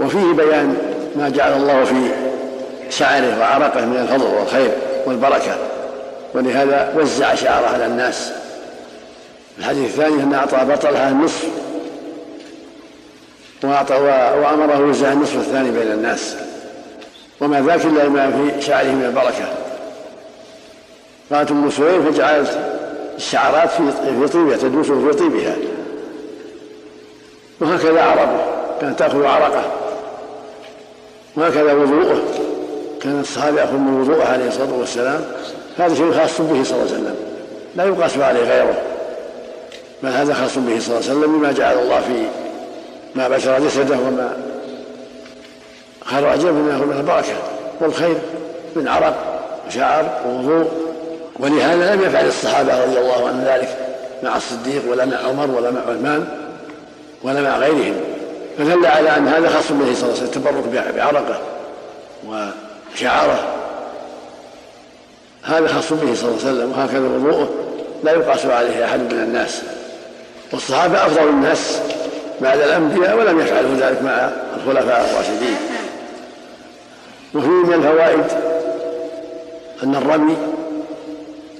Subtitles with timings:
[0.00, 0.76] وفيه بيان
[1.16, 2.10] ما جعل الله في
[2.90, 4.70] شعره وعرقه من الفضل والخير
[5.06, 5.56] والبركة.
[6.34, 8.32] ولهذا وزع شعره على الناس.
[9.58, 11.44] الحديث الثاني أن أعطى بطلها النصف
[13.64, 13.94] وأعطى
[14.40, 16.36] وأمره يوزع النصف الثاني بين الناس.
[17.40, 19.48] وما ذاك إلا ما في شعره من البركة.
[21.32, 22.58] قالت أم سهيل فجعلت
[23.16, 25.56] الشعرات في طيبها تدوس في طيبها.
[27.60, 28.40] وهكذا عربه
[28.80, 29.64] كانت تأخذ عرقه.
[31.36, 32.22] وهكذا وضوءه.
[33.02, 35.24] كان الصحابة يأخذ من وضوءه عليه الصلاة والسلام.
[35.78, 37.14] هذا شيء خاص به صلى الله عليه وسلم.
[37.76, 38.74] لا يقاس عليه غيره.
[40.02, 42.26] بل هذا خاص به صلى الله عليه وسلم بما جعل الله في
[43.14, 44.36] ما بشر جسده وما
[46.04, 47.36] خرج منه من البركة.
[47.80, 48.16] والخير
[48.76, 49.14] من عرق
[49.68, 50.70] وشعر ووضوء.
[51.40, 53.78] ولهذا لم يفعل الصحابة رضي الله عنهم ذلك.
[54.22, 56.26] مع الصديق ولا مع عمر ولا مع عثمان
[57.22, 57.94] ولا مع غيرهم.
[58.58, 61.40] فدل على أن هذا خاص به صلى الله عليه وسلم التبرك بعرقة
[62.26, 63.54] وشعره
[65.42, 67.50] هذا خاص به صلى الله عليه وسلم وهكذا وضوءه
[68.04, 69.62] لا يقاس عليه أحد من الناس.
[70.52, 71.80] والصحابة أفضل الناس
[72.40, 75.56] بعد الأنبياء ولم يفعلوا ذلك مع الخلفاء الراشدين.
[77.34, 78.24] وفيه من الفوائد
[79.82, 80.36] أن الرمي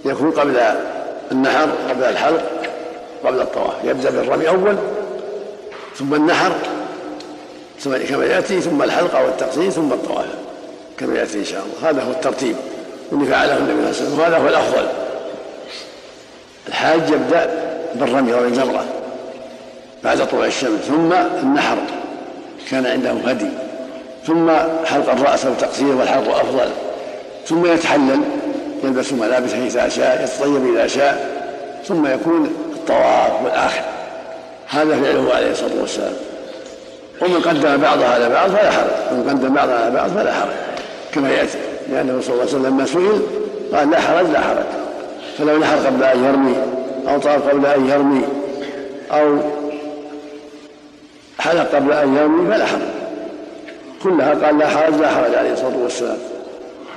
[0.04, 0.56] يكون قبل
[1.32, 2.42] النحر قبل الحلق
[3.24, 4.76] قبل الطواف يبدأ بالرمي أول
[5.96, 6.52] ثم النحر
[7.84, 10.26] كما يأتي ثم الحلقة والتقصير ثم الطواف
[10.98, 11.90] كما يأتي إن شاء الله.
[11.90, 12.56] هذا هو الترتيب
[13.12, 14.20] اللي فعله النبي صلى الله عليه وسلم.
[14.20, 14.86] وهذا هو الأفضل.
[16.68, 17.50] الحاج يبدأ
[17.94, 18.84] بالرمي رمي الجمرة
[20.04, 21.76] بعد طلوع الشمس ثم النحر
[22.70, 23.48] كان عنده هدي
[24.26, 24.50] ثم
[24.84, 26.68] حلق الرأس وتقصير والحلق أفضل
[27.46, 28.20] ثم يتحلل
[28.84, 31.44] يلبس ملابس حيث شاء يتطيب إذا شاء
[31.88, 33.82] ثم يكون الطواف والآخر.
[34.68, 36.12] هذا فعله عليه الصلاة والسلام.
[37.22, 38.90] ومن قدم بعضها على بعض فلا حرج.
[39.12, 40.52] ومن قدم بعضها على بعض فلا حرج.
[41.14, 41.58] كما يأتي
[41.92, 43.22] لأنه صلى الله عليه وسلم لما سئل
[43.74, 44.64] قال لا حرج لا حرج.
[45.38, 46.56] فلو نحر قبل أن يرمي
[47.08, 48.24] أو طاف قبل أن يرمي
[49.12, 49.38] أو
[51.38, 52.80] حلق قبل أن يرمي فلا حرج.
[54.02, 56.18] كلها قال لا حرج لا حرج عليه الصلاة والسلام.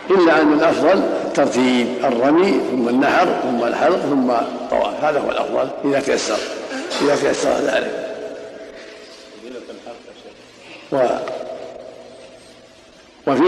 [0.09, 1.01] إلا أن الأفضل
[1.35, 5.03] ترتيب الرمي ثم النحر ثم الحلق ثم الطواف.
[5.03, 6.37] هذا هو الأفضل إذا تيسر.
[7.01, 8.06] إذا تيسر ذلك.
[10.91, 10.97] و
[13.27, 13.43] وفي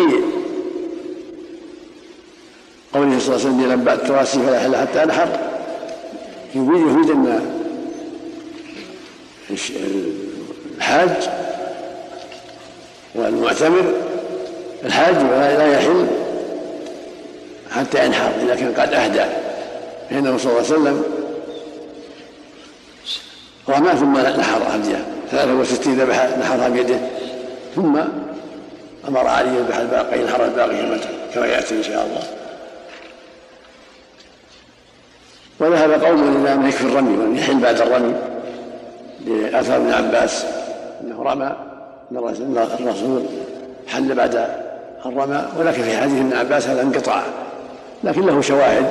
[2.93, 5.27] قوله صلى الله عليه وسلم لبأت رأسي فلا حل حتى أنحر.
[6.55, 7.41] يفيد أن
[10.77, 11.29] الحاج
[13.15, 13.93] والمعتمر
[14.85, 16.07] الحاج لا يحل
[17.71, 19.25] حتى ينحر إذا كان قد أهدى
[20.09, 21.03] فإنه صلى الله عليه وسلم
[23.69, 26.99] رمى ثم نحر هديه 63 ذبح نحرها بيده.
[27.75, 27.99] ثم
[29.07, 30.99] أمر علي يذبح الباقي ينحر الباقي
[31.33, 32.23] كما يأتي إن شاء الله.
[35.59, 38.15] وذهب قوم إلى أنه يكفي الرمي وأن يحل بعد الرمي
[39.25, 40.45] لأثر ابن عباس
[41.01, 41.55] أنه رمى
[42.79, 43.23] الرسول
[43.87, 44.47] حل بعد
[45.05, 47.23] الرمى ولكن في حديث ابن عباس هذا انقطاع
[48.03, 48.85] لكن له شواهد.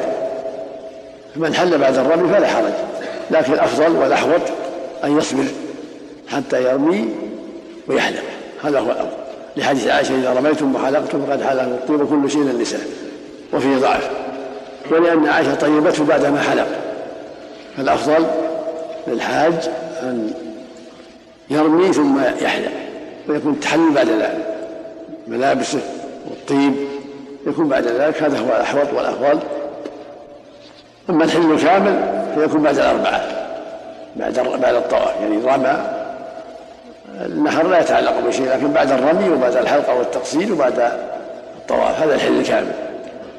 [1.34, 2.72] فمن حل بعد الرمي فلا حرج.
[3.30, 4.40] لكن الأفضل والأحوط
[5.04, 5.44] أن يصبر
[6.28, 7.08] حتى يرمي
[7.88, 9.16] ويحلق هذا هو الافضل
[9.56, 12.80] لحديث عائشة إذا رميتم وحلقتم فقد حلق الطيب كل شيء النساء
[13.52, 14.10] وفيه ضعف.
[14.90, 16.66] ولأن عائشة طيبته بعدما حلق.
[17.76, 18.26] فالأفضل
[19.06, 19.54] للحاج
[20.02, 20.32] أن
[21.50, 22.72] يرمي ثم يحلق
[23.28, 24.46] ويكون التحلل بعد ذلك.
[25.28, 25.80] ملابسه
[26.30, 26.74] والطيب
[27.46, 29.38] يكون بعد ذلك هذا هو الأحوط والأفضل.
[31.10, 33.38] أما الحل الكامل فيكون بعد الأربعة
[34.16, 35.97] بعد بعد الطواف يعني رمى
[37.26, 40.92] النحر لا يتعلق بشيء لكن بعد الرمي وبعد الحلقة والتقصير وبعد
[41.56, 42.72] الطواف هذا الحل الكامل.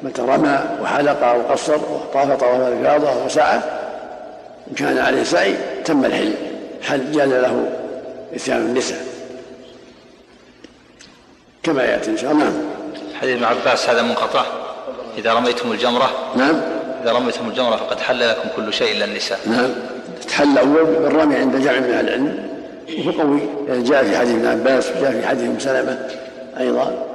[0.02, 3.60] متى رمى وحلق وقصر وطاف طواف الرياضة وسعى
[4.70, 5.54] إن كان عليه سعي
[5.84, 6.32] تم الحل.
[6.82, 7.64] حل جاز له
[8.34, 9.00] إتيان النساء؟
[11.62, 12.44] كما يأتي إن شاء الله.
[12.44, 12.54] نعم.
[13.20, 14.44] حديث ابن عباس هذا منقطع.
[15.18, 16.60] إذا رميتم الجمرة نعم.
[17.02, 19.38] إذا رميتم الجمرة فقد حل لكم كل شيء إلا النساء.
[19.46, 19.70] نعم.
[20.28, 22.49] تحل اول بالرمي عند جمع من أهل العلم.
[22.98, 26.08] وهو قوي يعني جاء في حديث ابن عباس وجاء في حديث ام سلمة
[26.60, 27.06] أيضا.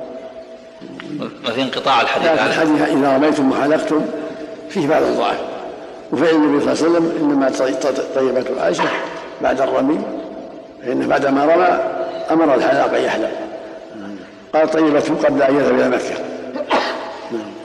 [1.19, 4.01] ما في انقطاع الحديث لكن الحديث إذا رميتم وحلقتم
[4.69, 5.37] فيه بعض الضعف.
[6.11, 7.51] وفعل النبي صلى الله عليه وسلم إنما
[8.15, 8.83] طيبته عائشة
[9.41, 9.99] بعد الرمي
[10.85, 11.79] فانه بعدما رمى
[12.31, 13.31] أمر الحلاق ان يحلق
[14.53, 16.15] قال طيبته قبل أن يذهب إلى مكة.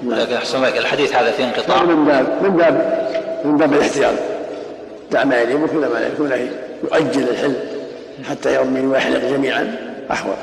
[0.06, 1.82] لكن أحسن لك الحديث هذا فيه انقطاع.
[1.82, 3.08] من باب من باب
[3.44, 4.14] من باب الاحتياط.
[5.10, 6.32] دع ما يليمك إلى ما يكون
[6.84, 7.54] يؤجل الحل
[8.24, 9.76] حتى يرمي ويحلق جميعا
[10.12, 10.34] احوط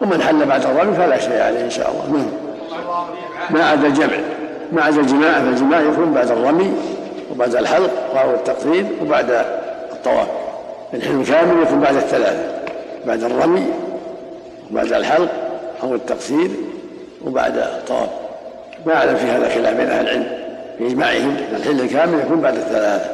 [0.00, 2.06] ومن حل بعد الرمي فلا شيء عليه إن شاء الله.
[2.06, 2.26] نعم
[3.50, 4.16] ما عدا الجمع.
[4.72, 6.72] ما عدا الجماع فالجماع يكون بعد الرمي
[7.30, 9.30] وبعد الحلق وهو التقطير وبعد
[9.92, 10.28] الطواف.
[10.94, 12.52] الحلم الكامل يكون بعد الثلاثة.
[13.06, 13.66] بعد الرمي
[14.70, 15.30] وبعد الحلق
[15.82, 16.50] أو التقصير
[17.24, 18.08] وبعد الطواف.
[18.86, 20.26] ما أعلم في هذا خلاف بين أهل العلم.
[20.78, 23.10] في إجماعهم الحل الكامل يكون بعد الثلاثة.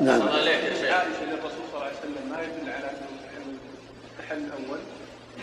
[0.00, 3.08] نعم الرسول صلى الله عليه وسلم ما يدل على أنه
[4.32, 4.78] الحل الأول.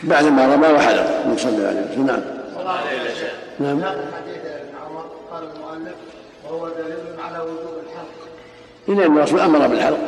[0.03, 3.80] بعد ما رمى وحلق صلى عليه وسلم نعم.
[3.80, 5.95] نعم حديث ابن عمر قال المؤلف
[6.45, 8.09] وهو دليل على وجوب الحلق.
[8.89, 10.00] إلى أن الرسول أمر بالحلق.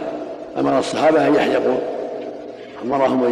[0.58, 1.78] أمر الصحابة أن يحلقوا.
[2.84, 3.24] أمرهم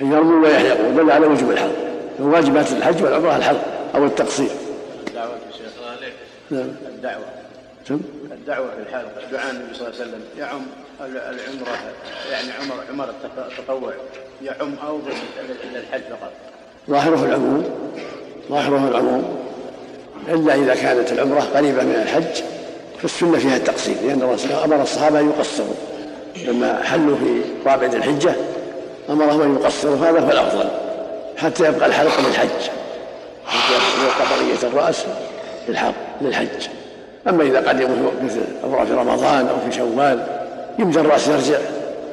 [0.00, 0.90] أن يرموا ويحلقوا.
[0.90, 1.76] دل على وجوب الحلق.
[2.18, 3.64] من واجبات الحج والعمرة الحلق
[3.94, 4.50] أو التقصير.
[5.08, 5.72] الدعوة يا شيخ
[6.50, 6.68] نعم.
[6.88, 7.24] الدعوة.
[8.32, 9.30] الدعوة في الحلق.
[9.32, 10.22] دعاء النبي صلى الله عليه وسلم.
[10.38, 10.60] يعم.
[11.06, 11.78] العمرة
[12.30, 13.92] يعني عمر عمر التطوع
[14.42, 15.00] يعم أو
[15.70, 16.32] إلى الحج فقط.
[16.90, 17.64] ظاهره العموم
[18.50, 19.38] ظاهره العموم
[20.28, 22.42] إلا إذا كانت العمرة قريبة من الحج
[23.02, 25.74] فالسنة فيها التقصير لأن الرسول أمر الصحابة أن يقصروا.
[26.46, 28.32] لما حلوا في رابع الحجة
[29.10, 30.68] أمرهم أن يقصروا هذا هو الأفضل
[31.36, 32.70] حتى يبقى الحلق للحج.
[33.46, 35.04] حتى يبقى قطرية الرأس
[36.20, 36.68] للحج.
[37.28, 38.40] أما إذا قدموا مثل
[38.86, 40.37] في رمضان أو في شوال
[40.78, 41.58] يمدى الرأس يرجع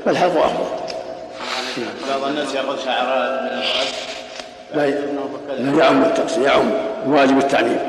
[0.06, 0.66] فالحلق أفضل.
[2.10, 3.94] بعض الناس يأخذ شعرات من الرأس
[4.76, 4.90] لا
[5.60, 6.72] لا يعم التقصير يعم
[7.08, 7.80] واجب التعليم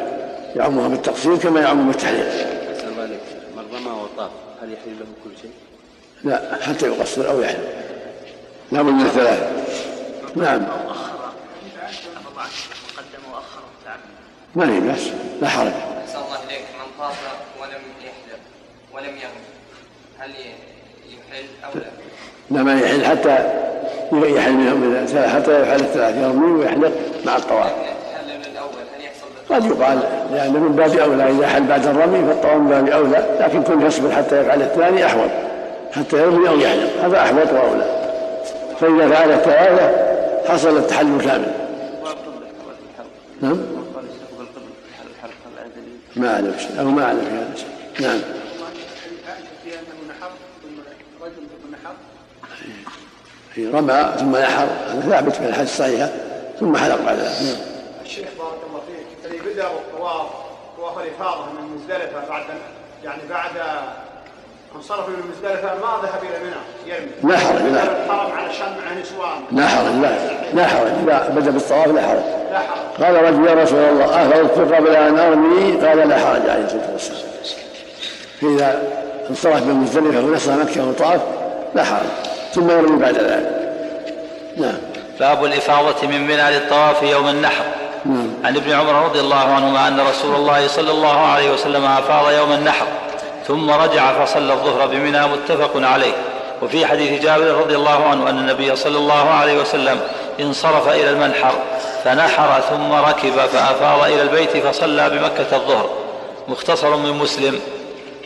[0.57, 2.27] يعمها بالتقصير كما يعم بالتحليل
[3.57, 4.31] من رمى وطاف
[4.63, 5.51] هل يحل له كل شيء؟
[6.25, 7.65] لا حتى يقصر أو يحلم
[8.73, 9.51] لا بد من الثلاثة.
[10.37, 10.67] نعم.
[14.55, 15.01] ما هي بأس
[15.41, 15.67] لا حرج.
[15.69, 16.61] أحسن الله إليك.
[16.61, 17.17] من طاف
[17.61, 18.41] ولم يحلم
[18.93, 19.56] ولم يرم
[20.19, 21.87] هل يحل أو لا؟
[22.51, 23.39] لا ما يحل حتى
[24.13, 26.93] يحل من حتى يحل الثلاث يرمي ويحلق
[27.27, 27.73] مع الطواف.
[29.51, 30.01] قد يقال
[30.33, 34.11] لأن من باب أولى إذا حل بعد الرمي فالطواف من باب أولى لكن كن يصبر
[34.13, 35.31] حتى يفعل الثاني أحوط
[35.93, 37.87] حتى يرمي أو يحلق هذا أحوط وأولى.
[38.81, 39.91] فإذا فعل الثلاثة
[40.49, 41.53] حصل التحلل كامل.
[43.43, 43.61] نعم؟
[46.17, 48.09] ما أعلم شيء أو ما أعلم في هذا شيء.
[48.09, 48.19] نعم.
[53.59, 56.09] رمى ثم نحر هذا ثابت في الحديث الصحيحة
[56.61, 57.43] ثم حلق بعد ذلك.
[57.43, 57.57] نعم.
[58.05, 59.31] الشيخ بارك الله فيك.
[59.31, 60.27] اللي بدأ بالطواف
[60.79, 62.43] طواف الإفاضة من مزدلفه بعد
[63.05, 63.51] يعني بعد
[64.77, 67.33] انصرف من مزدلفه ما ذهب إلى منى؟ يرمي.
[67.33, 67.83] لا حرج لا.
[67.83, 70.11] الحرم علشان مع نسوان لا حرج لا.
[70.55, 71.29] لا حرج لا.
[71.29, 72.23] بدأ بالطواف لا حرج.
[72.53, 73.05] لا حرج.
[73.05, 77.21] قال رجل يا رسول الله افضت قبل ان ارمي قال لا حرج عليه الصلاة والسلام.
[78.41, 78.83] فاذا
[79.31, 81.21] انصرف من مزدلفه ونصر مكة وطاف
[81.75, 82.36] لا حرج.
[82.57, 83.51] ثم يرمي بعد ذلك.
[84.57, 84.75] نعم.
[85.21, 87.65] باب الإفاضة من منى للطواف يوم النحر.
[88.05, 88.29] نعم.
[88.45, 92.53] عن ابن عمر رضي الله عنهما أن رسول الله صلى الله عليه وسلم أفاض يوم
[92.53, 92.87] النحر
[93.47, 96.13] ثم رجع فصلى الظهر بمنى متفق عليه.
[96.63, 100.01] وفي حديث جابر رضي الله عنه أن النبي صلى الله عليه وسلم
[100.41, 101.53] انصرف إلى المنحر
[102.05, 105.91] فنحر ثم ركب فأفاض إلى البيت فصلى بمكة الظهر.
[106.49, 107.61] مختصر من مسلم.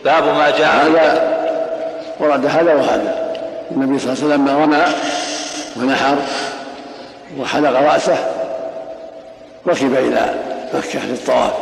[0.05, 0.87] باب ما جاء.
[0.87, 1.37] هذا
[2.21, 3.30] ورد هذا وهذا.
[3.71, 4.85] النبي صلى الله عليه وسلم رمى
[5.77, 6.17] ونحر
[7.39, 8.19] وحلق رأسه
[9.67, 10.35] ركب إلى
[10.75, 11.53] مكة للطواف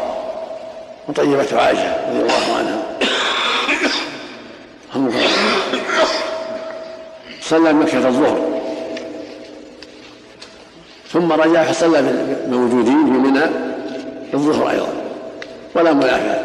[1.09, 2.79] وطيبته عائشة رضي الله عنها.
[7.43, 8.39] صلى مكة الظهر.
[11.13, 13.45] ثم رجع فصلى بالموجودين في منى
[14.35, 14.93] الظهر أيضا.
[15.75, 16.45] ولا منافاة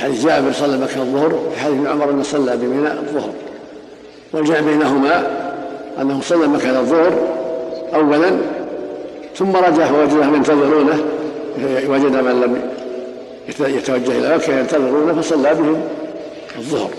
[0.00, 3.32] حديث جابر صلى مكة الظهر في حديث ابن عمر أنه صلى بمنى الظهر.
[4.32, 5.26] والجمع بينهما
[6.00, 7.12] أنه صلى مكة الظهر
[7.94, 8.30] أولا
[9.36, 11.04] ثم رجع فوجدهم ينتظرونه
[11.88, 12.70] وجد من لم
[13.48, 15.82] يتوجه إلى مكة ينتظرونه فصلى بهم
[16.56, 16.90] الظهر.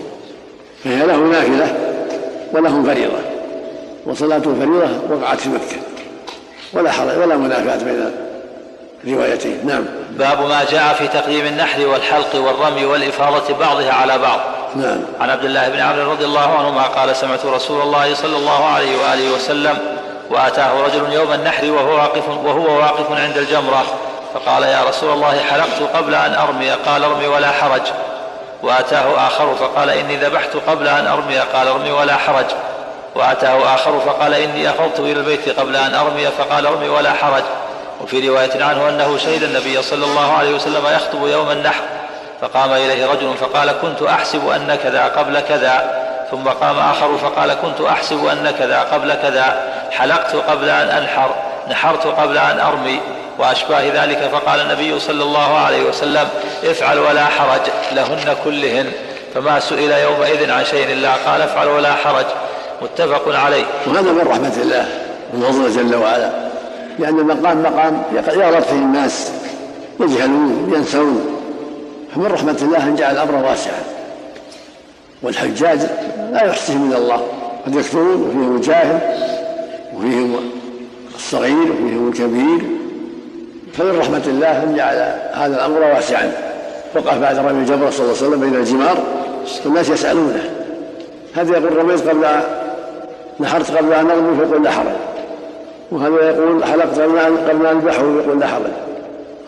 [0.84, 1.76] فهي له نافلة
[2.52, 3.18] ولهم فريضة
[4.06, 5.76] وصلاة الفريضة وقعت في مكة.
[6.72, 8.10] ولا حرج ولا منافاة بين
[9.04, 9.58] الروايتين.
[9.64, 9.84] نعم.
[10.18, 14.40] باب ما جاء في تقديم النحر والحلق والرمي والإفاضة بعضها على بعض.
[14.76, 14.98] نعم.
[15.20, 18.96] عن عبد الله بن عمرو رضي الله عنهما قال سمعت رسول الله صلى الله عليه
[18.96, 19.78] وآله وسلم
[20.30, 23.84] وأتاه رجل يوم النحر وهو واقف وهو واقف عند الجمرة
[24.34, 27.82] فقال يا رسول الله حلقت قبل أن أرمي قال ارمي ولا حرج.
[28.62, 32.44] وأتاه آخر فقال إني ذبحت قبل أن أرمي قال ارمي ولا حرج.
[33.14, 37.42] وأتاه آخر فقال إني أفضت إلى البيت قبل أن أرمي فقال ارمي ولا حرج.
[38.02, 41.82] وفي رواية عنه أنه شهد النبي صلى الله عليه وسلم يخطب يوم النحر.
[42.40, 47.80] فقام إليه رجل فقال كنت أحسب أن كذا قبل كذا ثم قام آخر فقال كنت
[47.80, 51.34] أحسب أن كذا قبل كذا حلقت قبل أن أنحر
[51.70, 53.00] نحرت قبل أن أرمي
[53.38, 56.28] وأشباه ذلك فقال النبي صلى الله عليه وسلم
[56.64, 57.60] افعل ولا حرج
[57.92, 58.92] لهن كلهن
[59.34, 62.24] فما سئل يومئذ عن شيء إلا قال افعل ولا حرج
[62.82, 63.64] متفق عليه.
[63.86, 64.88] وهذا من رحمة الله
[65.32, 66.30] من فضله جل وعلا
[66.98, 69.32] لأن المقام مقام يغلط فيه الناس
[70.00, 71.35] يجهلون ينسون.
[72.16, 73.82] فمن رحمة الله أن جعل الأمر واسعا.
[75.22, 75.78] والحجاج
[76.32, 77.22] لا يحصيه من الله.
[77.66, 79.00] قد يكثرون وفيهم الجاهل
[79.96, 80.36] وفيهم
[81.14, 82.70] الصغير وفيهم الكبير.
[83.72, 84.96] فمن رحمة الله أن جعل
[85.32, 86.32] هذا الأمر واسعا.
[86.94, 88.98] وقف بعد رمي الجبر صلى الله عليه وسلم بين الجمار.
[89.64, 90.50] والناس يسألونه
[91.34, 92.26] هذا يقول رميت قبل
[93.40, 94.86] نحرت قبل أن أرمي فيقول لا حرج.
[95.92, 98.72] وهذا يقول حلقت قبل أن قبل أن أذبحه يقول لا حرج.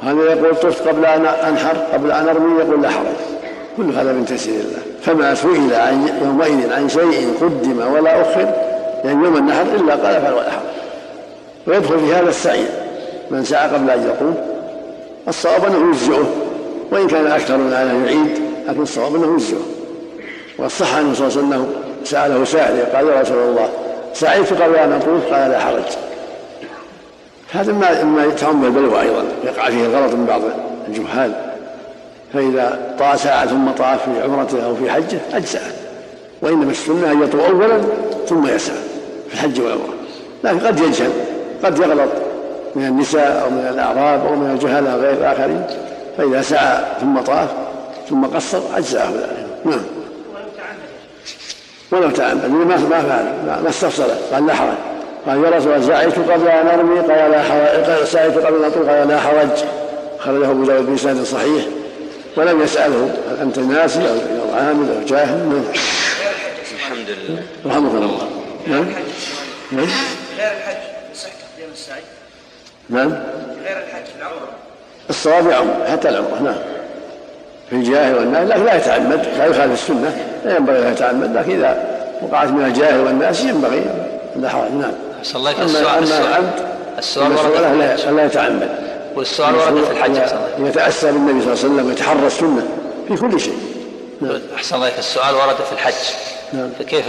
[0.03, 3.07] وهذا يقول طفت قبل أن أنحر قبل أن أرمي يقول لا حرج.
[3.77, 4.83] كل هذا من تيسير الله.
[5.03, 8.53] فما سئل عن يومئذ عن شيء قدم ولا أخر
[9.05, 10.63] يعني يوم النحر إلا قال فعل ولا حرج.
[11.67, 12.65] ويدخل في هذا السعي
[13.31, 14.35] من سعى قبل أن يقوم
[15.29, 16.27] الصواب أنه يجزئه
[16.93, 19.61] وإن كان أكثر من أن يعيد لكن الصواب أنه يجزئه
[20.59, 21.67] والصح أنه صلى الله عليه وسلم
[22.05, 23.69] سأله سائل قال يا رسول الله
[24.15, 26.08] سعيت قبل أن أطوف قال لا حرج.
[27.51, 30.41] هذا ما ما تعم البلوى أيضا يقع فيه الغلط من بعض
[30.89, 31.33] الجهال.
[32.35, 35.73] فإذا طاع ساعة ثم طاف في عمرته أو في حجه أجزأه
[36.43, 37.81] وإنما السنة أن يطوف أولا
[38.29, 38.77] ثم يسعى
[39.29, 39.95] في الحج والعمرة.
[40.45, 41.11] لكن قد يجهل
[41.65, 42.11] قد يغلط
[42.75, 45.63] من النساء أو من الأعراب أو من الجهلاء غير الآخرين
[46.19, 47.49] فإذا سعى ثم طاف
[48.09, 49.47] ثم قصر أجزأه ذلك.
[49.65, 49.81] نعم.
[51.93, 52.51] ولو تعمد.
[52.51, 54.98] ما ما فعل ما استفصل قال لا حرج.
[55.27, 58.89] قال يا رسول الله سعيت قبل أن أرمي قال لا حرج سعيت قبل أن اطول
[58.91, 59.65] قال لا حرج
[60.19, 61.65] خرجه أبو داود بإسناد صحيح
[62.37, 65.63] ولم يسأله هل أنت ناسي أو عامل أو جاهل
[66.75, 67.43] الحمد لله.
[67.67, 68.29] رحمك الله.
[68.67, 68.85] نعم.
[69.73, 69.87] نعم.
[70.39, 70.77] غير الحج
[71.13, 72.01] يصح تقديم السعي.
[72.91, 73.09] نعم.
[73.65, 74.49] غير الحج العمرة.
[75.11, 76.59] الصواب يعم حتى العمرة نعم.
[77.71, 81.85] في الجاهل والناس لكن لا يتعمد لا يخالف السنة لا ينبغي لا يتعمد لكن إذا
[82.23, 83.85] وقعت من الجاهل والناس ينبغي
[84.37, 84.93] لا حرج نعم.
[85.19, 86.51] اما السؤال السؤال
[86.99, 88.69] السؤال ورد لا, لا يتعمد.
[89.17, 90.17] والسؤال ورد في الحج
[90.59, 92.69] يتأسى بالنبي صلى الله عليه وسلم ويتحرى السنة
[93.09, 93.59] في كل شيء.
[94.21, 94.41] نعم.
[94.57, 95.95] أحسن الله السؤال ورد في الحج.
[96.53, 96.71] نعم.
[96.79, 97.09] فكيف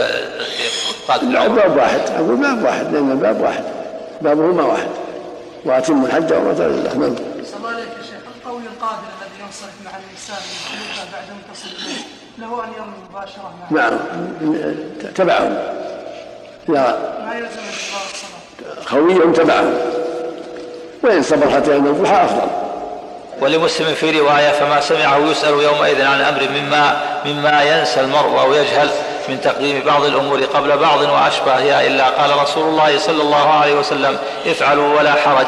[1.07, 1.99] قال؟ في العمرة الباب واحد.
[2.15, 3.63] أقول باب واحد لأن الباب واحد.
[4.21, 4.87] بابهما واحد.
[5.65, 7.15] وأتم الحج عمرة لله نعم.
[7.45, 8.21] صلى الله عليك يا شيخ.
[8.37, 11.69] القوي القادر الذي ينصرف مع الإنسان من بعد أن تصل
[12.37, 13.53] له أن يرمي مباشرة.
[13.71, 13.95] مع نعم.
[15.15, 15.57] تبعهم.
[16.69, 16.97] إذا
[18.85, 19.73] خوي تبعهم
[21.03, 22.47] وإن صبر حتى يوم الضحى أفضل.
[23.41, 28.89] ولمسلم في رواية فما سمعه يسأل يومئذ عن أمر مما مما ينسى المرء أو يجهل
[29.29, 34.17] من تقديم بعض الأمور قبل بعض وأشباهها إلا قال رسول الله صلى الله عليه وسلم
[34.45, 35.47] افعلوا ولا حرج.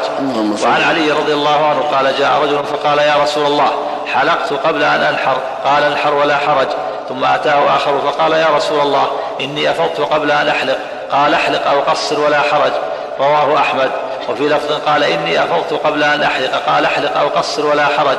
[0.64, 3.70] وعن علي رضي الله عنه قال جاء رجل فقال يا رسول الله
[4.06, 5.36] حلقت قبل أن أنحر.
[5.64, 6.68] قال انحر ولا حرج.
[7.12, 9.06] ثم أتاه آخر فقال يا رسول الله
[9.40, 10.78] إني أفضت قبل أن أحلق.
[11.12, 12.72] قال أحلق أو قصر ولا حرج.
[13.20, 13.90] رواه أحمد.
[14.28, 16.62] وفي لفظ قال إني أفضت قبل أن أحلق.
[16.66, 18.18] قال أحلق أو قصر ولا حرج.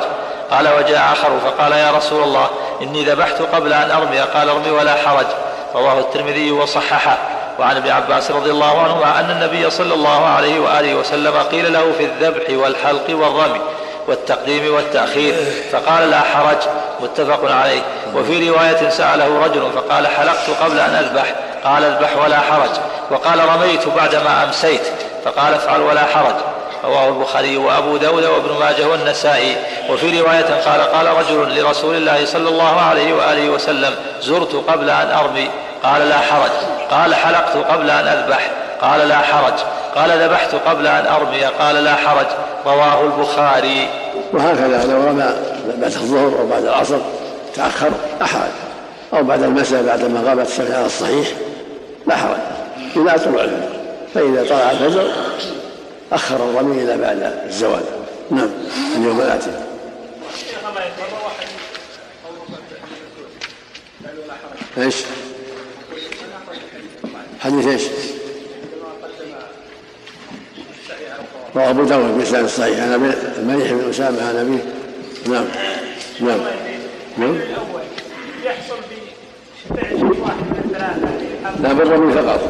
[0.50, 2.46] قال وجاء آخر فقال يا رسول الله
[2.82, 4.18] إني ذبحت قبل أن أرمي.
[4.18, 5.26] قال ارمي ولا حرج.
[5.74, 7.18] رواه الترمذي وصححه.
[7.58, 11.92] وعن ابن عباس رضي الله عنهما أن النبي صلى الله عليه وآله وسلم قيل له
[11.98, 13.60] في الذبح والحلق والرمي.
[14.08, 15.34] والتقديم والتأخير
[15.72, 16.56] فقال لا حرج
[17.00, 17.80] متفق عليه.
[18.14, 21.34] وفي رواية سأله رجل فقال حلقت قبل أن أذبح
[21.64, 22.70] قال اذبح ولا حرج.
[23.10, 24.82] وقال رميت بعدما أمسيت
[25.24, 26.34] فقال افعل ولا حرج.
[26.84, 29.56] رواه البخاري وأبو داود وابن ماجه والنسائي.
[29.90, 35.10] وفي رواية قال قال رجل لرسول الله صلى الله عليه وآله وسلم زرت قبل أن
[35.10, 35.50] أرمي.
[35.84, 36.50] قال لا حرج.
[36.90, 38.50] قال حلقت قبل أن أذبح.
[38.80, 39.54] قال لا حرج.
[39.94, 41.44] قال ذبحت قبل أن أرمي.
[41.44, 42.26] قال لا حرج.
[42.66, 43.88] رواه البخاري.
[44.32, 45.34] وهكذا لو رمى
[45.80, 46.98] بعد الظهر أو بعد العصر
[47.54, 48.50] تأخر لا حرج.
[49.12, 51.28] أو بعد المساء بعدما غابت الشمس على الصحيح
[52.06, 52.38] لا حرج.
[52.96, 53.74] إلى طلوع الفجر.
[54.14, 55.12] فإذا طلع الفجر
[56.12, 57.82] أخر الرمي إلى بعد الزوال.
[58.30, 58.50] نعم
[58.96, 59.50] اليوم الآتي.
[64.78, 64.96] إيش؟
[67.40, 67.82] حديث إيش؟
[71.56, 74.64] رواه ابو داود بإسناد الصحيح عن المليح بن أسامة عن أبيه.
[75.28, 75.44] نعم.
[76.20, 76.38] نعم.
[77.18, 77.36] نعم.
[78.44, 78.74] يحصل
[81.62, 82.40] لا بالرمي فقط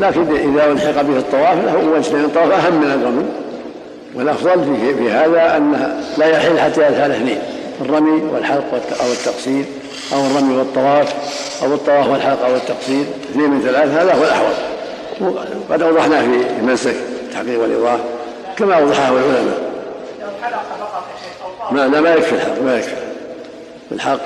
[0.00, 3.24] لكن إذا الحق به الطواف له وجه لأن الطواف أهم من الرمي.
[4.14, 7.38] والأفضل في, في هذا انها لا يحل حتى يفعل اثنين
[7.80, 9.64] الرمي والحلق أو التقصير
[10.12, 11.14] أو الرمي والطواف
[11.62, 13.04] أو الطواف والحلق أو التقصير.
[13.30, 14.54] اثنين من ثلاث هذا هو الاحوط
[15.20, 16.94] وقد أوضحنا في المنسك
[17.28, 17.98] التحقيق والإيضاح.
[18.60, 19.70] كما أوضحه العلماء
[21.70, 22.94] ما لا ما يكفي الحق ما يكفي.
[23.92, 24.20] الحق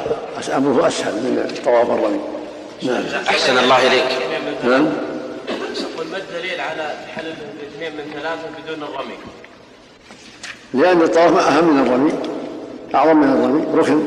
[0.56, 2.20] أمره أسهل من الطواف الرمي.
[2.82, 3.04] نعم.
[3.28, 4.04] أحسن الله إليك.
[4.64, 4.82] نعم.
[6.10, 7.22] ما الدليل على حل
[7.60, 9.14] الاثنين من ثلاثة بدون الرمي؟
[10.74, 12.12] لأن الطواف أهم من الرمي
[12.94, 14.02] أعظم من الرمي ركن.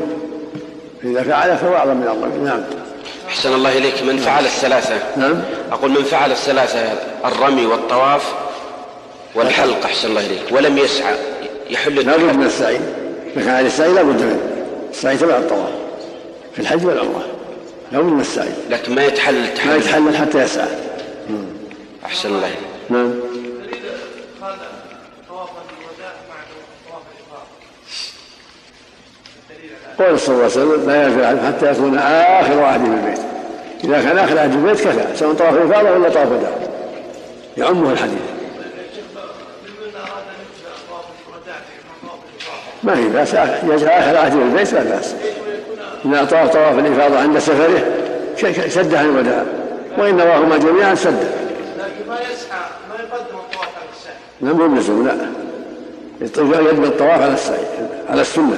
[1.04, 2.46] فإذا فعل فهو أعظم من الرمي.
[2.46, 2.64] نعم.
[3.28, 4.04] أحسن الله إليك.
[4.04, 5.42] من فعل الثلاثة؟ نعم.
[5.72, 6.80] أقول من فعل الثلاثة
[7.26, 8.47] الرمي والطواف
[9.36, 10.52] والحلق أحسن الله إليك.
[10.52, 11.16] ولم يسعى
[11.70, 12.80] يحل لا بد من السعي.
[13.36, 14.40] إذا كان عليه السعي لا بد منه.
[14.92, 15.70] السعي تبع الطواف.
[16.54, 17.26] في الحج والعمرة.
[17.92, 18.50] لا بد من السعي.
[18.70, 20.68] لكن ما يتحلل ما يتحلل حتى يسعى.
[22.06, 22.58] أحسن الله إليك.
[22.90, 23.14] نعم.
[30.00, 33.20] قول صلى الله عليه وسلم لا يرجع عنه حتى يكون آخر عهد بالبيت
[33.84, 36.52] إذا كان آخر عهد بالبيت كفى سواء طواف الافاضه ولا طواف الوداع
[37.58, 38.37] يعمه الحديث.
[42.88, 45.15] ما هي بأس يجعل آخر عهد بالبيت لا بأس.
[46.06, 47.86] إذا طاف طواف الإفاضة عند سفره
[48.67, 49.44] شد عن الوداع.
[49.98, 51.13] وإن نواهما جميعا سد
[51.79, 54.13] لكن ما يسعى ما يقدم الطواف على السعي.
[54.41, 54.53] لا.
[54.53, 57.65] مو بلزوم لا يبني الطواف على السعي.
[58.10, 58.58] على السنة.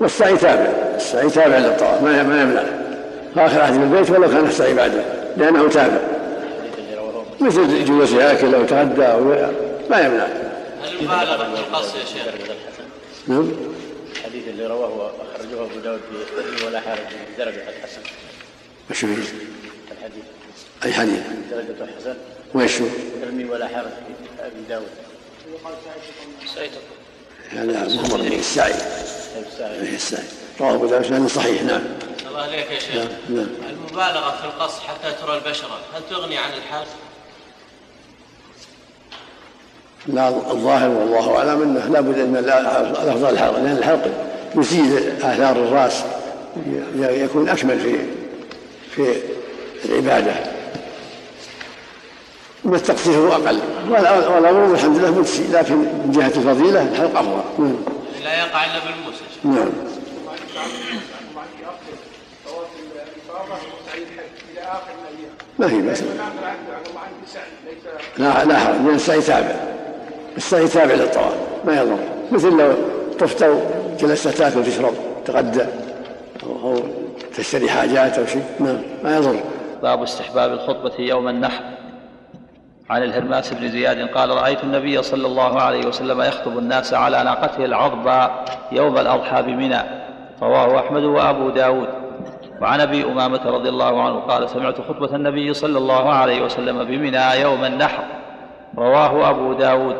[0.00, 0.68] والسعي تابع.
[0.96, 2.02] السعي تابع للطواف.
[2.02, 2.62] ما ما يمنع.
[3.36, 5.02] آخر عهد بالبيت ولو كان السعي بعده.
[5.36, 6.00] لأنه تابع.
[7.40, 9.20] مثل جلوس ياكل أو يتغدى أو
[9.90, 10.26] ما يمنع.
[10.82, 12.34] هل المبالغة في القص يا شيخ؟
[13.28, 13.52] نعم.
[14.16, 16.00] الحديث اللي رواه اخرجه أبو داود
[16.58, 16.98] في ولا حرج
[17.34, 18.00] بدرجه الحسن.
[18.90, 19.14] وش فيه؟
[19.92, 20.24] الحديث.
[20.84, 22.16] أي حديث؟ درجة حسن
[22.54, 22.86] وش هو؟
[23.22, 24.86] ارمي ولا حرج في أبي داود.
[27.50, 28.74] هذا محمد بن السعي
[29.46, 30.24] السعي السعي
[30.60, 31.82] رواه أبو داود صحيح نعم.
[32.28, 33.10] الله عليك يا شيخ.
[33.28, 37.04] نعم المبالغة في القص حتى ترى البشرة هل تغني عن الحلق؟ لا
[40.08, 44.10] الظاهر والله أعلم أنه لابد ان الأفضل الحلق لأن الحلق
[44.56, 46.04] يزيد آثار الرأس
[46.96, 47.96] يكون أكمل في
[48.90, 49.14] في
[49.84, 50.32] العبادة.
[52.66, 53.58] أما التقصير هو أقل.
[53.90, 57.76] والامر الحمد لله مجزي لكن من جهة الفضيلة الحلق افضل نعم.
[58.24, 59.24] لا يقع إلا بالموسى.
[59.44, 59.70] نعم.
[65.58, 66.02] ما هي بس
[68.18, 69.74] لا لا حرج لأن السعي تابع
[70.36, 71.98] السعي تابع للطواف ما يضر.
[72.32, 72.72] مثل لو
[73.18, 73.44] طفت
[73.92, 74.92] وجلست تاكل وتشرب
[75.24, 75.64] تغدى
[76.46, 76.76] أو,
[77.36, 78.44] تشتري حاجات أو شيء.
[78.60, 79.36] ما ما يضر.
[79.82, 81.64] باب استحباب الخطبة يوم النحر.
[82.90, 87.64] عن الهرماس بن زياد قال رأيت النبي صلى الله عليه وسلم يخطب الناس على ناقته
[87.64, 88.32] العظبى
[88.72, 89.80] يوم الأضحى بمنى.
[90.42, 91.88] رواه أحمد وأبو داود.
[92.60, 97.40] وعن أبي أمامة رضي الله عنه قال سمعت خطبة النبي صلى الله عليه وسلم بمنى
[97.40, 98.04] يوم النحر.
[98.78, 99.96] رواه أبو داود.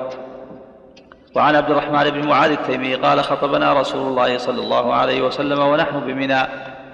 [1.34, 6.00] وعن عبد الرحمن بن معاذ التيمي قال خطبنا رسول الله صلى الله عليه وسلم ونحن
[6.00, 6.40] بمنى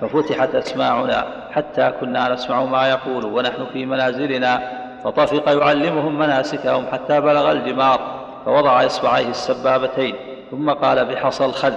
[0.00, 4.60] ففتحت أسماعنا حتى كنا نسمع ما يقول ونحن في منازلنا
[5.04, 8.00] فطفق يعلمهم مناسكهم حتى بلغ الجمار
[8.44, 10.14] فوضع إصبعيه السبابتين
[10.50, 11.74] ثم قال بحصى الخذ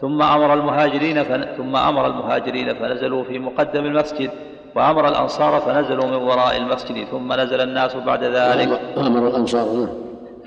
[0.00, 1.46] ثم أمر المهاجرين فن...
[1.56, 4.30] ثم أمر المهاجرين فنزلوا في مقدم المسجد
[4.74, 8.80] وأمر الأنصار فنزلوا من وراء المسجد ثم نزل الناس بعد ذلك.
[8.96, 9.88] أمر الأنصار نعم.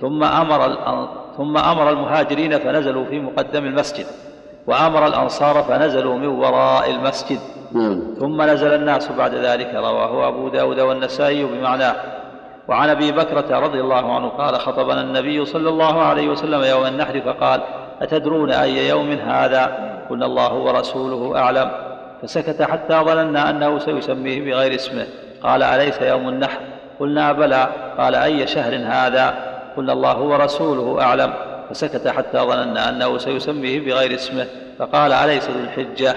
[0.02, 1.08] ثم أمر الأن...
[1.38, 4.06] ثم أمر المهاجرين فنزلوا في مقدم المسجد
[4.68, 7.40] وأمر الأنصار فنزلوا من وراء المسجد.
[7.72, 8.02] نعم.
[8.20, 11.96] ثم نزل الناس بعد ذلك رواه أبو داود والنسائي بمعناه.
[12.68, 17.22] وعن أبي بكرة رضي الله عنه قال خطبنا النبي صلى الله عليه وسلم يوم النحر
[17.22, 17.62] فقال
[18.02, 21.72] أتدرون أي يوم هذا؟ قلنا الله ورسوله أعلم.
[22.22, 25.06] فسكت حتى ظننا أنه سيسميه بغير اسمه.
[25.44, 26.60] قال أليس يوم النحر؟
[27.00, 27.68] قلنا بلى.
[27.98, 31.34] قال أي شهر هذا؟ قلنا الله ورسوله أعلم.
[31.70, 34.48] فسكت حتى ظننا أنه سيسميه بغير اسمه.
[34.80, 36.16] فقال أليس ذو الحجة؟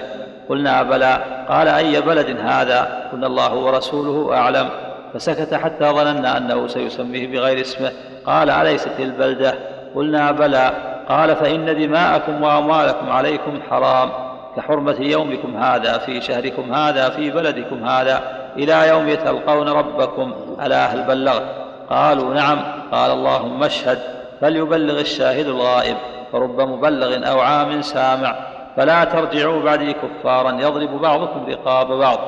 [0.49, 1.45] قلنا بلى.
[1.49, 4.69] قال أي بلد هذا؟ قلنا الله ورسوله أعلم.
[5.13, 7.91] فسكت حتى ظننا أنه سيسميه بغير اسمه.
[8.25, 9.53] قال أليست البلدة؟
[9.95, 10.71] قلنا بلى.
[11.09, 14.09] قال فإن دماءكم وأموالكم عليكم حرام.
[14.57, 18.21] كحرمة يومكم هذا في شهركم هذا في بلدكم هذا.
[18.57, 20.33] إلى يوم تلقون ربكم.
[20.65, 22.59] ألا هل بلغت؟ قالوا نعم.
[22.91, 23.99] قال اللهم اشهد.
[24.41, 25.97] فليبلغ الشاهد الغائب.
[26.31, 28.35] فرب مبلغ أو عام سامع.
[28.75, 30.51] فلا ترجعوا بعدي كفارا.
[30.51, 32.19] يضرب بعضكم رقاب بعض.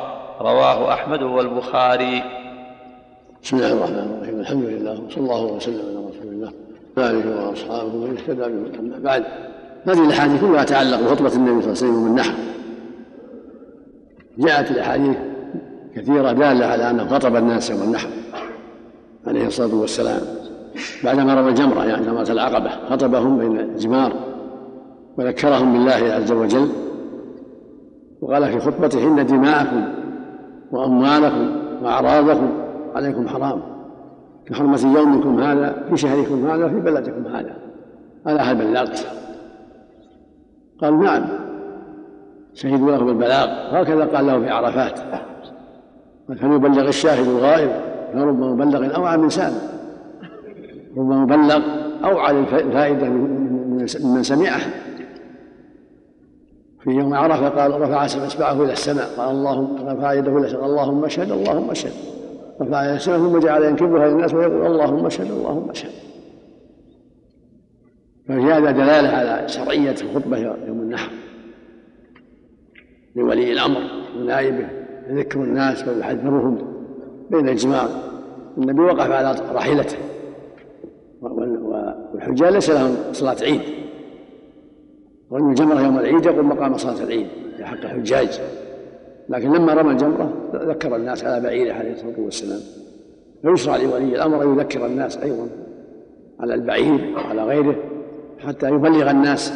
[0.41, 2.24] رواه أحمد والبخاري.
[3.43, 4.39] بسم الله الرحمن الرحيم.
[4.39, 4.91] الحمد لله.
[4.91, 6.52] وصلى الله وسلم على رسول الله.
[6.98, 9.24] وآله وأصحابه ومن اهتدى بهم أما بعد
[9.88, 12.34] هذه الأحاديث كلها تتعلق بخطبة النبي صلى الله عليه وسلم بالنحر
[14.38, 15.17] جاءت الأحاديث
[15.95, 18.10] كثيرة دالة على أنه خطب الناس يوم النحر
[19.27, 20.21] عليه الصلاة والسلام.
[21.03, 24.13] بعدما رمى الجمرة يعني جمرة العقبة خطبهم بين الجمار
[25.17, 26.69] وذكرهم بالله عز وجل
[28.21, 29.84] وقال في خطبته إن دماءكم
[30.71, 31.49] وأموالكم
[31.84, 32.49] وأعراضكم
[32.95, 33.62] عليكم حرام.
[34.45, 37.55] كحرمة يومكم هذا في شهركم هذا في بلدكم هذا.
[38.27, 39.08] ألا هل بلغت؟
[40.82, 41.23] قال نعم.
[42.53, 43.73] شهدوا له بالبلاغ.
[43.73, 44.99] وهكذا قال له في عرفات.
[46.27, 49.58] فليبلغ الشاهد الغائب فرب مبلغ أوعى من سامع
[50.98, 51.62] رب مبلغ
[52.04, 54.60] أوعى للفائدة ممن سمعه.
[56.84, 59.06] في يوم عرفة قال رفع اصبعه إلى السماء.
[59.17, 60.65] قال اللهم رفع يده إلى السماء.
[60.65, 61.91] اللهم اشهد اللهم اشهد.
[62.62, 65.91] رفع إلى السماء ثم جعل ينكبها للناس ويقول اللهم اشهد اللهم اشهد.
[68.28, 71.12] ففي هذا دلالة على شرعية الخطبة يوم النحر.
[73.15, 73.82] لولي الأمر
[74.17, 74.67] ونائبه
[75.10, 76.68] يذكر الناس ويحذرهم.
[77.29, 77.89] بين الجمار
[78.57, 79.97] النبي وقف على راحلته
[81.21, 83.61] والحجاج ليس لهم صلاة عيد.
[85.31, 88.41] رمي الجمرة يوم العيد يقول مقام صلاة العيد في حق الحجاج.
[89.29, 92.59] لكن لما رمى الجمرة ذكر الناس على بعيره عليه الصلاة والسلام.
[93.41, 95.47] فيشرع لولي الأمر أن يذكر الناس أيضا
[96.39, 97.75] على البعير وعلى غيره
[98.39, 99.53] حتى يبلغ الناس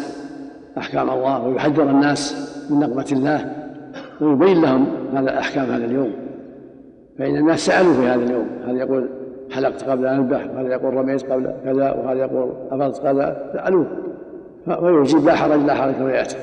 [0.77, 3.53] أحكام الله ويحذر الناس من نقمة الله
[4.21, 6.22] ويبين لهم هذا أحكام هذا اليوم.
[7.17, 9.09] فإن الناس سألوا في هذا اليوم هذا يقول
[9.51, 13.87] حلقت قبل أن أذبح؟ وهذا يقول رميت قبل كذا؟ وهذا يقول أفضت كذا سألوه.
[14.81, 16.37] ويجيب لا حرج لا حرج ويأتي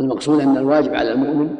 [0.00, 1.50] المقصود أن الواجب على المؤمن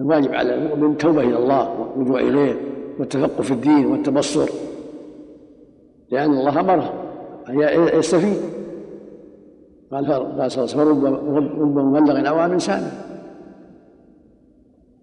[0.00, 2.54] الواجب على المؤمن توبة إلى الله والرجوع إليه
[2.98, 4.50] والتفقه في الدين والتبصر.
[6.10, 6.92] لأن الله أمره
[7.48, 8.36] أن يستفيد.
[9.92, 11.04] قال قال صلى الله عليه وسلم
[11.60, 12.58] رب مبلغ أو من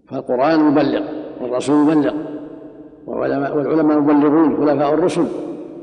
[0.06, 1.23] فالقرآن مبلغ.
[1.40, 2.14] والرسول مبلغ
[3.06, 5.24] والعلماء مبلغون خلفاء الرسل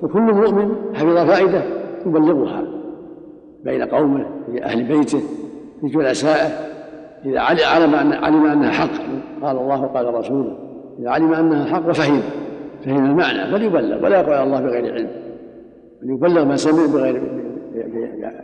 [0.02, 1.64] وكل مؤمن حفظ فائدة
[2.06, 2.64] يبلغها
[3.64, 5.20] بين قومه في أهل بيته
[5.82, 6.50] في جلسائه.
[7.26, 8.92] إذا علم أن علم أنها حق
[9.42, 10.58] قال الله وقال رسوله
[11.00, 12.22] إذا علم أنها حق وفهم
[12.86, 15.10] فهم المعنى فليبلغ ولا يقول الله بغير علم
[16.02, 17.22] بل يبلغ ما سمع بغير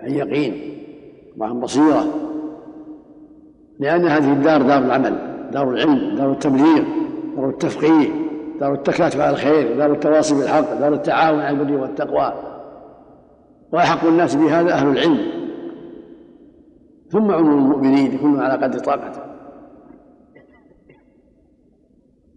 [0.04, 0.54] عن يقين
[1.38, 2.06] وعن بصيرة.
[3.80, 5.18] لأن هذه الدار دار العمل
[5.52, 6.84] دار العلم دار التبليغ.
[7.38, 8.10] دار التفقيه
[8.60, 12.34] دار التكاتف على الخير دار التواصي بالحق دار التعاون على البر والتقوى.
[13.72, 15.18] وأحق الناس بهذا أهل العلم.
[17.10, 19.22] ثم عموم المؤمنين كل على قدر طاقته.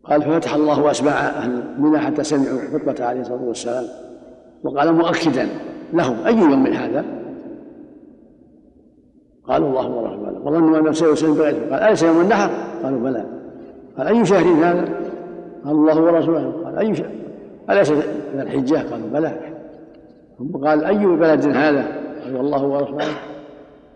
[0.05, 3.85] قال ففتح الله أسماع أهل منى حتى سمعوا خطبته عليه الصلاة والسلام.
[4.65, 5.49] وقال مؤكدا
[5.93, 6.27] لهم.
[6.27, 7.05] أي يوم من هذا؟
[9.45, 12.51] قالوا الله ورسوله وظنوا أنه سيسلم بغيره قال أليس يوم النحر؟
[12.83, 13.40] قالوا بلى.
[14.01, 14.89] قال أي شهر هذا؟
[15.65, 16.53] قال الله ورسوله.
[16.65, 17.11] قال أي شهر؟
[17.71, 17.91] أليس
[18.35, 19.41] من الحجة؟ قالوا بلى.
[20.39, 21.87] ثم قال أي بلد هذا؟
[22.25, 23.05] قال الله ورسوله.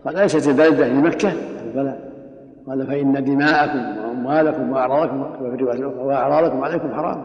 [0.05, 1.99] قال أليست البلدة لمكة؟ قال بلى.
[2.67, 5.25] قال فإن دماءكم وأموالكم وأعراضكم
[5.97, 7.23] وأعراضكم عليكم حرام.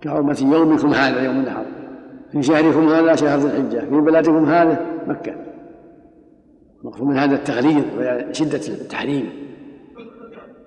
[0.00, 1.64] كحرمة يومكم هذا يوم النحر.
[2.32, 3.78] في شهركم هذا شهر الحجة.
[3.78, 5.32] في بلدكم هذا مكة.
[6.80, 9.41] المقصود من هذا التغليظ وشدة التحريم.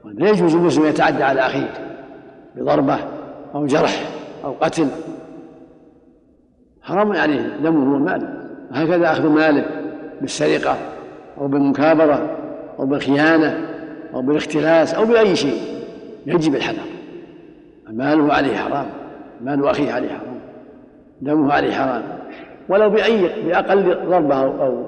[0.06, 1.70] ولا يجوز المسلم يتعدى على أخيه؟
[2.56, 2.98] بضربة
[3.56, 4.10] أو جرح
[4.44, 4.88] أو قتل.
[6.82, 8.48] حرام عليه دمه وماله.
[8.72, 9.66] هكذا أخذ ماله
[10.22, 10.78] بالسرقة
[11.38, 12.38] أو بالمكابرة
[12.80, 13.68] أو بالخيانة
[14.14, 15.62] أو بالاختلاس أو بأي شيء.
[16.26, 16.86] يجب الحذر.
[17.90, 18.86] ماله عليه حرام.
[19.42, 20.40] مال أخيه عليه حرام.
[21.22, 22.04] دمه عليه حرام.
[22.70, 24.84] ولو بأي بأقل ضربة أو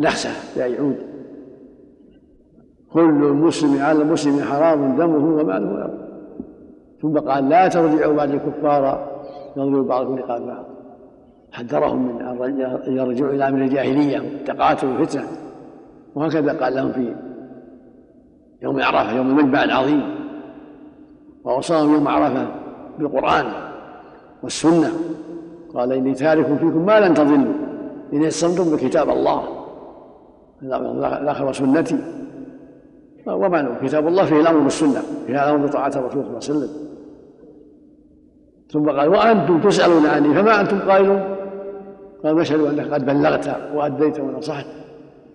[0.00, 1.11] نحسة بأي عود.
[2.92, 5.90] كل المسلم على المسلم حرام دمه وماله
[7.02, 9.08] ثم قال لا ترجعوا بعد الكفار
[9.56, 10.64] يضرب بعضكم رقاب بعض.
[11.52, 15.28] حذرهم من أن يرجعوا إلى أمر الجاهلية والتقاتل والفتنه
[16.14, 17.14] وهكذا قال لهم في
[18.62, 20.02] يوم عرفة يوم المجمع العظيم
[21.44, 22.46] وأوصاهم يوم عرفة
[22.98, 23.46] بالقرآن
[24.42, 24.90] والسنة.
[25.74, 27.54] قال إني تارك فيكم ما لن تضلوا.
[28.12, 29.42] إن يصمتم بكتاب الله.
[30.62, 31.98] الآخر وسنتي.
[33.26, 36.92] وما كتاب الله فيه الأمر بالسنة فيه الأمر بطاعة الرسول صلى الله عليه وسلم.
[38.70, 41.36] ثم قال وأنتم تسألون عني فما أنتم قائلون؟
[42.24, 44.66] قال نشهد أنك قد بلغت وأديت ونصحت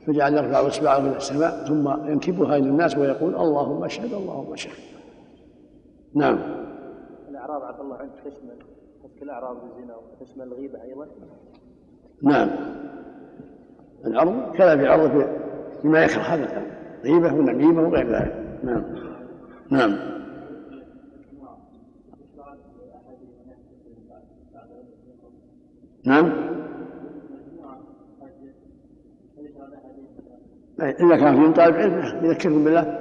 [0.07, 4.73] فجعل يرفع اصبعه إلى السماء ثم ينكبها إلى الناس ويقول اللهم أشهد اللهم أشهد.
[6.13, 6.37] نعم.
[7.29, 8.57] الإعراض عفى الله عنك تشمل
[9.03, 11.07] تشمل الأعراض بالزنا وتشمل الغيبة أيضا؟
[12.23, 12.49] نعم.
[14.05, 15.27] العرض كذا في عرض
[15.81, 16.76] فيما يكره هذا
[17.07, 18.59] غيبه ونميمه وغير ذلك.
[18.63, 18.83] نعم.
[19.69, 19.97] نعم.
[26.05, 26.47] نعم.
[30.81, 32.99] إذا كان فيهم طالب علم يذكرهم بالله.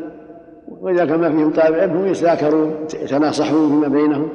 [0.69, 4.29] وإذا كان ما فيهم طالب علم هم يتذاكرون يتناصحون فيما بينهم.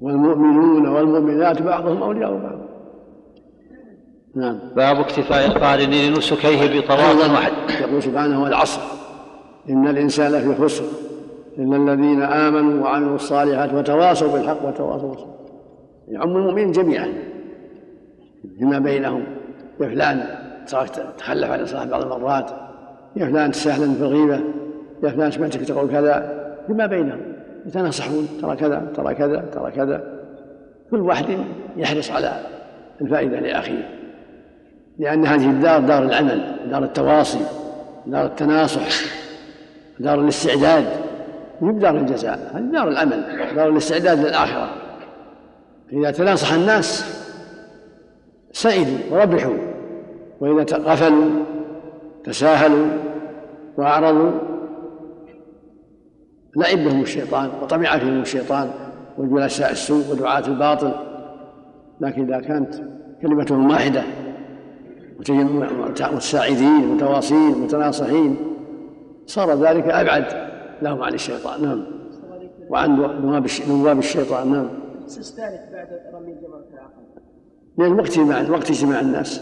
[0.00, 2.73] والمؤمنون والمؤمنات بعضهم أولياء بعض.
[4.36, 4.58] نعم.
[4.76, 7.52] باب اكتفاء القارن لنسكيه بطواف واحد.
[7.80, 8.80] يقول سبحانه والعصر
[9.70, 10.84] إن الإنسان لفي خسر.
[11.58, 15.34] إلا الذين آمنوا وعملوا الصالحات وتواصوا بالحق وتواصوا بالصبر.
[16.08, 17.12] يعم المؤمنين جميعا.
[18.58, 19.24] فيما بينهم.
[19.80, 20.24] يا فلان
[21.18, 22.50] تخلف عن الصلاة بعض المرات.
[23.16, 24.40] يا فلان تسهلا في الغيبة.
[25.02, 26.44] يا فلان سمعتك تقول كذا.
[26.66, 27.20] فيما بينهم.
[27.66, 28.28] يتناصحون.
[28.42, 30.04] ترى كذا ترى كذا ترى كذا.
[30.90, 31.26] كل واحد
[31.76, 32.40] يحرص على
[33.00, 34.03] الفائدة لأخيه.
[34.98, 37.40] لأن هذه الدار دار العمل دار التواصي
[38.06, 38.88] دار التناصح
[40.00, 40.84] دار الاستعداد.
[41.60, 43.24] مو دار الجزاء هذه دار العمل
[43.56, 44.70] دار الاستعداد للآخرة.
[45.92, 47.04] إذا تناصح الناس
[48.52, 49.56] سئلوا وربحوا.
[50.40, 51.30] وإذا غفلوا
[52.24, 52.86] تساهلوا
[53.78, 54.30] وأعرضوا
[56.56, 58.70] لعب بهم الشيطان وطمع فيهم الشيطان
[59.18, 60.92] وجلساء السوء ودعاة الباطل.
[62.00, 62.74] لكن إذا كانت
[63.22, 64.02] كلمتهم واحدة
[66.12, 68.36] متساعدين متواصين متناصحين.
[69.26, 70.24] صار ذلك أبعد.
[70.82, 71.62] لهم عن الشيطان.
[71.62, 71.84] نعم.
[72.68, 72.96] وعن
[73.68, 74.52] نواب الشيطان.
[74.52, 74.68] نعم.
[75.72, 77.04] بعد رمي الجمرة العقبة
[77.78, 79.40] لأن وقت مع وقت اجتماع الناس.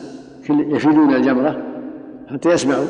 [0.50, 1.62] يفيدون الجمرة
[2.26, 2.87] حتى يسمعوا.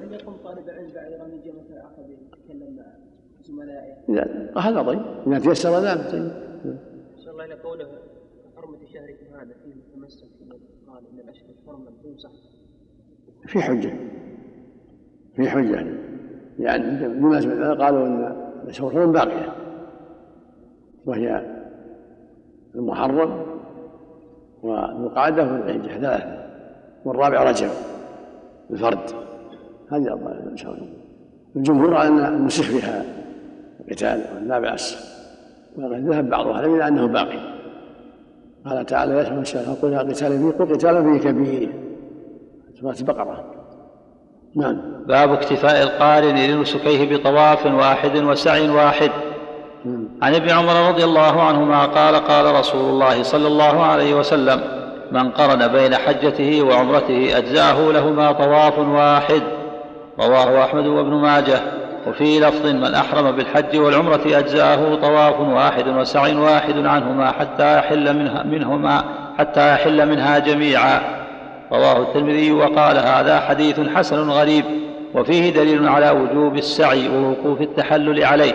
[0.00, 2.84] هل يقوم طالب العلم بعد رمي الجمرة العقبة يتكلم مع
[3.44, 6.32] زملائه؟ هذا طيب إذا تيسر ذلك طيب.
[7.32, 7.86] الله إلى قوله
[8.56, 10.26] حرمة شهركم هذا فيه تمسك
[10.88, 11.51] قال إن الأشهر حرمة بدون صح
[13.46, 13.92] في حجة.
[15.36, 15.86] في حجة.
[16.58, 19.52] يعني بمناسبة قالوا أن الأشهر حرم باقية.
[21.06, 21.56] وهي
[22.74, 23.46] المحرم
[24.62, 25.44] وذو القعدة
[25.82, 26.42] ثلاثة.
[27.04, 27.70] والرابع رجب
[28.70, 29.10] الفرد
[29.92, 30.88] هذه أربعة الله
[31.56, 33.04] الجمهور على أن المسيح فيها
[33.80, 35.12] القتال لا بأس.
[35.76, 37.51] وذهب بعض أهل أنه باقي.
[38.66, 41.72] قال تعالى يسمع الشهر قل قتال فيه قل قتال فيه كبير.
[42.80, 43.44] سورة البقرة.
[44.56, 44.80] نعم.
[45.06, 49.10] باب اكتفاء القارن لنسكيه بطواف واحد وسعي واحد.
[50.22, 54.60] عن ابن عمر رضي الله عنهما قال قال رسول الله صلى الله عليه وسلم
[55.12, 59.42] من قرن بين حجته وعمرته أجزاه لهما طواف واحد.
[60.20, 61.81] رواه أحمد وابن ماجه.
[62.06, 68.42] وفي لفظ من أحرم بالحج والعمرة أجزاه طواف واحد وسعي واحد عنهما حتى يحل منها
[68.42, 69.04] منهما
[69.38, 71.00] حتى يحل منها جميعا.
[71.72, 74.64] رواه الترمذي وقال هذا حديث حسن غريب
[75.14, 78.52] وفيه دليل على وجوب السعي ووقوف التحلل عليه.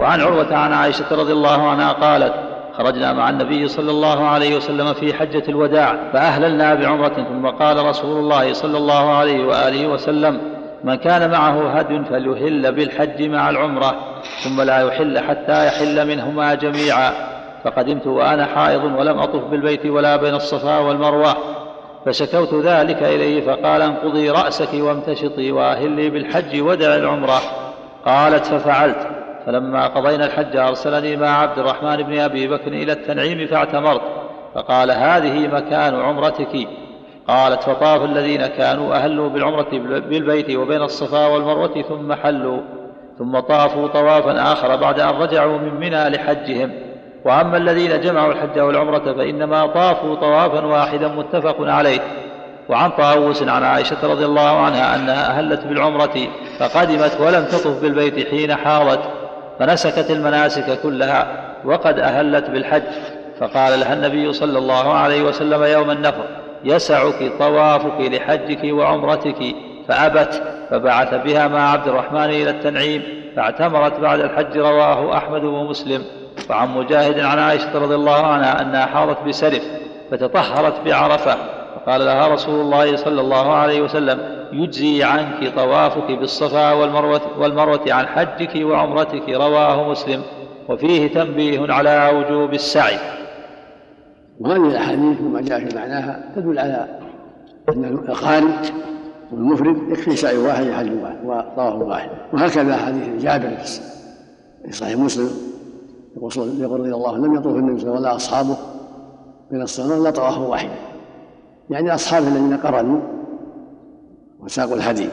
[0.00, 2.34] وعن عروة عن عائشة رضي الله عنها قالت
[2.78, 8.18] خرجنا مع النبي صلى الله عليه وسلم في حجة الوداع فأهللنا بعمرة ثم قال رسول
[8.18, 13.94] الله صلى الله عليه وآله وسلم من كان معه هدي فليهل بالحج مع العمرة
[14.44, 17.12] ثم لا يحل حتى يحل منهما جميعا.
[17.64, 21.36] فقدمت وأنا حائض ولم أطف بالبيت ولا بين الصفا والمروة.
[22.06, 27.40] فشكوت ذلك إليه فقال انقضي رأسك وامتشطي وأهلي بالحج ودع العمرة.
[28.06, 29.08] قالت ففعلت.
[29.46, 34.02] فلما قضينا الحج أرسلني مع عبد الرحمن بن أبي بكر إلى التنعيم فاعتمرت.
[34.54, 36.68] فقال هذه مكان عمرتك.
[37.28, 39.68] قالت فطاف الذين كانوا أهلوا بالعمرة
[40.08, 42.60] بالبيت وبين الصفا والمروة ثم حلوا
[43.18, 46.72] ثم طافوا طوافا آخر بعد أن رجعوا من منى لحجهم.
[47.24, 52.00] وأما الذين جمعوا الحج والعمرة فإنما طافوا طوافا واحدا متفق عليه.
[52.68, 56.14] وعن طاووس عن عائشة رضي الله عنها أنها أهلت بالعمرة
[56.58, 59.00] فقدمت ولم تطف بالبيت حين حاضت
[59.58, 62.82] فنسكت المناسك كلها وقد أهلت بالحج.
[63.40, 66.24] فقال لها النبي صلى الله عليه وسلم يوم النفر
[66.64, 69.56] يسعك طوافك لحجك وعمرتك.
[69.88, 73.02] فأبت فبعث بها مع عبد الرحمن إلى التنعيم
[73.36, 76.04] فاعتمرت بعد الحج رواه أحمد ومسلم.
[76.50, 79.62] وعن مجاهد عن عائشة رضي الله عنها أنها حاضت بسرف
[80.10, 81.36] فتطهرت بعرفة.
[81.76, 88.06] فقال لها رسول الله صلى الله عليه وسلم يجزي عنك طوافك بالصفا والمروة, والمروة عن
[88.06, 89.28] حجك وعمرتك.
[89.28, 90.22] رواه مسلم.
[90.68, 92.98] وفيه تنبيه على وجوب السعي.
[94.40, 97.00] وهذه الأحاديث وما جاء في معناها تدل على
[97.68, 98.54] أن القارئ
[99.32, 102.10] والمفرد يكفي سعي واحد حج واحد وطواف واحد.
[102.32, 103.56] وهكذا حديث جابر
[104.64, 105.30] في صحيح مسلم.
[106.60, 108.56] يقول رضي الله عنه لم يطوف النبي صلى الله عليه وسلم ولا أصحابه
[109.50, 110.68] من الصلاة الا طواف واحد.
[111.70, 113.00] يعني اصحابه الذين قرنوا
[114.40, 115.08] وساقوا الهدي.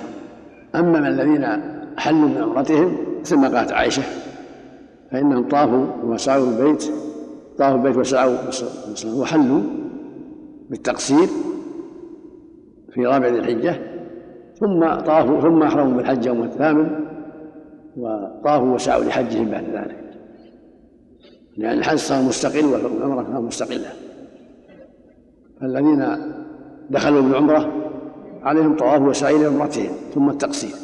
[0.75, 1.61] أما من الذين
[1.97, 4.03] حلوا من عمرتهم مثل ما قالت عائشة
[5.11, 6.91] فإنهم طافوا وسعوا البيت
[7.57, 8.35] طافوا البيت وسعوا
[9.05, 9.61] وحلوا
[10.69, 11.27] بالتقصير
[12.93, 13.79] في رابع ذي الحجة.
[14.59, 16.89] ثم طافوا ثم أحرموا بالحج يوم الثامن
[17.97, 20.03] وطافوا وسعوا لحجهم بعد ذلك.
[21.57, 23.89] لأن الحج صار مستقل والعمرة صار مستقلة.
[25.61, 26.05] فالذين
[26.89, 27.71] دخلوا بالعمرة
[28.43, 30.75] عليهم طواف وسعي لعمرتهم ثم التقصير.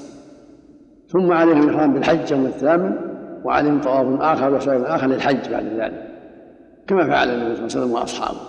[1.08, 2.96] ثم عليهم الإحرام بالحج يوم الثامن
[3.44, 6.09] وعليهم طواف آخر وسعي آخر للحج بعد ذلك.
[6.90, 8.40] كما فعل النبي صلى الله عليه وسلم وأصحابه.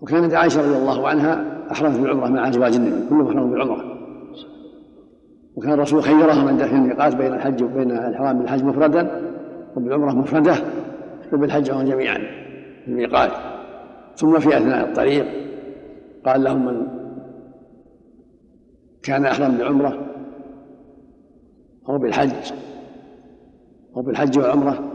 [0.00, 3.84] وكانت عائشة رضي الله عنها أحرمت بالعمرة مع أزواج النبي كلهم أحرموا بالعمرة.
[5.56, 9.32] وكان الرسول خيرهم عند في الميقات بين الحج وبين الإحرام بالحج مفردا
[9.76, 10.54] وبالعمرة مفردة
[11.32, 12.18] وبالحج وهم جميعا
[12.84, 13.30] في الميقات.
[14.16, 15.26] ثم في أثناء الطريق
[16.26, 16.86] قال لهم من
[19.02, 20.06] كان أحرم بالعمرة
[21.88, 22.52] أو بالحج
[23.96, 24.90] أو بالحج والعمرة.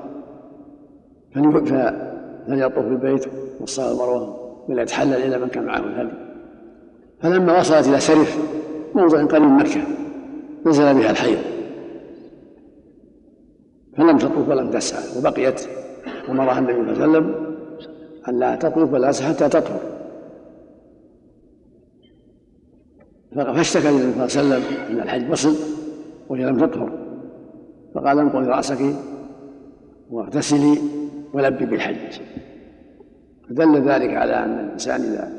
[1.34, 3.26] فليطوف بالبيت
[3.60, 6.14] والصلاة والمروة وليتحلل إلى من كان معه الهدي.
[7.22, 8.38] فلما وصلت إلى سرف
[8.96, 9.82] موضع قريب مكة
[10.66, 11.38] نزل بها الحيض.
[13.98, 15.62] فلم تطوف ولم تسعى وبقيت
[16.30, 17.56] أمرها النبي صلى الله عليه وسلم
[18.30, 19.80] أن لا تطوف ولا تسعى حتى تطهر.
[23.36, 25.56] فاشتكى النبي صلى الله عليه وسلم أن الحج وصل
[26.30, 26.92] وهي لم تطهر.
[27.96, 28.96] فقال انقضي رأسك
[30.10, 30.78] واغتسلي
[31.34, 32.22] ولبي بالحج.
[33.50, 35.32] فدل ذلك على أن الإنسان إذا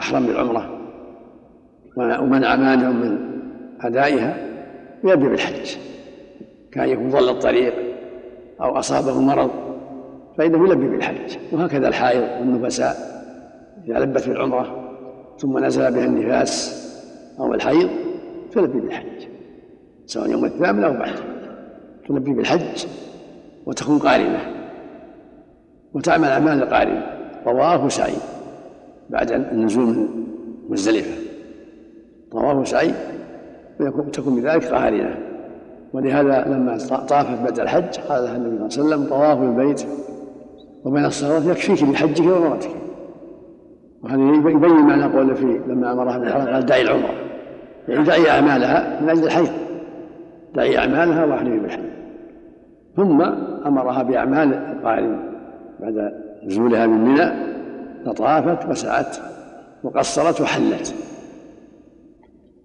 [0.00, 0.78] أحرم بالعمرة
[1.96, 3.18] ومنع مانع من
[3.80, 4.36] أدائها
[5.04, 5.76] يبدأ بالحج.
[6.72, 7.74] كأن يكون ضل الطريق
[8.60, 9.50] أو أصابه مرض
[10.38, 11.36] فإنه يلبي بالحج.
[11.52, 12.96] وهكذا الحائض والنفساء
[13.88, 14.94] إذا لبت بالعمرة
[15.38, 16.84] ثم نزل بها النفاس
[17.40, 17.90] أو الحيض
[18.52, 19.28] تلبي بالحج.
[20.06, 21.37] سواء يوم الثامن أو بعده.
[22.08, 22.86] تلبي بالحج
[23.66, 24.40] وتكون قارنة
[25.94, 27.06] وتعمل أعمال القارنة
[27.44, 28.14] طواف وسعي
[29.10, 30.08] بعد النزول من
[30.68, 31.22] مزدلفة.
[32.32, 32.94] طواف وسعي
[33.80, 35.18] وتكون بذلك قارنة
[35.92, 39.86] ولهذا لما طافت بعد الحج قال لها النبي صلى الله عليه وسلم طواف البيت
[40.84, 42.70] وبين الصلوات يكفيك لحجك وعمرتك
[44.02, 47.14] وهذا يبين معنى قوله في لما أمرها بالحرم قال دعي العمرة.
[47.88, 49.48] يعني دعي أعمالها من أجل الحج
[50.54, 51.97] دعي أعمالها واحلمي بالحج
[52.98, 53.22] ثم
[53.66, 55.18] أمرها بأعمال القارن
[55.80, 56.12] بعد
[56.44, 57.30] نزولها من منى
[58.06, 59.16] فطافت وسعت
[59.84, 60.94] وقصرت وحلت.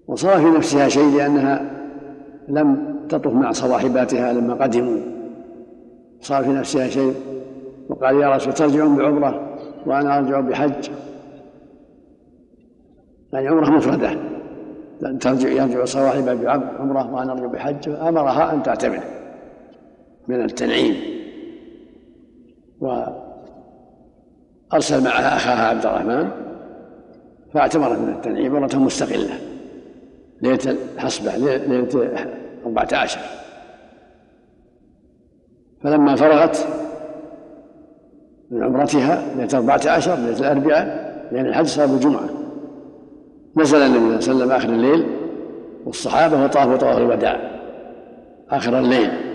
[0.07, 1.61] وصار في نفسها شيء لأنها
[2.47, 4.97] لم تطف مع صواحباتها لما قدموا.
[6.21, 7.13] صار في نفسها شيء
[7.89, 10.89] وقال يا رسول ترجعون بعمرة وأنا أرجع بحج.
[13.33, 14.17] يعني عمرة مفردة.
[15.19, 17.89] ترجع يرجع صواحبها بعمرة وأنا أرجع بحج.
[17.89, 18.99] أمرها أن تعتمر
[20.27, 20.95] من التنعيم.
[22.79, 26.29] وأرسل معها أخاها عبد الرحمن
[27.53, 29.39] فاعتمرت من التنعيم مرة مستقلة
[30.41, 32.09] ليلة الحصبة ليلة
[32.65, 33.19] أربعة عشر.
[35.83, 36.67] فلما فرغت
[38.51, 42.29] من عمرتها ليلة أربعة عشر ليلة الأربعاء لأن الحج صار بالجمعة
[43.57, 45.05] نزل النبي صلى الله عليه وسلم آخر الليل
[45.85, 47.39] والصحابة وطافوا طواف الوداع
[48.49, 49.32] آخر الليل.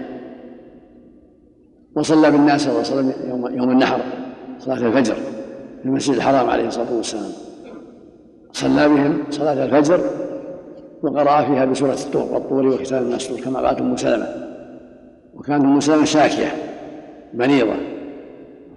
[1.98, 4.00] وصلى بالناس صلى يوم, يوم النحر
[4.58, 5.14] صلاة الفجر
[5.82, 7.32] في المسجد الحرام عليه الصلاة والسلام.
[8.52, 10.00] صلى بهم صلاة الفجر
[11.02, 14.26] وقرأ فيها بسورة الطور والطور وكتاب المسطور كما قالت أم سلمة.
[15.34, 16.52] وكانت أم سلمة شاكية
[17.34, 17.74] مريضة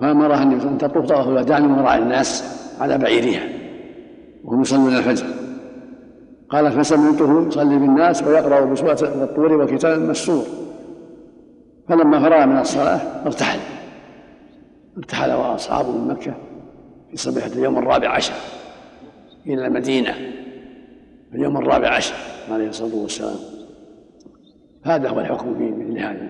[0.02, 2.44] فأمرها أن تطوف طواف الوداع من وراء الناس
[2.80, 3.44] على بعيرها
[4.44, 5.26] وهم يصلون الفجر.
[6.50, 10.44] قالت فسمعته يصلي بالناس ويقرأ بسورة الطور وكتاب مسطور
[11.92, 13.60] فلما فرغ من الصلاة ارتحل.
[14.98, 16.34] ارتحل وأصحابه من مكة
[17.10, 18.34] في صبيحة اليوم الرابع عشر
[19.46, 20.14] إلى المدينة
[21.32, 22.16] في اليوم الرابع عشر
[22.52, 23.36] عليه الصلاة والسلام.
[24.86, 26.30] هذا هو الحكم في مثل هذا.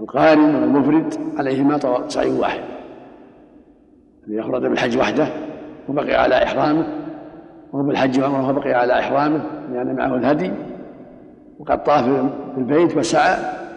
[0.00, 2.60] القارن والمفرد عليهما سعي واحد.
[4.28, 5.28] الذي أفرد بالحج وحده
[5.88, 6.86] وبقي على إحرامه
[7.72, 9.40] وهو بالحج وعمرة وبقي على إحرامه
[9.72, 10.52] لأن معه الهدي
[11.58, 13.67] وقد طاف في البيت وسعى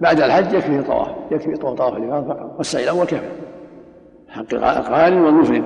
[0.00, 3.28] بعد الحج يكفيه طواف يكفي طواف الإفاضة فقط والسعي الأول كفى
[4.28, 5.64] حق القارن والمفرد.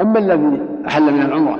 [0.00, 1.58] أما الذي أحل من العمرة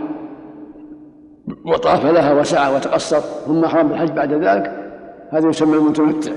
[1.67, 4.93] وطاف لها وسعى وتقصر ثم أحرم بالحج بعد ذلك
[5.31, 6.33] هذا يسمى المتمتع.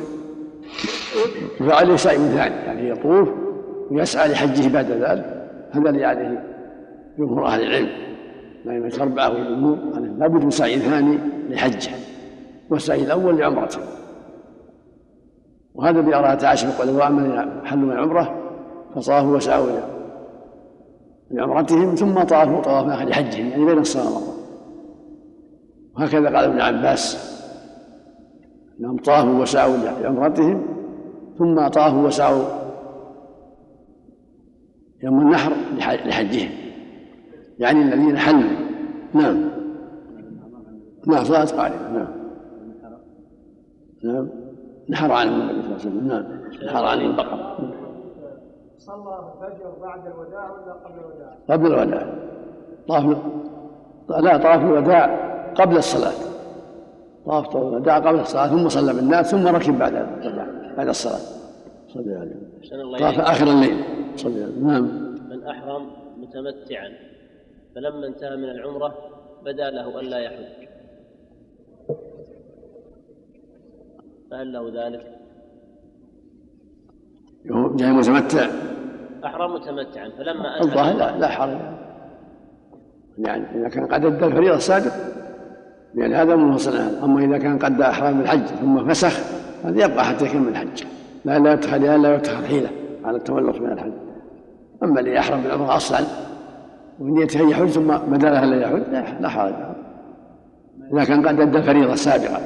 [1.60, 3.30] فعليه سعي ثاني يعني يطوف
[3.92, 6.44] ويسعى لحجه بعد ذلك هذا اللي عليه
[7.20, 7.90] جمهور أهل العلم.
[8.66, 9.78] الأئمة الأربعة والجمهور
[10.18, 11.18] لا بد من سعي ثاني
[11.50, 11.92] لحجه
[12.70, 13.80] والسعي الأول لعمرته.
[15.80, 18.36] وهذا بأراءة عائشة يقول وأما حلوا من العمرة
[18.96, 19.68] فطافوا وسعوا
[21.32, 24.40] لعمرتهم ثم طافوا طواف آخر حجهم يعني بين الصلاة والمروة
[25.96, 27.36] وهكذا قال ابن عباس.
[28.80, 30.66] انهم طافوا وسعوا لعمرتهم
[31.38, 32.44] ثم طافوا وسعوا
[35.04, 35.52] يوم النحر
[36.06, 36.50] لحجهم.
[37.60, 38.52] يعني الذين حلوا
[39.14, 39.50] نعم.
[41.08, 41.92] نعم صلاة قائمة.
[41.94, 42.08] نعم.
[44.04, 44.39] نعم.
[44.90, 46.08] نحر عن النبي صلى الله عليه وسلم.
[46.08, 46.26] نعم
[46.66, 47.58] نحر عن البقرة.
[48.78, 52.14] صلى الفجر بعد الوداع ولا قبل الوداع؟ قبل الوداع.
[52.88, 53.18] طاف
[54.10, 56.14] لا طاف الوداع قبل الصلاة.
[57.26, 61.20] طاف الوداع قبل الصلاة ثم صلى بالناس ثم ركب بعد الوداع بعد الصلاة.
[61.88, 63.84] صلى الله عليه وسلم طاف آخر الليل.
[64.16, 64.54] صلى الله عليه.
[64.54, 64.84] وسلم نعم.
[65.30, 66.90] من أحرم متمتعا
[67.76, 68.94] فلما انتهى من العمرة
[69.46, 70.69] بدا له ألا يحج.
[74.32, 75.02] فهل له ذلك؟
[77.76, 78.48] جاي متمتع.
[79.26, 81.58] أحرم متمتعا فلما الظاهر لا, لا حرج.
[83.18, 84.92] يعني إذا كان قد أدى الفريضة السابق.
[85.94, 89.20] لأن هذا منفصل عنه أما إذا كان قد أحرم الحج ثم فسخ
[89.64, 90.84] هذا يبقى حتى يكمل الحج.
[91.26, 92.70] لا لا يتخذ لا يتخذ حيلة
[93.04, 93.94] على التملق من الحج.
[94.84, 96.00] أما اللي يحرم بالعمرة أصلا
[97.00, 99.54] ونيته أن يحج ثم بدا له ألا يحج لا حرج.
[100.94, 102.42] إذا كان قد أدى الفريضة السابقة.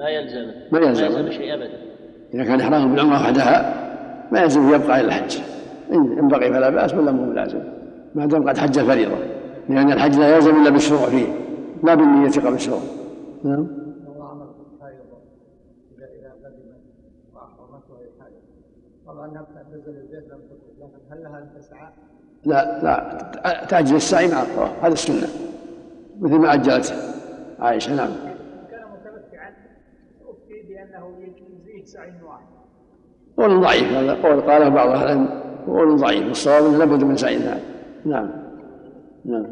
[0.00, 0.50] ما يلزم.
[0.72, 1.78] ما يلزم, ما يلزم شيء أبدا.
[2.34, 3.74] إذا كان إحرامه بالعمرة وحدها
[4.32, 5.38] ما يلزم يبقى إلى الحج.
[5.92, 7.62] إن بقي فلا بأس ولا مو لازم.
[8.14, 9.16] ما دام قد حج الفريضة
[9.68, 11.26] لأن الحج لا يلزم إلا بالشروع فيه.
[11.82, 12.80] لا بالنية قبل الشروع.
[13.44, 13.80] نعم؟
[22.44, 23.66] لا لا.
[23.68, 25.28] تعجل السعي مع الطواف هذا السنة.
[26.20, 26.94] مثل ما عجلت
[27.58, 27.96] عائشة.
[27.96, 28.08] نعم
[28.70, 29.50] كان متمتعا
[30.28, 31.16] افتي بانه
[31.98, 32.60] واحد
[33.36, 35.28] قول ضعيف هذا قول قاله بعض أهل العلم.
[35.66, 37.60] قول ضعيف والصواب إنه لابد من سعي ثاني
[38.04, 38.30] نعم.
[39.24, 39.46] نعم.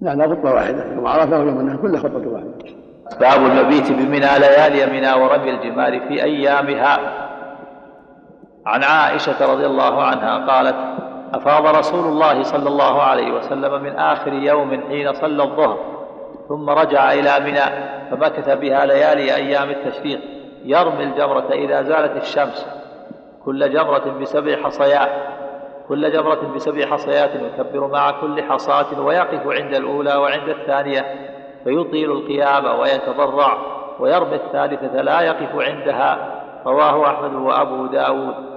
[0.00, 0.94] لا لا خطبة واحدة.
[0.94, 2.50] يوم عرفة ويوم النهر كلها خطبة واحدة.
[3.20, 6.98] باب المبيت بمنى ليالي منى ورمي الجمار في أيامها.
[8.66, 10.76] عن عائشة رضي الله عنها قالت
[11.34, 15.93] أفاض رسول الله صلى الله عليه وسلم من آخر يوم حين صلى الظهر.
[16.48, 20.20] ثم رجع إلى منى فمكث بها ليالي أيام التشريق
[20.64, 22.66] يرمي الجمرة إذا زالت الشمس.
[23.44, 25.10] كل جمرة بسبع حصيات
[25.88, 31.04] كل جمرة بسبع حصيات يكبر مع كل حصاة ويقف عند الأولى وعند الثانية
[31.64, 33.58] فيطيل القيام ويتضرع
[34.00, 36.40] ويرمي الثالثة لا يقف عندها.
[36.66, 38.53] رواه أحمد وأبو داود.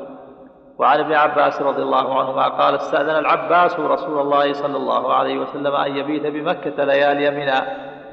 [0.80, 5.76] وعن ابن عباس رضي الله عنهما قال استأذن العباس رسول الله صلى الله عليه وسلم
[5.76, 7.62] أن يبيت بمكة ليالي منى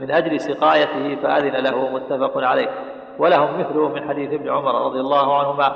[0.00, 2.70] من أجل سقايته فأذن له متفق عليه.
[3.18, 5.72] ولهم مثله من حديث ابن عمر رضي الله عنهما.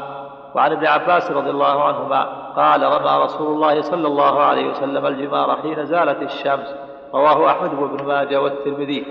[0.55, 2.23] وعن ابن عباس رضي الله عنهما
[2.57, 6.75] قال رمى رسول الله صلى الله عليه وسلم الجمار حين زالت الشمس.
[7.15, 9.07] رواه أحمد وابن ماجه والترمذي.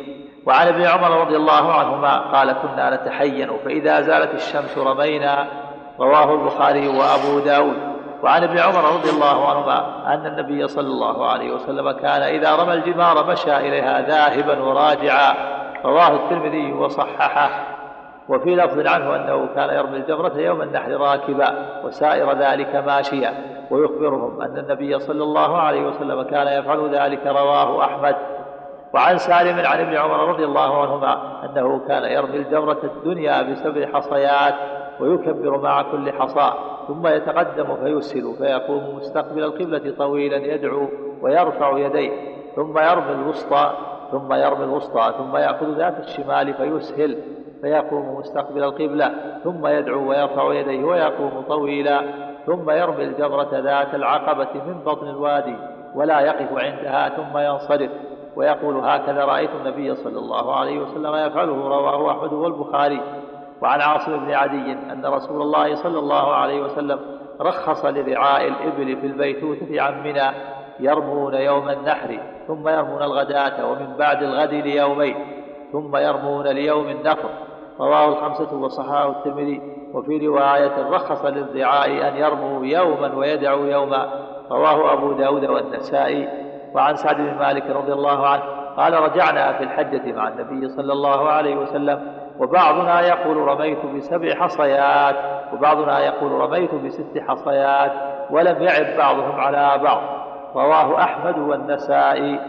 [0.45, 5.66] وعن ابن عمر رضي الله عنهما قال كنا نتحين فإذا زالت الشمس رمينا.
[5.99, 7.97] رواه البخاري وأبو داود.
[8.23, 12.73] وعن ابن عمر رضي الله عنهما أن النبي صلى الله عليه وسلم كان إذا رمى
[12.73, 15.33] الجمار مشى إليها ذاهبا وراجعا.
[15.85, 17.49] رواه الترمذي وصححه.
[18.29, 23.33] وفي لفظ عنه أنه كان يرمي الجمرة يوم النحر راكبا وسائر ذلك ماشيا.
[23.71, 28.15] ويخبرهم أن النبي صلى الله عليه وسلم كان يفعل ذلك رواه أحمد.
[28.93, 34.55] وعن سالم عن ابن عمر رضي الله عنهما أنه كان يرمي الجمرة الدنيا بسبع حصيات.
[34.99, 36.53] ويكبر مع كل حصى
[36.87, 40.87] ثم يتقدم فيسهل فيقوم مستقبل القبلة طويلا يدعو
[41.21, 42.11] ويرفع يديه
[42.55, 43.71] ثم يرمي الوسطى
[44.11, 47.17] ثم يرمي الوسطى ثم يأخذ ذات الشمال فيسهل
[47.61, 52.01] فيقوم مستقبل القبلة ثم يدعو ويرفع يديه ويقوم طويلا
[52.45, 55.55] ثم يرمي الجمرة ذات العقبة من بطن الوادي
[55.95, 57.89] ولا يقف عندها ثم ينصرف
[58.35, 63.01] ويقول هكذا رأيت النبي صلى الله عليه وسلم يفعله رواه أحمد والبخاري.
[63.61, 66.99] وعن عاصم بن عدي أن رسول الله صلى الله عليه وسلم
[67.41, 70.31] رخص لرعاء الإبل في البيتوتة عن منى
[70.79, 75.15] يرمون يوم النحر ثم يرمون الغداة ومن بعد الغد ليومين
[75.71, 77.29] ثم يرمون ليوم النفر.
[77.79, 79.61] رواه الخمسة وصححه الترمذي.
[79.93, 84.07] وفي رواية رخص للرعاء أن يرموا يوما ويدعوا يوما.
[84.51, 86.27] رواه أبو داود والنسائي.
[86.75, 88.43] وعن سعد بن مالك رضي الله عنه
[88.77, 95.15] قال رجعنا في الحجة مع النبي صلى الله عليه وسلم وبعضنا يقول رميت بسبع حصيات
[95.53, 97.91] وبعضنا يقول رميت بست حصيات
[98.31, 100.01] ولم يعب بعضهم على بعض.
[100.55, 102.39] رواه أحمد والنسائي.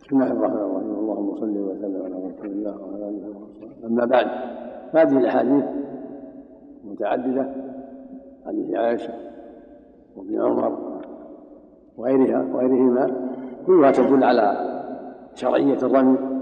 [0.00, 0.94] بسم الله الرحمن الرحيم.
[0.98, 3.86] اللهم صل وسلم على رسول الله وعلى آله وصحبه.
[3.86, 4.26] أما بعد
[4.94, 5.64] هذه الأحاديث
[6.84, 7.54] متعددة.
[8.46, 9.14] حديث عائشة
[10.16, 10.78] وابن عمر
[11.96, 13.10] وغيرها وغيرهما
[13.66, 14.56] كلها تدل على
[15.34, 16.35] شرعية الرمي.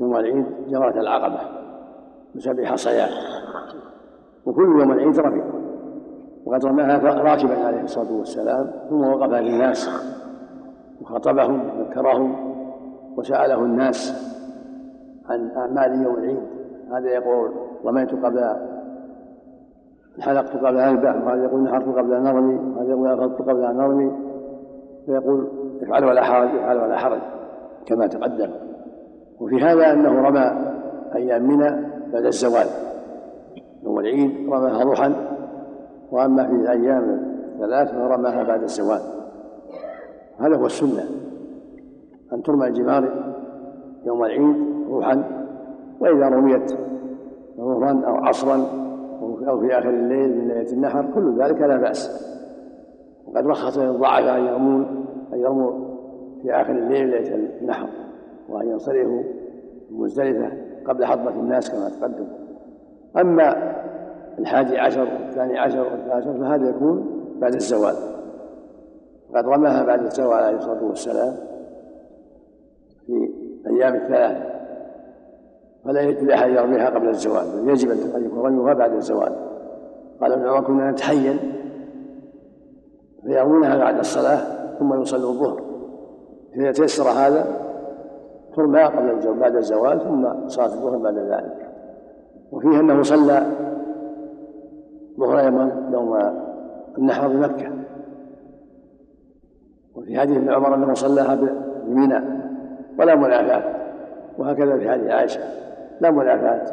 [0.00, 1.40] يوم العيد جمرة العقبة
[2.34, 3.10] بسبع حصيات
[4.46, 5.42] وكل يوم العيد رمي
[6.46, 9.90] وقد رماها راكبا عليه الصلاة والسلام ثم وقف للناس
[11.00, 12.54] وخطبهم وذكرهم
[13.16, 14.28] وسأله الناس
[15.28, 16.42] عن أعمال يوم العيد.
[16.92, 17.50] هذا يقول
[17.84, 18.56] رميت قبل
[20.20, 22.54] حلقت قبل أن أذبح وهذا يقول نحرت قبل أن نرمي.
[22.54, 24.12] وهذا يقول أفضت قبل أن نرمي.
[25.06, 25.48] فيقول
[25.82, 27.20] افعل ولا حرج افعل ولا حرج
[27.86, 28.50] كما تقدم.
[29.40, 30.74] وفي هذا أنه رمى
[31.14, 32.66] أيام منى بعد الزوال.
[33.84, 35.12] يوم العيد رماها ضحى
[36.10, 37.20] وأما في الأيام
[37.54, 39.00] الثلاث فرماها بعد الزوال.
[40.38, 41.04] هذا هو السنة.
[42.32, 43.34] أن ترمى الجمار
[44.06, 44.56] يوم العيد
[44.90, 45.24] روحا
[46.00, 46.78] وإذا رميت
[47.56, 48.56] ظهرا أو عصرا
[49.48, 52.28] أو في آخر الليل من ليلة النحر كل ذلك لا بأس.
[53.26, 55.72] وقد رخص للضعف أن يرمون أن يرموا
[56.42, 57.88] في آخر الليل ليلة النحر
[58.48, 59.22] وأن ينصرفوا
[59.90, 60.52] مزدلفة
[60.86, 62.26] قبل حضرة الناس كما تقدم.
[63.16, 63.76] أما
[64.38, 67.94] الحادي عشر والثاني عشر والثالث عشر فهذا يكون بعد الزوال.
[69.34, 71.36] قد رماها بعد الزوال عليه الصلاة والسلام
[73.06, 73.30] في
[73.66, 74.58] أيام الثلاثة
[75.84, 79.32] فلا يجوز لأحد يرميها قبل الزوال بل يجب أن يكون رميها بعد الزوال.
[80.20, 81.38] قال ابن عمر كنا نتحين
[83.22, 84.40] فيرمونها بعد الصلاة
[84.78, 85.62] ثم يصلوا الظهر.
[86.56, 87.67] إذا تيسر هذا
[88.58, 91.68] ترمى قبل الزوال بعد الزوال ثم صلاة الظهر بعد ذلك.
[92.52, 93.42] وفيه أنه صلى
[95.18, 95.44] ظهر
[95.92, 96.20] يوم
[96.98, 97.72] النحر بمكة.
[99.94, 101.38] وفي حديث ابن عمر أنه صلاها
[101.86, 102.24] بمنى.
[102.98, 103.62] ولا منافاة.
[104.38, 105.40] وهكذا في حديث عائشة.
[106.00, 106.64] لا منافاة.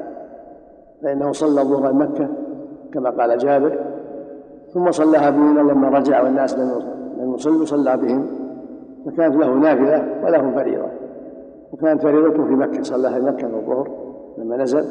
[1.04, 2.28] فإنه صلى الظهر بمكة
[2.94, 3.80] كما قال جابر.
[4.74, 6.60] ثم صلاها بمنى لما رجع والناس
[7.20, 8.28] لم يصلوا صلى بهم.
[9.06, 10.88] فكانت له نافلة وله فريضة.
[11.72, 13.90] وكانت فريضته في مكة صلاها في مكة الظهر
[14.38, 14.86] لما نزل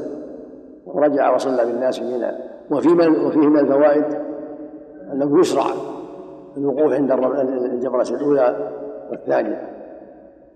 [0.86, 2.32] ورجع وصلى بالناس منى
[2.70, 4.04] وفي من وفيه من الفوائد
[5.12, 5.64] أنه يشرع
[6.56, 8.70] الوقوف عند الجبرة الأولى
[9.10, 9.68] والثانية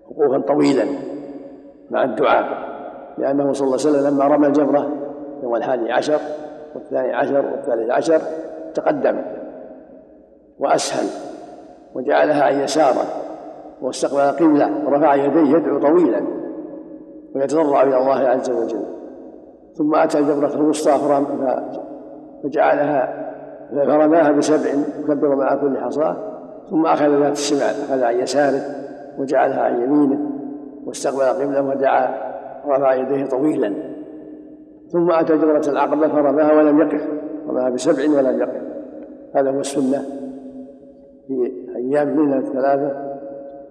[0.09, 0.85] وقوفا طويلا
[1.91, 2.69] مع الدعاء
[3.17, 4.89] لأنه صلى الله عليه وسلم لما رمى الجمرة
[5.43, 6.19] يوم الحادي عشر
[6.75, 8.21] والثاني عشر والثالث عشر
[8.73, 9.21] تقدم
[10.59, 11.09] وأسهل
[11.95, 13.18] وجعلها عن يساره
[13.81, 16.21] واستقبل القبلة ورفع يديه يدعو طويلا
[17.35, 18.85] ويتضرع إلى الله عز وجل.
[19.73, 21.25] ثم أتى الجبرة الوسطى
[22.43, 23.29] فجعلها
[23.71, 24.69] فرماها بسبع
[24.99, 26.17] يكبر مع كل حصاة.
[26.69, 28.61] ثم أخذ ذات الشمال أخذ عن يساره
[29.19, 30.19] وجعلها عن يمينه
[30.85, 32.09] واستقبل القبلة ودعا
[32.67, 33.73] رفع يديه طويلا.
[34.91, 37.07] ثم أتى جبرة العقبة فرماها ولم يقف
[37.49, 38.61] رماها بسبع ولم يقف.
[39.35, 40.01] هذا هو السنة
[41.27, 43.08] في أيام من الثلاثة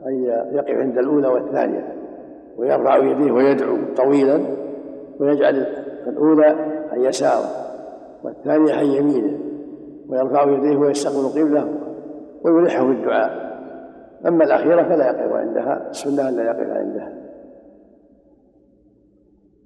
[0.06, 1.94] أن يقف عند الأولى والثانية
[2.56, 4.40] ويرفع يديه ويدعو طويلا
[5.20, 5.66] ويجعل
[6.06, 6.46] الأولى
[6.92, 7.48] عن يساره
[8.24, 9.38] والثانية عن يمينه
[10.08, 11.68] ويرفع يديه ويستقبل القبلة
[12.42, 13.48] ويلحه بالدعاء.
[14.26, 17.12] أما الأخيرة فلا يقف عندها السنة لا يقف عندها.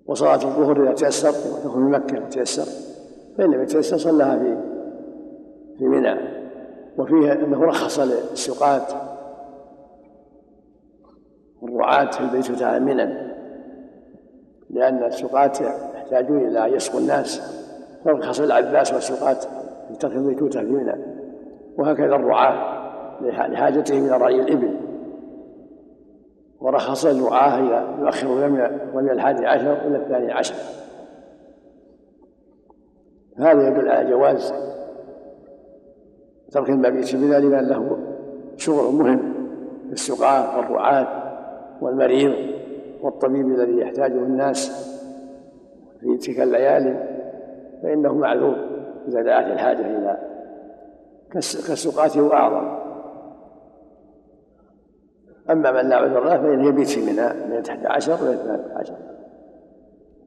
[0.07, 1.31] وصلاة الظهر إذا تيسر
[1.65, 2.93] تكون مكة تيسر
[3.39, 4.57] فإن لم يتيسر صلاها في
[5.79, 6.15] في منى.
[6.99, 9.12] وفيه أنه رخص للسقاة
[11.63, 13.33] والرعاة في البيت منى
[14.71, 15.53] لأن السقاة
[15.95, 17.41] يحتاجون إلى أن يسقوا الناس.
[18.05, 19.39] فرخص العباس والسقاة
[19.89, 20.95] في ترك في منى
[21.79, 22.83] وهكذا الرعاة
[23.21, 24.77] لحاجتهم إلى رعي الإبل.
[26.61, 28.49] ورخص الرعاة إذا يؤخروا
[28.95, 30.55] من الحادي عشر إلى الثاني عشر.
[33.39, 34.55] هذا يدل على جواز
[36.51, 37.99] ترك المبيت في منى لمن له
[38.57, 39.33] شغل مهم
[39.87, 41.22] في السقاة والرعاة.
[41.83, 42.35] والمريض
[43.03, 44.89] والطبيب الذي يحتاجه الناس
[46.01, 47.19] في تلك الليالي
[47.83, 48.57] فإنه معذور
[49.09, 50.19] إذا دعت الحاجة إلى
[51.33, 52.83] كالسقاة وأعظم
[55.51, 58.95] أما من لا عذر له فإنه يبيت في منى من 11 إلى 13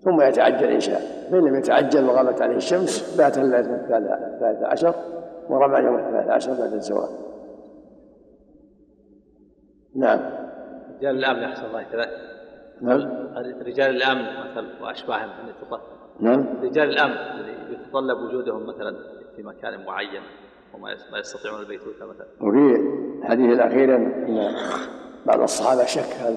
[0.02, 1.02] ثم يتعجل إن شاء.
[1.32, 4.96] فإن لم يتعجل وغابت عليه الشمس بات الليلة الثالثة عشر
[5.50, 7.10] ورمى يوم الثالث عشر بعد الزوال.
[9.96, 10.45] نعم.
[10.98, 12.10] رجال الأمن أحسن الله كذلك
[12.82, 13.00] نعم.
[13.66, 15.30] رجال الأمن مثلا وأشباههم
[16.20, 16.46] نعم.
[16.64, 18.96] رجال الأمن الذي يتطلب وجودهم مثلا
[19.36, 20.22] في مكان معين
[20.74, 22.26] وما يستطيعون البيتوتة مثلا.
[22.42, 22.76] وفي
[23.20, 24.38] الحديث الأخير أن
[25.26, 26.36] بعض الصحابة شك هل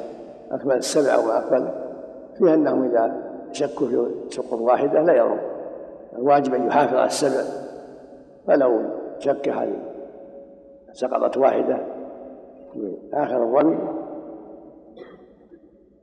[0.51, 1.69] أكمل السبع أو أقبل
[2.39, 5.41] فيها أنهم إذا شكوا في سقط واحدة لا يرون.
[6.19, 7.43] الواجب أن يحافظ على السبع.
[8.47, 8.83] فلو
[9.19, 9.75] شك هل
[10.93, 11.79] سقطت واحدة
[12.73, 13.98] في آخر الرمي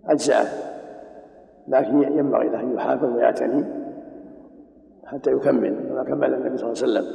[0.08, 0.46] أجزأه
[1.68, 3.66] لكن ينبغي له أن يحافظ ويعتني
[5.06, 7.10] حتى يكمل كما كمل النبي صلى الله عليه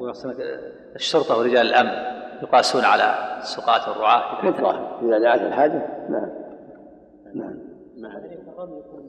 [0.00, 0.46] وسلم.
[0.94, 4.98] الشرطة ورجال الأمن يقاسون على سقاة الرعاة مطلق.
[5.02, 6.28] إذا دعت الحاجة نعم.
[7.34, 7.58] نعم.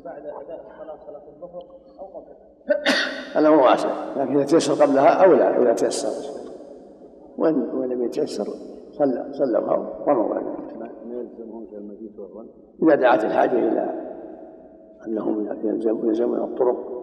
[0.04, 1.64] بعد أداء صلاة صلاة الظهر
[2.00, 6.38] أو قبلها هو واسع لكن إذا تيسر قبلها أو لا إذا تيسر.
[7.38, 8.48] وإن لم يتيسر
[8.92, 9.78] صلى صلوا
[10.08, 12.50] ورموا ما يلزمهم المبيت والرمي
[12.84, 13.90] إذا دعت الحاجة إلى
[15.08, 15.48] أنهم
[16.04, 16.98] يلزمون الطرق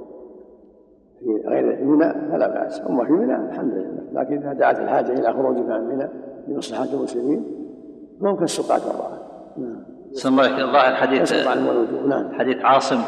[1.20, 2.80] في غير منى فلا بأس.
[2.80, 4.22] أما في منى الحمد لله.
[4.22, 6.08] لكن إذا دعت الحاجة إلى خروجهم عن منى
[6.48, 7.44] لمصلحة المسلمين
[8.20, 9.18] فهم كالسقاة الرعاة
[9.56, 9.82] نعم.
[10.12, 11.46] سمى الظاهر حديث
[12.06, 12.32] نعم.
[12.32, 13.00] حديث عاصم.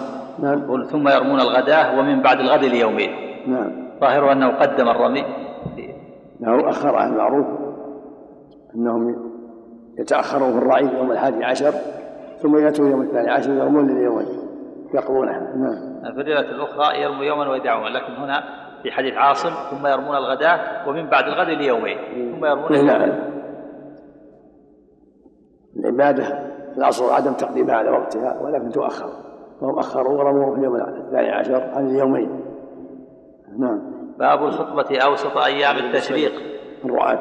[0.43, 0.62] نعم.
[0.62, 3.11] يقول ثم يرمون الغداة ومن بعد الغد ليومين
[3.47, 3.91] نعم.
[4.01, 5.25] ظاهر أنه قدم الرمي.
[6.41, 7.47] له أخر عن المعروف
[8.75, 9.17] أنهم
[9.99, 11.75] يتأخرون في الرعي يوم الحادي عشر.
[12.39, 14.26] ثم يأتون يوم الثاني عشر يرمون لليومين.
[14.95, 15.41] يقضونها.
[15.57, 16.14] نعم.
[16.14, 18.43] في الرواية الأخرى يرموا يوما ويدعون لكن هنا
[18.82, 21.99] في حديث عاصم ثم يرمون الغداة ومن بعد الغد ليومين.
[22.34, 23.12] ثم يرمون نعم.
[25.76, 26.24] العبادة
[26.76, 29.09] الأصل عدم تقديمها على وقتها ولكن تؤخر.
[29.61, 32.41] فهم أخروا ورموا في اليوم الثاني عشر عن اليومين.
[33.59, 33.80] نعم.
[34.18, 36.32] باب الخطبة أوسط أيام التشريق.
[36.84, 37.18] الرعاة.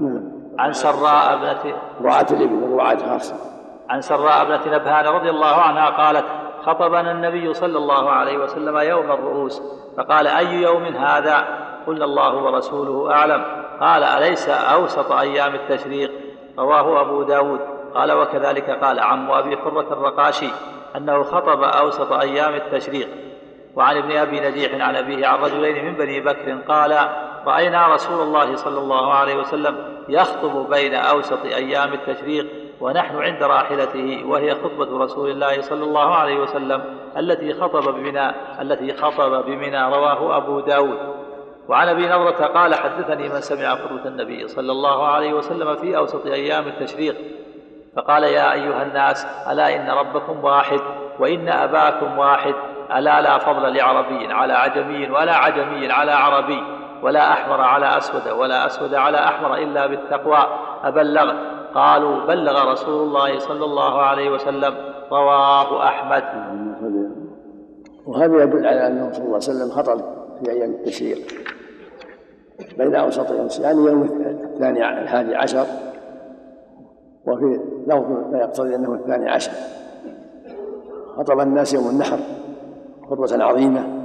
[0.00, 0.38] نعم.
[0.58, 3.57] عن سراء ابنة رعاة الإبل الرعاة خاصة
[3.90, 6.24] عن سراء ابنة نبهان رضي الله عنها قالت
[6.66, 9.62] خطبنا النبي صلى الله عليه وسلم يوم الرؤوس
[9.96, 11.44] فقال أي يوم هذا؟
[11.86, 13.44] قلنا الله ورسوله أعلم.
[13.80, 16.10] قال أليس أوسط أيام التشريق؟
[16.58, 17.60] رواه أبو داود.
[17.94, 20.48] قال وكذلك قال عم أبي حرة الرقاشي
[20.96, 23.08] أنه خطب أوسط أيام التشريق.
[23.76, 26.98] وعن ابن أبي نجيح عن أبيه عن رجلين من بني بكر قال
[27.46, 29.76] رأينا رسول الله صلى الله عليه وسلم
[30.08, 32.46] يخطب بين أوسط أيام التشريق
[32.80, 36.84] ونحن عند راحلته وهي خطبة رسول الله صلى الله عليه وسلم
[37.16, 40.98] التي خطب بمنى التي خطب بمنى رواه أبو داود.
[41.68, 46.26] وعن أبي نضرة قال حدثني من سمع خطبة النبي صلى الله عليه وسلم في أوسط
[46.26, 47.16] أيام التشريق.
[47.96, 50.80] فقال يا أيها الناس ألا إن ربكم واحد
[51.18, 52.54] وإن أباكم واحد.
[52.96, 56.62] ألا لا فضل لعربي على عجمي ولا عجمي على عربي
[57.02, 60.46] ولا أحمر على أسود ولا أسود على أحمر إلا بالتقوى.
[60.84, 64.74] أبلغت قالوا بلغ رسول الله صلى الله عليه وسلم
[65.12, 66.24] رواه أحمد.
[68.06, 70.00] وهذا يدل على أنه صلى الله عليه وسلم خطب
[70.44, 71.18] في أيام التشريق
[72.78, 75.66] بين أوسط يوم يعني يوم الثاني الحادي عشر
[77.26, 79.52] وفي لفظ لا يقتضي أنه الثاني عشر.
[81.16, 82.18] خطب الناس يوم النحر
[83.10, 83.98] خطبة عظيمة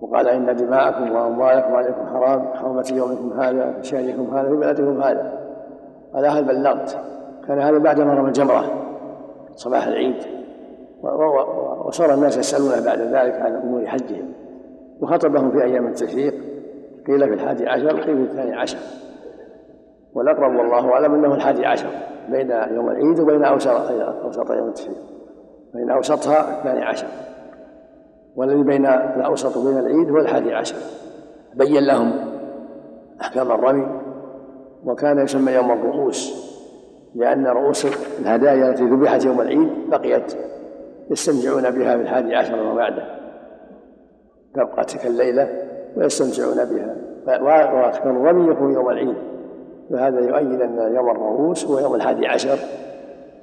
[0.00, 5.41] وقال إن دماءكم وأموالكم عليكم حرام حرمة يومكم هذا في شهركم هذا في بلدكم هذا.
[6.14, 6.98] قال هل بلغت
[7.48, 8.64] كان هذا بعد ما رمى الجمرة
[9.54, 10.16] صباح العيد.
[11.86, 14.32] وصار الناس يسألونه بعد ذلك عن أمور حجهم.
[15.00, 16.34] وخطبهم في أيام التشريق.
[17.06, 18.78] قيل في الحادي عشر قيل في الثاني عشر.
[20.14, 21.88] والأقرب والله أعلم أنه الحادي عشر
[22.28, 23.90] بين يوم العيد وبين أوسط
[24.24, 24.96] أوسط يوم التشريق.
[25.74, 27.06] بين أوسطها الثاني عشر.
[28.36, 30.76] والذي بين الأوسط وبين العيد هو الحادي عشر.
[31.54, 32.12] بين لهم
[33.20, 34.01] أحكام الرمي
[34.84, 36.52] وكان يسمى يوم الرؤوس
[37.14, 37.86] لأن رؤوس
[38.20, 40.34] الهدايا التي ذبحت يوم العيد بقيت
[41.10, 43.02] يستمتعون بها في الحادي عشر وما بعده.
[44.54, 45.48] تبقى تلك الليلة
[45.96, 46.96] ويستمتعون بها.
[47.72, 49.14] وأكثر الرمي يكون يوم العيد.
[49.90, 52.58] فهذا يؤيد أن يوم الرؤوس هو يوم الحادي عشر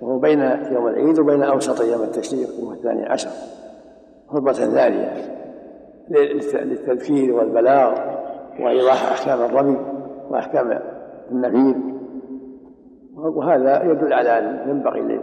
[0.01, 3.29] وهو بين يوم العيد وبين أوسط أيام التشريق وهو الثاني عشر.
[4.27, 5.13] خطبة ثانية
[6.09, 7.99] للتذكير والبلاغ
[8.59, 9.77] وإيضاح أحكام الرمي
[10.29, 10.98] وأحكام
[11.31, 11.75] النفير
[13.15, 15.21] وهذا يدل على أن ينبغي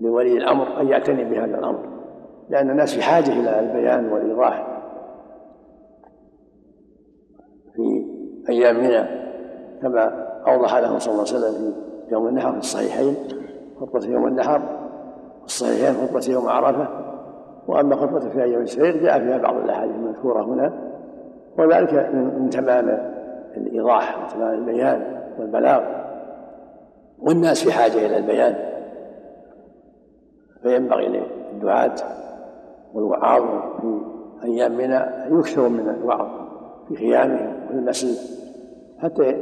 [0.00, 1.94] لولي الأمر أن يعتني بهذا الأمر
[2.50, 4.66] لأن الناس في حاجة إلى البيان والإيضاح.
[7.74, 8.06] في
[8.48, 9.08] أيامنا
[9.82, 11.72] كما أوضح له صلى الله عليه وسلم
[12.08, 13.14] في يوم النحر في الصحيحين
[13.80, 14.60] خطبة يوم النحر
[15.44, 16.88] الصحيحين خطبة يوم عرفة.
[17.68, 20.72] وأما خطبة في أيام الشريق جاء فيها بعض الأحاديث المذكورة هنا
[21.58, 23.14] وذلك من تمام
[23.56, 25.82] الإيضاح وتمام البيان والبلاغ.
[27.18, 28.74] والناس في حاجة إلى البيان.
[30.62, 31.94] فينبغي للدعاة
[32.94, 33.42] والوعاظ
[33.80, 34.00] في
[34.44, 36.28] أيامنا أن يكثروا من الوعظ
[36.88, 38.16] في خيامهم وفي المسجد
[38.98, 39.36] حتى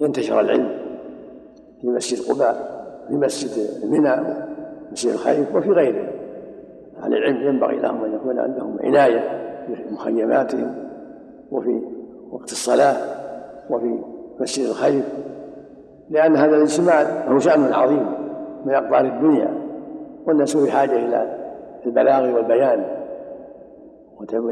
[0.00, 0.68] ينتشر العلم
[1.80, 4.16] في مسجد قباء في مسجد منى
[4.92, 6.08] مسجد الخيف وفي غيره.
[7.02, 9.20] أهل العلم ينبغي لهم أن يكون عندهم عناية
[9.66, 10.74] في مخيماتهم
[11.50, 11.82] وفي
[12.30, 13.19] وقت الصلاة.
[13.70, 13.98] وفي
[14.40, 15.04] مسجد الخيف
[16.10, 18.06] لأن هذا الاجتماع له شأن عظيم
[18.64, 19.54] من أقطار الدنيا
[20.26, 21.36] والناس في حاجة إلى
[21.86, 22.84] البلاغ والبيان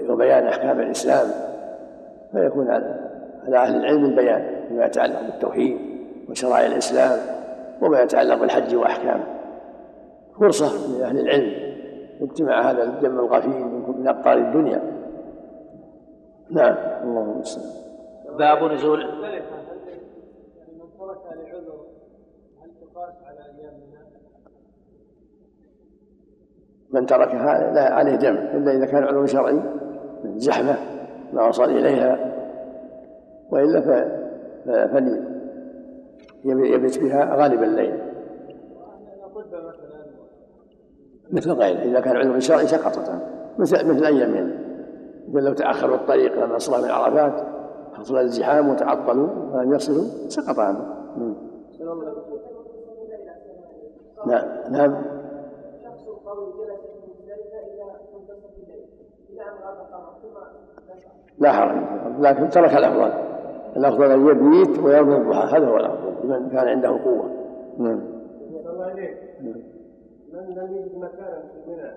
[0.09, 1.27] وبيان أحكام الإسلام
[2.33, 5.77] فيكون على أهل العلم البيان فيما يتعلق بالتوحيد
[6.31, 7.19] وشرائع الإسلام
[7.83, 9.25] وما يتعلق بالحج وأحكامه
[10.41, 11.53] فرصة لأهل العلم
[12.21, 13.65] اجتماع هذا الجمع الغفير
[13.99, 14.83] من أقطار الدنيا.
[16.51, 16.75] نعم.
[17.05, 17.88] اللهم المستعان
[18.29, 19.07] باب نزول.
[26.91, 29.63] من تركها لا عليه دم إلا إذا كان عذر شرعي
[30.25, 30.77] زحمة
[31.33, 32.35] ما وصل إليها
[33.51, 33.81] وإلا
[34.67, 35.23] فلي
[36.45, 38.03] يبت بها غالب الليل.
[41.31, 43.23] مثل غيره إذا كان عذر شرعي سقطت.
[43.59, 44.59] مثل مثل ايامنا
[45.29, 47.58] مثل لو تأخروا الطريق لما صلى من عرفات
[47.99, 50.97] حصل الزحام وتعطلوا فلم يصلوا سقط عنه
[54.27, 55.03] نعم نعم
[61.39, 61.83] لا حرج.
[62.21, 63.13] لكن ترك الأفضل.
[63.77, 67.31] الأفضل أن يبيت ويرمي الضحى هذا هو الأفضل لمن كان عنده قوة.
[67.79, 68.01] نعم.
[70.33, 71.91] من لم يجد مكانا في منى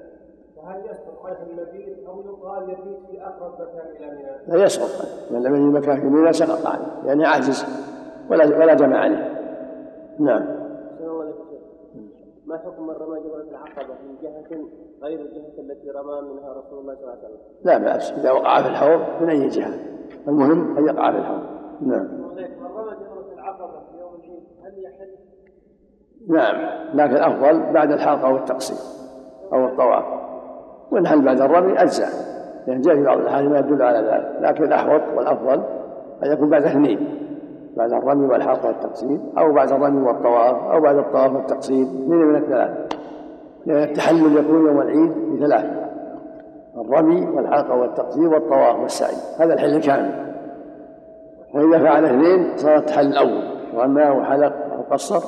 [0.63, 5.43] فهل يسقط عنه المبيت أو يقال يبيت في أقرب مكان إلى منى؟ لا يسقط من
[5.43, 7.65] لم يجد مكان في منى سقط عنه يعني عاجز.
[8.29, 9.31] ولا ولا جمع عليه.
[10.19, 10.61] نعم.
[12.45, 14.59] ما حكم من رمى جمرة العقبة من جهة
[15.03, 18.11] غير الجهة التي رمى منها رسول الله صلى الله عليه وسلم؟ لا بأس.
[18.11, 19.73] إذا وقع في الحوض من أي جهة.
[20.27, 21.43] المهم أن يقع في الحوض.
[21.81, 22.03] نعم.
[22.03, 25.09] من رمى جمرة العقبة في يوم العيد هل يحل؟
[26.27, 26.55] نعم.
[26.93, 28.77] لكن الأفضل بعد الحلقة والتقصير
[29.53, 30.30] أو الطواف.
[30.91, 32.09] وإن حل بعد الرمي أجزاء.
[32.67, 34.31] لأن جاء في بعض الأحاديث ما يدل على ذلك.
[34.41, 35.61] لكن الأحوط والأفضل
[36.23, 37.17] أن يكون بعد اثنين
[37.77, 42.73] بعد الرمي والحلق والتقصير أو بعد الرمي والطواف أو بعد الطواف والتقصير اثنين من الثلاثة
[43.65, 45.81] لأن التحلل يكون يوم العيد بثلاثة.
[46.77, 49.15] الرمي والحلقة والتقصير والطواف والسعي.
[49.39, 50.11] هذا الحل الكامل.
[51.53, 53.43] وإذا فعل اثنين صار التحلل الأول.
[53.75, 55.23] رمى وحلق أو قصر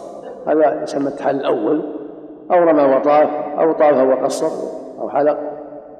[0.47, 1.81] هذا يسمى التحلل الأول.
[2.51, 4.67] أو رمى وطاف أو طاف وقصر
[5.01, 5.52] أو حلق.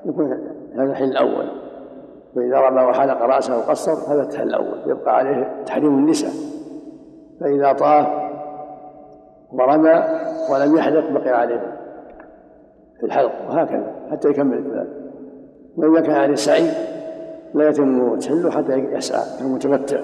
[0.06, 0.32] يكون
[0.76, 1.45] هذا الحل الأول.
[2.36, 4.78] فإذا رمى وحلق رأسه وقصر هذا التحل الأول.
[4.86, 6.32] يبقى عليه تحريم النساء.
[7.39, 8.08] فإذا طاف
[9.51, 10.04] ورمى
[10.51, 11.78] ولم يحلق بقي عليه
[12.99, 14.88] في الحلق وهكذا حتى يكمل الثلاث
[15.78, 16.70] وإذا كان عليه سعي
[17.54, 19.99] لا يتم تحله حتى يسعى كالمتمتع.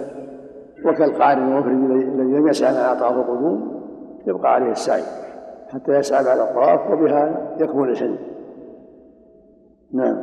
[0.86, 3.82] وكالقارن المفرد الذي لم يسعى مع طواف القدوم
[4.28, 5.04] يبقى عليه السعي
[5.74, 8.18] حتى يسعى بعد الطواف وبها يكمل الحلم
[9.94, 10.18] نعم.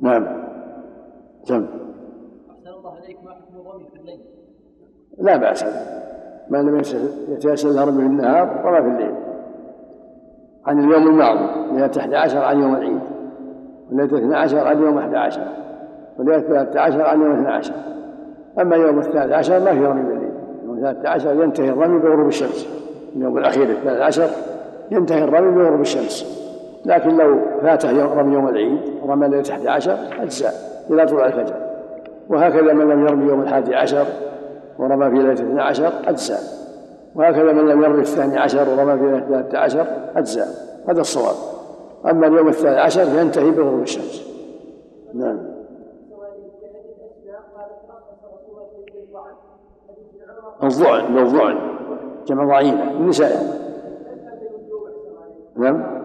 [0.00, 0.24] نعم.
[1.46, 1.66] جم
[2.50, 4.20] أحسن الله عليك ما حكم الرمي في الليل؟
[5.18, 5.64] لا بأس
[6.50, 6.82] ما لم
[7.28, 9.14] يتيسر الرمي في النهار ولا في الليل.
[10.66, 13.00] عن اليوم الماضي ليلة 11 عن يوم العيد.
[13.92, 15.40] وليلة 12 عن يوم 11
[16.18, 17.72] وليلة 13 عن يوم 12
[18.60, 20.32] أما يوم الثالث عشر ما في رمي بالليل
[20.64, 22.68] يوم الثالث عشر ينتهي الرمي بغروب الشمس.
[23.16, 24.28] اليوم الأخير الثالث عشر
[24.90, 26.45] ينتهي الرمي بغروب الشمس.
[26.86, 30.52] لكن لو فاته يوم رمي يوم العيد رمى ليلة 11 أجزاء
[30.90, 31.54] إلى طلوع الفجر.
[32.28, 34.06] وهكذا من لم يرمي يوم الحادي عشر
[34.78, 36.40] ورمى في ليلة 12 أجزاء.
[37.14, 40.48] وهكذا من لم يرمي الثاني عشر ورمى في ليلة 13 أجزاء.
[40.88, 41.34] هذا الصواب.
[42.10, 44.26] أما اليوم الثاني عشر فينتهي بغروب الشمس.
[45.14, 45.38] نعم.
[50.62, 51.58] الضعن الضعن
[52.26, 53.66] جمع ضعينة النساء.
[55.56, 55.95] نعم.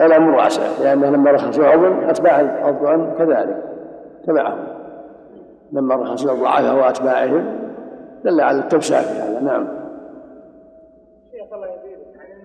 [0.00, 3.62] الأمر واسع لأنه لما رخصوا عضو أتباع الضعن كذلك
[4.26, 4.64] تبعهم
[5.72, 7.64] لما رخصوا الضعفاء وأتباعهم
[8.24, 9.84] دل على التوسع في هذا نعم.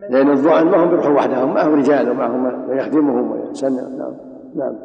[0.09, 4.13] لأن الضعن ما هم بيروحوا وحدهم معهم رجال ومعهم يخدمهم ويسن نعم
[4.55, 4.75] نعم.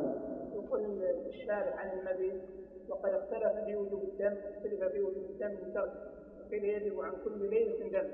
[0.55, 0.81] يقول
[1.29, 2.43] الشارع عن المبيت
[2.89, 5.93] وقد اختلف في وجوب الدم اختلف في وجوب الدم من ترك
[6.47, 8.09] وقيل يجب عن كل ليلة دم.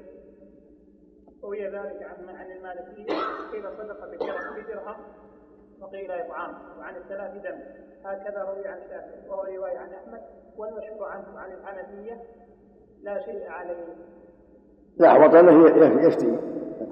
[1.45, 3.14] روي ذلك عن عن المالكية
[3.53, 4.97] قيل صدق بدرهم
[5.82, 7.59] وقيل إطعام وعن الثلاث دم.
[8.05, 10.20] هكذا روي عن الشافعي وهو رواية عن أحمد
[10.57, 12.22] والمشهور عنه عن الحنفية.
[13.03, 13.84] لا شيء عليه.
[14.99, 15.66] لا أنه
[16.07, 16.38] يفتي.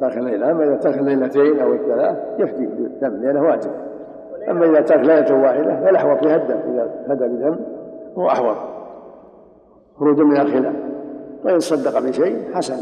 [0.00, 3.70] ترك الليلة أما إذا ترك الليلتين أو الثلاث يفتي بالدم لأنه واجب.
[4.48, 6.72] أما إذا ترك ليلة واحدة فالأحوط فيها الدم.
[6.72, 7.58] إذا هدى بدم
[8.18, 8.56] هو أحوط.
[9.96, 10.76] خروج من الخلاف.
[11.44, 12.76] وإن صدق بشيء حسن.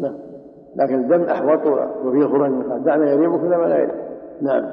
[0.00, 0.37] نعم.
[0.78, 1.66] لكن الدم أحوط
[2.04, 3.94] وفيه خروج من الخلاف دعنا يريبك كذا ولا يريب
[4.40, 4.64] نعم.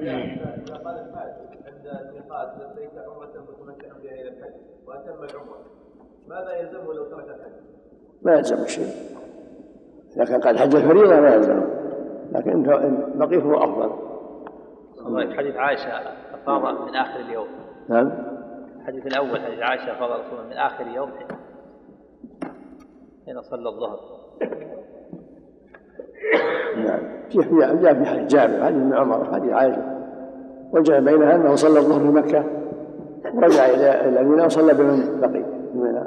[0.00, 1.32] إذا قال الحاج
[1.66, 3.44] عند الميقات لبيك عمرة
[4.02, 4.52] بها إلى الحج
[4.86, 5.60] وأتم العمرة
[6.28, 7.52] ماذا يلزمه لو ترك الحج؟
[8.22, 8.92] ما يلزم شيء.
[10.16, 11.66] إذا كان قد حج الفريضة ما يلزمه
[12.32, 13.90] لكن إن بقي فهو أفضل.
[15.06, 15.88] الله حديث عائشة
[16.34, 17.46] أفاض من آخر اليوم.
[17.88, 18.12] نعم.
[18.76, 21.10] الحديث الأول حديث عائشة أفاض رسول من آخر يوم.
[23.26, 24.19] حين صلى الظهر.
[26.76, 27.00] نعم.
[27.80, 30.00] جاء في حديث جابر حديث ابن عمر حديث عائشة.
[30.72, 32.44] وجاء بينها أنه صلى الظهر في مكة
[33.34, 36.04] ورجع إلى إلى منى وصلى بمن بقي في منى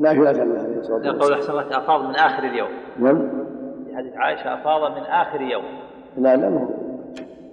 [0.00, 1.16] نافلة له عليه الصلاة والسلام.
[1.16, 2.68] يقول أحسن الله أفاض من آخر اليوم.
[2.98, 3.28] نعم.
[3.86, 5.64] في حديث عائشة أفاض من آخر يوم.
[6.16, 6.68] لا لا مو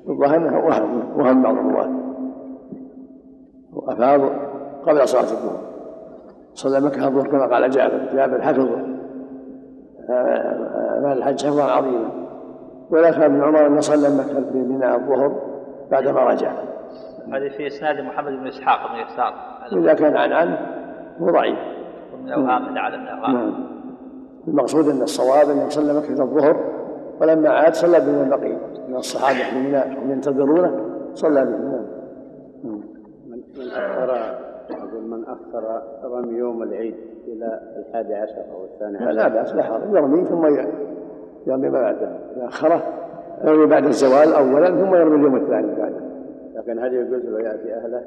[0.09, 1.89] الظاهر أنه وهم وهم بعض الرواة.
[3.73, 4.21] وافاض
[4.85, 5.59] قبل صلاة الظهر.
[6.53, 8.95] صلى مكة الظهر كما قال جابر جابر حفظه.
[10.09, 12.09] مال الحج حفظا عظيما
[12.91, 15.41] كان ابن عمر انه صلى مكه في بناء الظهر
[15.91, 16.51] بعدما رجع
[17.33, 19.33] هذه في اسناد محمد بن اسحاق بن يسار
[19.71, 20.57] اذا كان عن عنه
[21.21, 21.59] هو ضعيف
[22.13, 23.75] ومن اوهام من اعلم الاوهام نعم
[24.47, 26.75] المقصود ان الصواب انه صلى مكه الظهر
[27.21, 28.57] ولما عاد صلى بمن بقي
[28.89, 31.87] من الصحابة الذين هم ينتظرونه صلى بهم
[32.63, 32.81] نعم
[33.57, 34.35] من أخر
[35.09, 36.95] من أخر رمي يوم العيد
[37.27, 39.11] إلى الحادي عشر أو الثاني عشر.
[39.11, 40.45] لا بأس لا حرج يرمي ثم
[41.47, 42.83] يرمي ما بعده إذا أخره
[43.43, 46.05] يرمي بعد الزوال أولا ثم يرمي اليوم الثاني بعده
[46.55, 48.01] لكن هل يجوز له يأتي أهله؟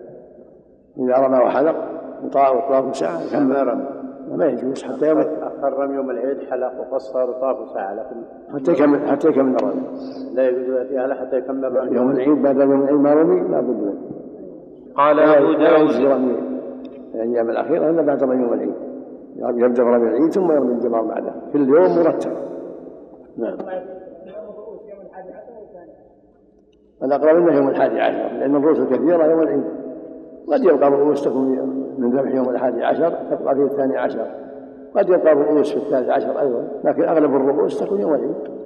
[0.98, 1.76] إذا رمى وحلق
[2.24, 3.84] وطاف وطاف ساعة ما رمى.
[4.36, 8.16] ما يجوز حتى يوم أخر يوم العيد حلق وقصر وطاف ساعة لكن
[8.54, 9.82] حتى يكمل حتى يكمل الرمي
[10.34, 13.60] لا يجوز يأتي أهله حتى يكمل الرمي يوم العيد بعد يوم العيد ما رمي لا
[13.60, 14.00] بد منه
[14.94, 16.57] قال أبو داود.
[17.18, 18.74] لا يجوز رمي الأيام الأخيرة إلا بعد يوم العيد.
[19.36, 21.32] يبدأ برمي العيد ثم يرمي الجمار بعده.
[21.52, 22.32] كل يوم مرتب.
[23.36, 23.56] نعم.
[27.02, 29.64] الأقرب أنه يوم الحادي عشر لأن الرؤوس الكثيرة يوم العيد.
[30.52, 31.48] قد يبقى الرؤوس تكون
[31.98, 34.26] من ذبح يوم الحادي عشر تبقى في الثاني عشر.
[34.94, 38.57] قد يبقى الرؤوس في الثالث عشر أيضا لكن أغلب الرؤوس تكون يوم العيد.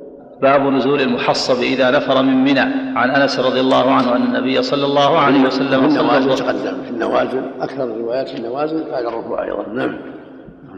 [0.43, 2.61] باب نزول المحصب إذا نفر من منى.
[2.97, 6.82] عن أنس رضي الله عنه أن النبي صلى الله عليه وسلم في النوازل تقدم.
[6.84, 9.64] في النوازل أكثر الروايات في النوازل بعد الركوع أيضا.
[9.74, 9.97] نعم.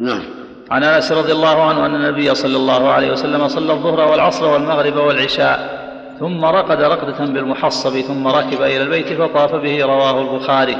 [0.01, 0.23] نعم.
[0.71, 4.97] عن أنس رضي الله عنه أن النبي صلى الله عليه وسلم صلى الظهر والعصر والمغرب
[4.97, 5.85] والعشاء
[6.21, 10.77] ثم رقد رقدة بالمحصب ثم ركب إلى البيت فطاف به رواه البخاري.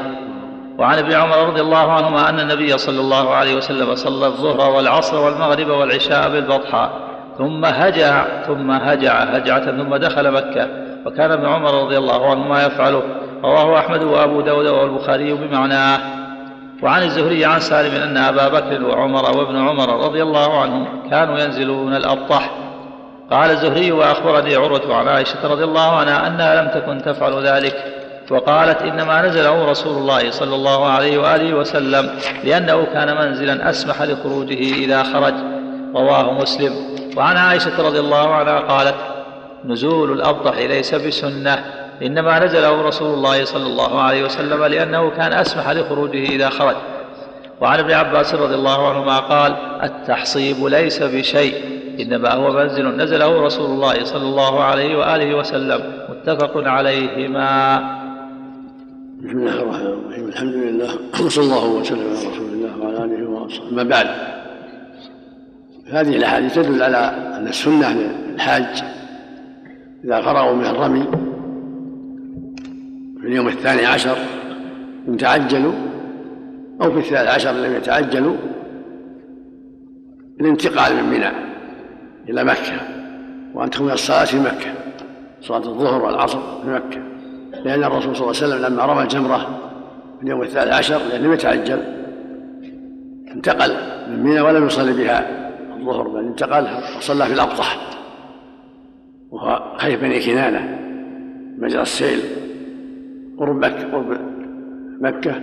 [0.79, 5.21] وعن ابن عمر رضي الله عنهما أن النبي صلى الله عليه وسلم صلى الظهر والعصر
[5.21, 7.14] والمغرب والعشاء بالبطحاء.
[7.39, 10.69] ثم هجع ثم هجع هجعة ثم دخل مكة.
[11.07, 13.03] وكان ابن عمر رضي الله عنهما يفعله.
[13.45, 15.99] رواه أحمد وأبو داود والبخاري بمعناه
[16.83, 21.97] وعن الزهري عن سالم أن أبا بكر وعمر وابن عمر رضي الله عنهم كانوا ينزلون
[21.97, 22.51] الأبطح.
[23.31, 27.75] قال الزهري وأخبرني عروة عن عائشة رضي الله عنها أنها لم تكن تفعل ذلك.
[28.31, 32.11] وقالت إنما نزله رسول الله صلى الله عليه وآله وسلم
[32.45, 35.35] لأنه كان منزلا أسمح لخروجه إذا خرج.
[35.95, 36.94] رواه مسلم.
[37.17, 38.95] وعن عائشة رضي الله عنها قالت
[39.65, 41.65] نزول الأبطح ليس بسنة
[42.03, 46.77] إنما نزله رسول الله صلى الله عليه وسلم لأنه كان أسمح لخروجه إذا خرج.
[47.61, 51.55] وعن ابن عباس رضي الله عنهما قال التحصيب ليس بشيء
[52.01, 55.81] إنما هو منزل نزله رسول الله صلى الله عليه وآله وسلم.
[56.09, 57.79] متفق عليهما.
[59.23, 60.29] بسم الله الرحمن الرحيم.
[60.29, 60.91] الحمد لله
[61.25, 63.69] وصلى الله وسلم على رسول الله وعلى آله وصحبه.
[63.71, 64.34] أما بعد
[65.91, 66.97] هذه الأحاديث تدل على
[67.37, 68.85] أن السنة للحاج
[70.05, 71.05] إذا فرغوا من الرمي
[73.21, 74.17] في اليوم الثاني عشر
[75.09, 75.73] ان تعجلوا
[76.83, 78.37] أو في الثالث عشر لم يتعجلوا
[80.41, 81.31] الانتقال من منى
[82.29, 82.81] إلى مكة
[83.55, 84.73] وأن تكون الصلاة في مكة
[85.41, 87.01] صلاة الظهر والعصر في مكة
[87.65, 89.39] لأن الرسول صلى الله عليه وسلم لما رمى الجمرة
[90.19, 91.83] في اليوم الثالث عشر لم يتعجل
[93.35, 93.75] انتقل
[94.11, 95.44] من منى ولم يصلي بها.
[95.85, 96.67] الظهر بل انتقل
[96.97, 97.77] وصلى في الأبطح.
[99.31, 100.79] وهو خيف بني كنانة
[101.59, 102.21] مجرى السيل.
[103.39, 104.19] قرب مكة قرب
[105.01, 105.43] مكة.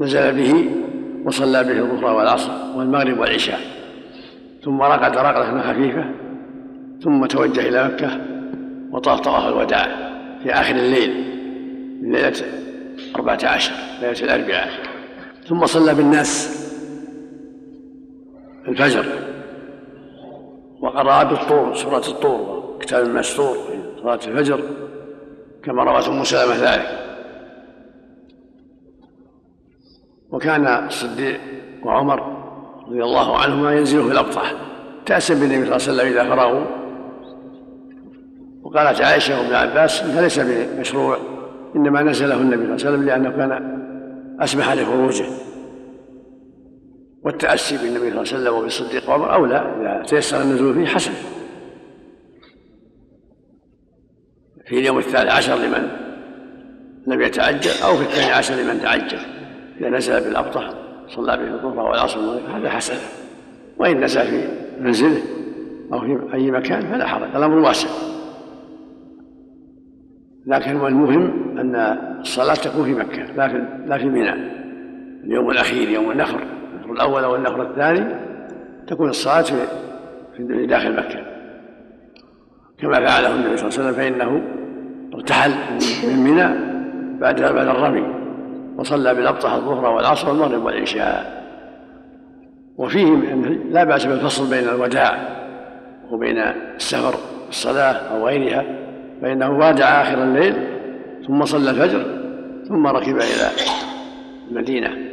[0.00, 0.70] نزل به
[1.24, 3.60] وصلى به الظهر والعصر والمغرب والعشاء.
[4.64, 6.04] ثم رقد رقدة خفيفة
[7.02, 8.20] ثم توجه إلى مكة
[8.92, 9.86] وطاف طواف الوداع
[10.42, 11.10] في آخر الليل
[12.02, 12.36] من ليلة
[13.16, 14.68] أربعة عشر ليلة الأربعاء.
[15.48, 16.60] ثم صلى بالناس
[18.68, 19.29] الفجر.
[20.80, 24.60] وقرأ بالطور سورة الطور كتاب المستور في صلاة الفجر
[25.64, 27.10] كما روت أم سلمة ذلك.
[30.30, 31.40] وكان الصديق
[31.84, 32.40] وعمر
[32.86, 34.54] رضي الله عنهما ينزل في الأبطح
[35.06, 36.64] تأسم بالنبي صلى الله عليه وسلم إذا فرغوا
[38.62, 41.18] وقالت عائشة وابن عباس إنه ليس بمشروع
[41.76, 43.80] إنما نزله النبي صلى الله عليه وسلم لأنه كان
[44.40, 45.24] أسمح لخروجه
[47.24, 51.12] والتأسي بالنبي صلى الله عليه وسلم وبالصديق وعمر أولى إذا تيسر النزول فيه حسن.
[54.66, 55.88] في اليوم الثالث عشر لمن
[57.06, 59.18] لم يتعجل أو في الثاني عشر لمن تعجل
[59.80, 60.70] إذا نزل بالأبطح
[61.08, 62.96] صلى به الظهر والعصر والمغرب هذا حسن.
[63.78, 64.48] وإن نزل في
[64.80, 65.22] منزله
[65.92, 67.88] أو في أي مكان فلا حرج الأمر واسع.
[70.46, 71.76] لكن المهم أن
[72.20, 74.32] الصلاة تكون في مكة لا في لا في منى
[75.24, 76.59] اليوم الأخير يوم النحر
[76.90, 78.16] النحر الأول أو النحر الثاني
[78.86, 79.44] تكون الصلاة
[80.36, 81.26] في داخل مكة.
[82.78, 84.42] كما فعله النبي صلى الله عليه وسلم فإنه
[85.14, 85.50] ارتحل
[86.08, 86.70] من منى
[87.20, 88.04] بعد بعد الرمي
[88.76, 91.40] وصلى بالأبطح الظهر والعصر والمغرب والعشاء.
[92.76, 93.04] وفيه
[93.70, 95.18] لا بأس بالفصل بين الوداع
[96.10, 96.38] وبين
[96.76, 97.14] السفر
[97.48, 98.64] الصلاة أو غيرها
[99.22, 100.54] فإنه وادع آخر الليل
[101.26, 102.02] ثم صلى الفجر
[102.68, 103.50] ثم ركب إلى
[104.50, 105.09] المدينة.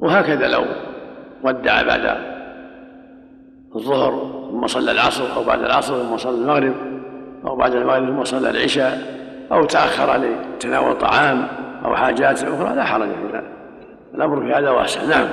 [0.00, 0.64] وهكذا لو
[1.44, 2.16] ودع بعد
[3.76, 6.74] الظهر ثم صلى العصر أو بعد العصر ثم صلى المغرب
[7.46, 8.98] أو بعد المغرب ثم صلى العشاء
[9.52, 11.48] أو تأخر لتناول طعام
[11.84, 13.52] أو حاجات أخرى لا حرج في ذلك.
[14.14, 15.04] الأمر في هذا واسع.
[15.04, 15.28] نعم.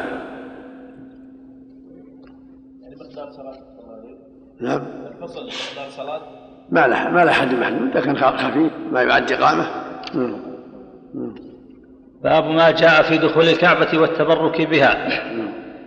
[4.62, 4.82] يعني نعم.
[5.22, 6.22] الفصل مقدار صلاة؟
[6.70, 9.68] ما له ما له حد محدود لكن خفيف ما يعد إقامة.
[10.14, 10.36] نعم.
[11.14, 11.47] نعم.
[12.24, 15.08] باب ما جاء في دخول الكعبة والتبرك بها.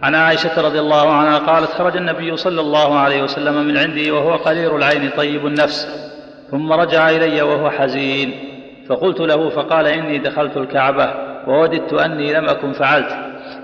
[0.02, 4.34] عن عائشة رضي الله عنها قالت خرج النبي صلى الله عليه وسلم من عندي وهو
[4.34, 5.88] قليل العين طيب النفس
[6.50, 8.34] ثم رجع إلي وهو حزين.
[8.88, 11.10] فقلت له فقال إني دخلت الكعبة
[11.46, 13.16] ووددت أني لم أكن فعلت.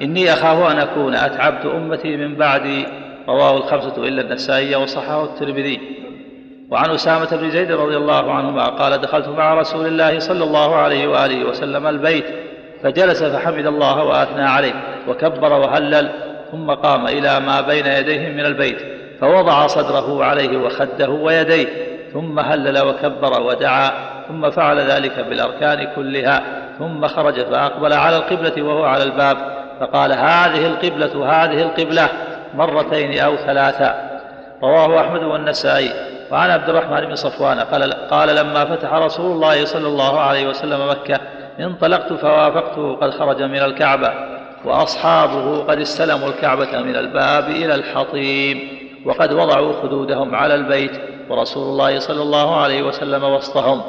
[0.03, 2.87] إني أخاف أن أكون أتعبت أمتي من بعدي.
[3.29, 5.81] رواه الخمسة إلا النسائي وصححه الترمذي.
[6.71, 11.09] وعن أسامة بن زيد رضي الله عنهما قال دخلت مع رسول الله صلى الله عليه
[11.09, 12.45] وآله وسلم البيت
[12.83, 14.72] فجلس فحمد الله وأثنى عليه
[15.09, 16.11] وكبر وهلل
[16.53, 18.79] ثم قام إلى ما بين يديه من البيت
[19.20, 21.66] فوضع صدره عليه وخده ويديه
[22.12, 23.91] ثم هلل وكبر ودعا
[24.29, 26.43] ثم فعل ذلك بالأركان كلها
[26.79, 29.37] ثم خرج فأقبل على القبلة وهو على الباب
[29.81, 32.09] فقال هذه القبلة هذه القبلة
[32.55, 34.18] مرتين أو ثلاثا
[34.62, 35.91] رواه أحمد والنسائي.
[36.31, 40.91] وعن عبد الرحمن بن صفوان قال, قال لما فتح رسول الله صلى الله عليه وسلم
[40.91, 41.20] مكة
[41.61, 44.12] انطلقت فوافقته قد خرج من الكعبة
[44.64, 48.68] وأصحابه قد استلموا الكعبة من الباب إلى الحطيم
[49.04, 50.92] وقد وضعوا خدودهم على البيت
[51.28, 53.82] ورسول الله صلى الله عليه وسلم وسطهم.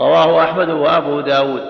[0.00, 1.62] رواه أحمد وأبو داود.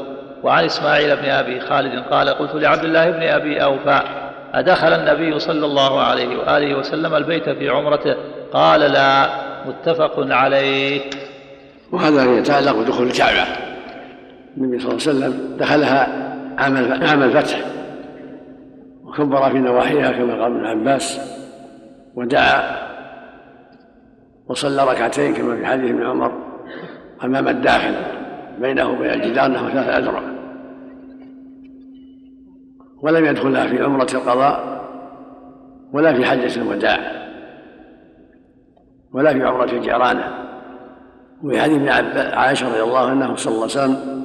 [0.42, 4.00] وعن إسماعيل بن أبي خالد قال قلت لعبد الله بن أبي أوفى
[4.54, 8.14] أدخل النبي صلى الله عليه وآله وسلم البيت في عمرته؟
[8.52, 9.26] قال لا
[9.66, 11.00] متفق عليه.
[11.92, 13.71] وهذا يتعلق بدخول الكعبة.
[14.56, 17.60] النبي صلى الله عليه وسلم دخلها عام عام الفتح
[19.04, 21.20] وكبر في نواحيها كما قال ابن عباس
[22.14, 22.82] ودعا
[24.48, 26.32] وصلى ركعتين كما في حديث ابن عمر
[27.24, 27.94] أمام الداخل
[28.60, 30.22] بينه وبين الجدار نحو ثلاث أذرع.
[33.02, 34.82] ولم يدخلها في عمرة القضاء
[35.92, 36.98] ولا في حجة الوداع
[39.12, 40.24] ولا في عمرة الجيرانة.
[41.42, 41.88] وفي حديث ابن
[42.18, 44.21] عائشة رضي الله عنه صلى الله عليه وسلم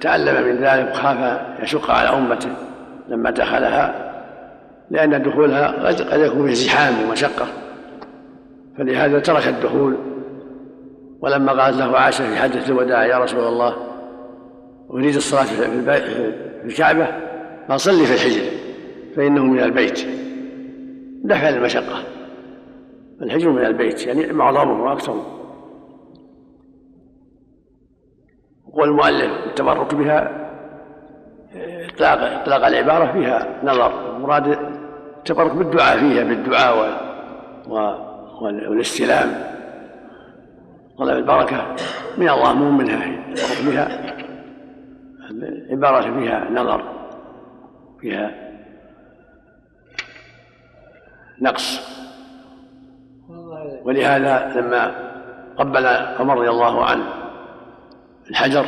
[0.00, 2.50] تألم من ذلك وخاف يشق على أمته
[3.08, 4.14] لما دخلها
[4.90, 7.46] لأن دخولها قد يكون في زحام ومشقة.
[8.78, 9.96] فلهذا ترك الدخول.
[11.20, 13.76] ولما قالت له عائشة في حجة الوداع يا رسول الله
[14.90, 17.06] أريد الصلاة في الكعبة
[17.68, 18.42] قال صلي في الحجر
[19.16, 20.06] فإنه من البيت.
[21.24, 22.02] دفع المشقة.
[23.22, 25.43] الحجر من البيت يعني معظمه وأكثره.
[28.74, 30.30] يقول المؤلف التبرك بها
[31.94, 34.16] اطلاق اطلاق العبارة فيها نظر.
[34.16, 34.46] المراد
[35.18, 37.00] التبرك بالدعاء فيها بالدعاء
[38.40, 39.28] والاستلام.
[40.98, 41.76] طلب البركة
[42.18, 43.06] من الله مو منها.
[43.66, 44.14] بها
[45.70, 46.82] عبارة فيها نظر
[48.00, 48.30] فيها
[51.40, 51.80] نقص.
[53.84, 54.94] ولهذا لما
[55.58, 57.23] قبل عمر رضي الله عنه
[58.30, 58.64] الحجر.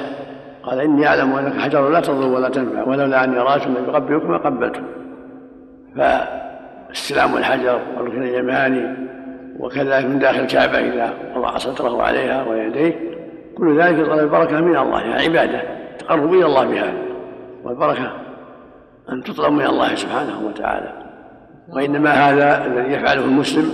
[0.62, 4.36] قال إني أعلم أنك حجر لا تضر ولا تنفع ولولا أني رأيت من يقبلكم ما
[4.36, 4.82] قبلتم
[5.96, 8.96] فاستلام الحجر والركن اليماني
[9.58, 13.16] وكذلك من داخل الكعبة إذا وضع سطره عليها ويديه.
[13.58, 15.62] كل ذلك يطلب البركة من الله يعني عبادة
[15.98, 16.92] تقرب إلى الله بها.
[17.64, 18.12] والبركة
[19.12, 20.92] أن تطلب من الله سبحانه وتعالى.
[21.68, 23.72] وإنما هذا الذي يفعله المسلم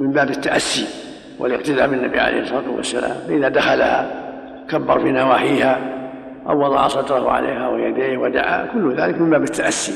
[0.00, 0.86] من باب التأسي
[1.38, 4.25] والاقتداء بالنبي عليه الصلاة والسلام فإذا دخلها
[4.68, 5.78] كبر في نواحيها
[6.48, 9.92] أو وضع صدره عليها ويديه ودعا كل ذلك من باب التأسي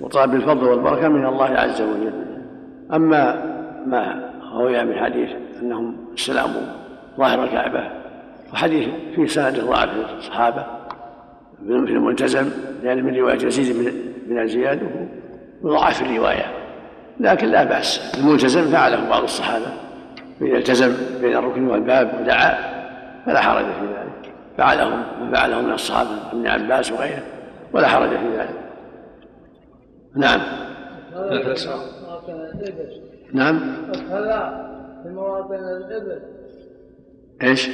[0.00, 2.12] وطلب الفضل والبركة من الله عز وجل.
[2.94, 3.44] أما
[3.86, 5.28] ما روي من حديث
[5.62, 6.62] أنهم استلموا
[7.18, 7.90] ظاهر الكعبة
[8.52, 9.88] وحديث في سند ضعف
[10.18, 10.66] الصحابة
[11.66, 12.50] في الملتزم
[12.82, 13.92] يعني من رواية يزيد
[14.26, 14.80] بن زياد
[15.62, 16.46] وضعف الرواية.
[17.20, 19.66] لكن لا بأس الملتزم فعله بعض الصحابة
[20.40, 22.77] فإذا التزم بين الركن والباب ودعا
[23.28, 24.34] فلا حرج في ذلك.
[24.58, 27.22] فعله من فعله من الصحابة ابن عباس وغيره
[27.72, 28.54] ولا حرج في ذلك.
[30.16, 30.40] نعم.
[33.32, 33.60] نعم.
[34.10, 34.68] هذا
[35.02, 36.20] في مواطن الإبل
[37.42, 37.70] إيش؟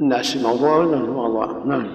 [0.00, 1.86] الناس موضوع ولا موضوع؟ نعم.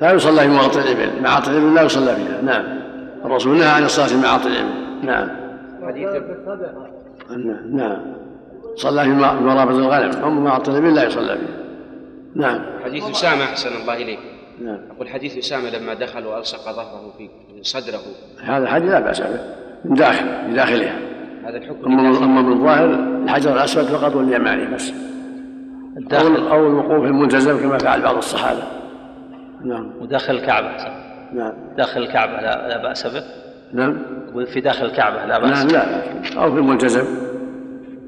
[0.00, 1.22] لا يصلى في مواطن الإبل.
[1.22, 2.42] معاطن الإبل لا يصلى فيها.
[2.42, 2.78] نعم.
[3.24, 5.06] الرسول نهى عن الصلاة في معاطن الإبل.
[5.06, 5.28] نعم.
[7.76, 8.17] نعم.
[8.78, 11.58] صلى في مرابط الغنم أما معاطن الإبل لا يصلى فيها
[12.34, 12.60] نعم.
[12.84, 14.18] حديث أسامة أحسن الله إليك.
[14.60, 14.78] نعم.
[14.96, 17.28] أقول حديث أسامة لما دخل وألصق ظهره في
[17.62, 18.00] صدره.
[18.44, 19.40] هذا الحديث لا بأس به.
[19.84, 20.98] من داخل من داخلها
[21.44, 22.84] هذا الحكم أما من ظاهر
[23.24, 24.92] الحجر الأسود فقط واليماني بس.
[25.96, 26.48] الداخل.
[26.48, 28.62] أو الوقوف الملتزم كما فعل بعض الصحابة.
[29.64, 29.92] نعم.
[30.00, 30.70] وداخل الكعبة.
[31.32, 31.52] نعم.
[31.76, 33.22] داخل الكعبة لا, لا بأس به؟
[33.72, 33.96] نعم.
[34.46, 36.02] في داخل الكعبة لا بأس نعم لا.
[36.42, 37.04] أو في الملتزم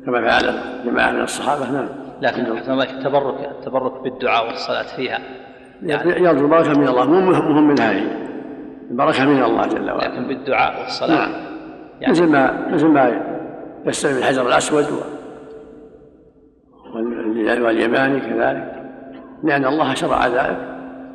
[0.06, 1.88] كما فعل جماعة من الصحابة نعم.
[2.22, 2.46] لكن
[2.82, 5.18] التبرك التبرك بالدعاء والصلاة فيها.
[5.82, 8.06] يعني يرجو البركة من الله مو مهم من هذه
[8.90, 10.08] البركة من الله جل وعلا.
[10.08, 11.28] لكن بالدعاء والصلاة.
[11.28, 11.30] نعم.
[12.00, 13.22] يعني مثل ما مثل ما
[13.86, 14.86] يستلم الحجر الأسود
[17.46, 18.90] واليماني كذلك.
[19.44, 20.58] لأن الله شرع ذلك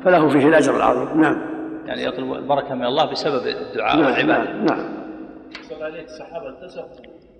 [0.04, 1.20] فله فيه الأجر العظيم.
[1.20, 1.38] نعم.
[1.86, 4.52] يعني يطلب البركة من الله بسبب الدعاء نعم والعبادة.
[4.52, 4.88] نعم, نعم.
[5.68, 6.04] صلى عليه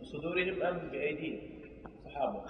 [0.07, 1.39] بصدورهم أم بأيديهم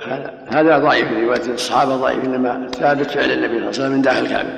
[0.07, 4.03] هذا هذا ضعيف رواية الصحابة ضعيف إنما ثابت فعل النبي صلى الله عليه وسلم من
[4.03, 4.49] داخل الكعبة.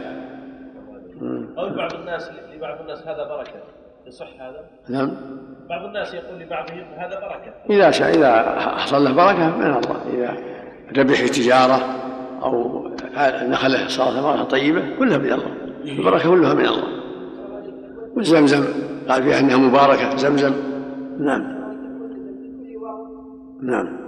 [1.57, 3.63] قول بعض الناس لبعض الناس هذا بركة.
[4.07, 5.11] يصح هذا؟ نعم.
[5.69, 7.53] بعض الناس يقول لبعضهم هذا بركة.
[7.71, 10.03] إذا شاء إذا حصل له بركة من الله.
[10.13, 10.37] إذا
[10.97, 11.81] ربح تجارة
[12.43, 12.89] أو
[13.43, 15.53] نخله صارت ثمرة طيبة كلها من الله.
[15.85, 16.89] البركة كلها من الله.
[18.17, 18.65] وزمزم
[19.09, 20.53] قال فيها أنها مباركة زمزم.
[21.19, 21.58] نعم.
[23.63, 23.99] نعم.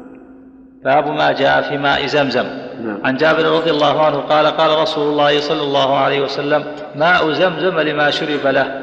[0.85, 2.45] باب ما جاء في ماء زمزم.
[2.85, 2.99] نعم.
[3.05, 7.81] عن جابر رضي الله عنه قال قال رسول الله صلى الله عليه وسلم ماء زمزم
[7.81, 8.81] لما شرب له.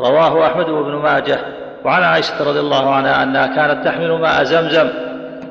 [0.00, 1.38] رواه أحمد وابن ماجه.
[1.84, 4.88] وعن عائشة رضي الله عنها أنها كانت تحمل ماء زمزم.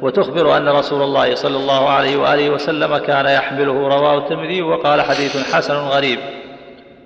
[0.01, 3.87] وتخبر أن رسول الله صلى الله عليه وآله وسلم كان يحمله.
[3.87, 6.19] رواه الترمذي وقال حديث حسن غريب.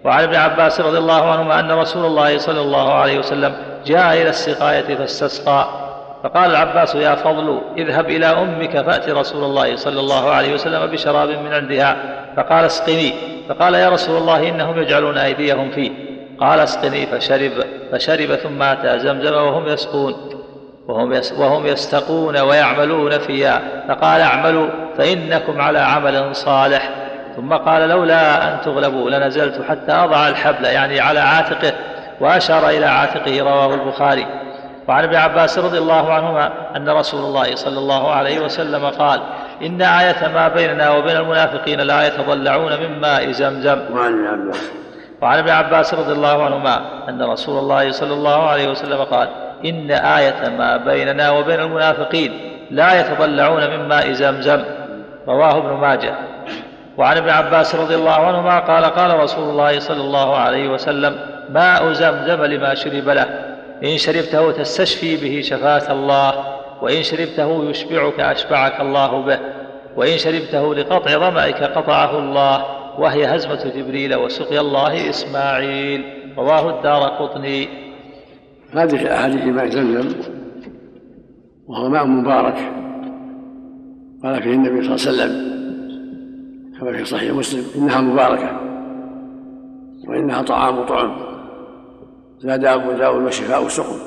[0.04, 4.30] وعن ابن عباس رضي الله عنهما أن رسول الله صلى الله عليه وسلم جاء إلى
[4.30, 5.87] السقاية فاستسقى.
[6.24, 11.30] فقال العباس يا فضل اذهب إلى أمك فأت رسول الله صلى الله عليه وسلم بشراب
[11.30, 11.96] من عندها.
[12.38, 13.14] فقال اسقني.
[13.50, 15.92] فقال يا رسول الله إنهم يجعلون أيديهم فيه.
[16.40, 17.06] قال اسقني.
[17.06, 17.52] فشرب
[17.92, 20.16] فشرب ثم أتى زمزم وهم يسقون
[20.88, 23.62] وهم وهم يستقون ويعملون فيها.
[23.88, 24.68] فقال اعملوا
[24.98, 26.90] فإنكم على عمل صالح.
[27.36, 31.74] ثم قال لولا أن تغلبوا لنزلت حتى أضع الحبل يعني على عاتقه.
[32.22, 34.26] وأشار إلى عاتقه رواه البخاري.
[34.88, 39.20] وعن ابن عباس رضي الله عنهما أن رسول الله صلى الله عليه وسلم قال
[39.62, 43.80] إن آية ما بيننا وبين المنافقين لا يتضلعون من ماء زمزم.
[45.22, 49.28] وعن ابن عباس رضي الله عنهما أن رسول الله صلى الله عليه وسلم قال
[49.66, 52.32] إن آية ما بيننا وبين المنافقين
[52.72, 54.64] لا يتضلعون من ماء زمزم.
[55.28, 56.16] رواه ابن ماجه.
[56.98, 61.20] وعن ابن عباس رضي الله عنهما قال قال رسول الله صلى الله عليه وسلم
[61.50, 63.47] ماء زمزم لما شرب له.
[63.84, 66.34] إن شربته تستشفي به شفاة الله
[66.82, 69.40] وإن شربته يشبعك أشبعك الله به
[69.96, 72.66] وإن شربته لقطع ظمأك قطعه الله
[73.00, 76.04] وهي هزمة جبريل وسقي الله إسماعيل
[76.38, 77.68] رواه الدار قطني.
[78.74, 80.16] هذه الأحاديث ماء زمزم
[81.68, 82.58] وهو ماء مبارك
[84.24, 85.58] قال فيه النبي صلى الله عليه وسلم
[86.80, 88.60] كما في صحيح مسلم إنها مباركة
[90.08, 91.37] وإنها طعام طعم.
[92.40, 94.00] زاد أبو داود وشفاء سقم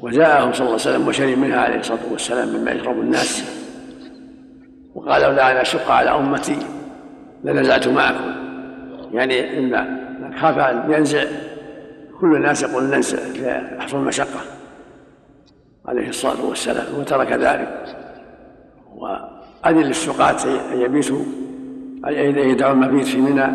[0.00, 3.44] وجاءهم صلى الله عليه وسلم وشرب منها عليه الصلاة والسلام مما يشرب الناس.
[4.94, 6.58] وقال لولا أن أشق على أمتي
[7.44, 8.32] لنزعت معكم.
[9.12, 10.06] يعني الماء
[10.36, 11.24] خاف أن ينزع.
[12.20, 13.18] كل الناس يقول ننزع
[13.78, 14.40] يحصل مشقة
[15.86, 17.84] عليه الصلاة والسلام وترك ذلك.
[18.96, 21.24] وأذن للسقاة أن يبيتوا.
[22.36, 23.46] يدعو المبيت في منى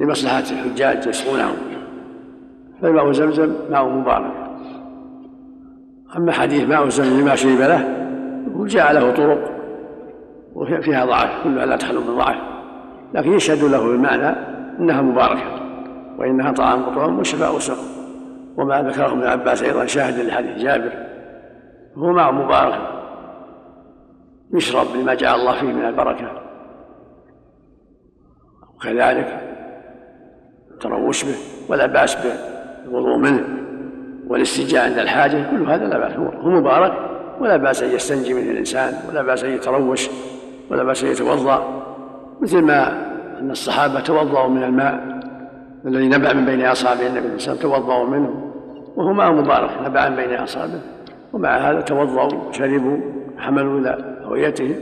[0.00, 1.56] لمصلحة الحجاج يسقونهم.
[2.82, 4.32] فالماء زمزم ماء مبارك
[6.16, 7.98] أما حديث ماء زمزم لما شرب له
[8.66, 9.50] جاء له طرق
[10.54, 12.36] وفيها ضعف كلها لا تخلو من ضعف.
[13.14, 14.28] لكن يشهد له بالمعنى
[14.78, 15.60] إنها مباركه
[16.18, 17.86] وإنها طعام وطعام وشفاء وسقم.
[18.56, 20.92] وما ذكره ابن عباس أيضا شاهد لحديث جابر.
[21.96, 22.80] هو ماء مبارك
[24.54, 26.30] يشرب لما جعل الله فيه من البركة.
[28.76, 29.40] وكذلك
[30.70, 31.36] التروش به
[31.68, 32.16] ولا بأس
[32.84, 33.44] بالوضوء منه
[34.28, 36.92] والاستنجاء عند الحاجة كل هذا لا بأس هو مبارك
[37.40, 40.10] ولا بأس أن يستنجي منه الإنسان ولا بأس أن يتروش
[40.70, 41.84] ولا بأس أن يتوضأ.
[42.42, 43.08] مثل ما
[43.40, 45.20] أن الصحابة توضأوا من الماء
[45.86, 48.52] الذي نبع من بين اصابع النبي صلى الله عليه وسلم توضأوا منه
[48.96, 50.80] وهو ماء مبارك نبع من بين اصابعه
[51.32, 52.98] ومع هذا توضأوا شربوا
[53.38, 54.76] حملوا إلى هويته.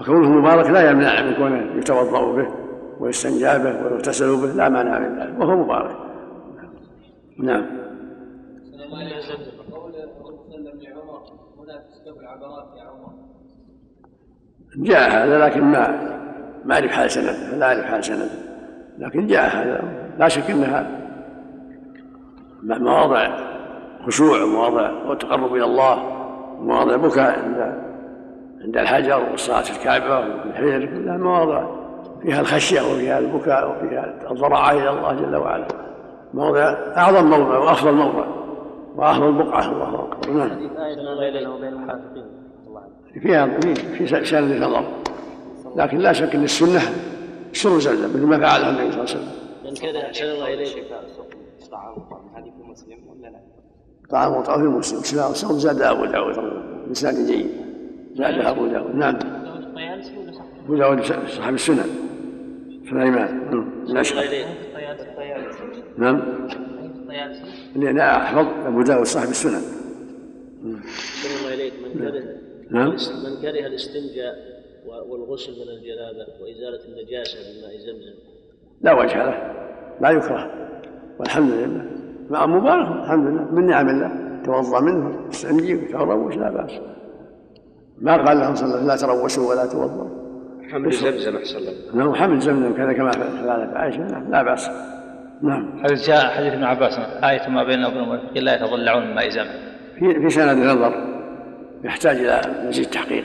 [0.00, 2.48] فكونه مبارك لا يمنع من كونه يتوضأ به
[3.00, 5.96] ويستنجى به ويغتسل به لا مانع من ذلك وهو مبارك.
[7.38, 7.66] نعم.
[14.76, 16.14] جاء هذا لكن ما
[16.64, 18.30] ما أعرف حال سند لا أعرف حال سند.
[18.98, 19.82] لكن جاء هذا
[20.18, 21.00] لا شك أنها
[22.62, 23.28] مواضع
[24.06, 26.04] خشوع ومواضع تقرب إلى الله
[26.58, 27.84] ومواضع بكاء عند
[28.64, 31.84] عند الحجر والصلاة في الكعبة والحجر كلها مواضع.
[32.22, 35.83] فيها الخشية وفيها البكاء وفيها الضراعة إلى الله جل وعلا.
[36.34, 36.62] موضع
[36.96, 38.26] أعظم موضع وأفضل موضع
[38.96, 40.32] وأفضل بقعة الله أكبر.
[40.32, 40.70] نعم.
[43.22, 43.58] فيها
[43.98, 44.84] في سند نظر
[45.76, 46.80] لكن لا شك إن السنة
[47.52, 49.92] شرب زمزم مثل ما فعله النبي صلى الله عليه وسلم.
[49.92, 50.84] كذا أحسن الله إليك.
[51.72, 51.94] طعام
[52.36, 53.38] هذه في مسلم ولا لا؟
[54.10, 55.02] طعام وطعام في مسلم.
[55.02, 56.36] شفاء الصوم زاد أبو داود.
[56.86, 57.50] بلسان جيد.
[58.14, 58.94] زادها أبو داود.
[58.94, 59.18] نعم.
[60.64, 61.90] أبو داود صاحب السنن
[62.90, 63.64] سليمان.
[63.88, 64.04] نعم.
[65.98, 66.22] نعم.
[67.76, 69.62] لا أحفظ أبو داود صاحب السنن.
[70.64, 72.22] الله من كره
[72.70, 72.88] نعم.
[73.24, 74.34] من كره الاستنجاء
[74.86, 78.14] والغسل من الجنابه وإزالة النجاسة بماء زمزم
[78.80, 79.52] لا وجه له.
[80.00, 80.50] لا يكره.
[81.18, 81.84] والحمد لله.
[82.30, 83.04] ماء مبارك.
[83.04, 83.44] الحمد لله.
[83.52, 84.10] من نعم الله.
[84.44, 85.28] توضأ منه.
[85.30, 86.70] استنجي وتروش لا بأس.
[87.98, 90.08] ما قال لهم صلى الله عليه وسلم لا تروشوا ولا توضوا
[90.70, 91.72] حمل زمزم أحسن الله.
[91.94, 94.28] نعم حمل زمزم كذا كما فعلت عائشة.
[94.30, 94.70] لا بأس.
[95.42, 95.82] نعم.
[95.82, 99.50] حديث جاء حديث ابن عباس آية ما بيننا وبين المنافقين لا يتضلعون ماء زمزم
[99.98, 101.14] في في سند نظر
[101.84, 103.24] يحتاج إلى مزيد تحقيق.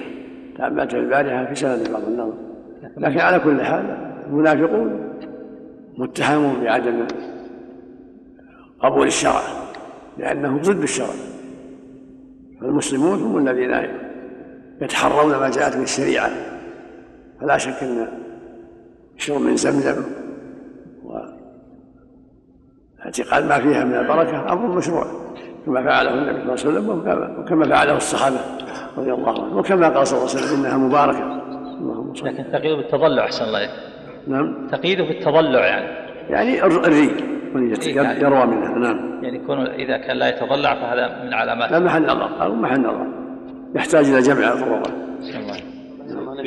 [0.57, 2.33] تأملت البارحة في سند بعض النظر.
[2.97, 5.13] لكن على كل حال المنافقون
[5.97, 7.07] متهمون بعدم
[8.79, 9.41] قبول الشرع
[10.17, 11.13] لأنهم ضد الشرع.
[12.61, 13.89] فالمسلمون هم الذين
[14.81, 16.29] يتحرون ما جاءت من الشريعة.
[17.41, 18.07] فلا شك أن
[19.17, 20.03] شرب من زمزم
[22.99, 25.05] واعتقاد ما فيها من البركة أمر مشروع
[25.65, 28.37] كما فعله النبي صلى الله عليه وسلم وكما فعله الصحابة
[28.97, 31.39] رضي الله عنهم وكما قال صلى الله عليه وسلم إنها مباركة.
[31.79, 33.69] اللهم صل لكن تقييده بالتضلع أحسن الله
[34.27, 34.67] نعم.
[34.71, 36.09] تقييده بالتضلع يعني.
[36.29, 37.11] يعني الري
[38.21, 39.23] يروى منها نعم.
[39.23, 41.71] يعني يكون إذا كان لا يتضلع فهذا من علامات.
[41.71, 43.07] لا محل نظر أو محل نظر.
[43.75, 44.93] يحتاج إلى جمع طرقه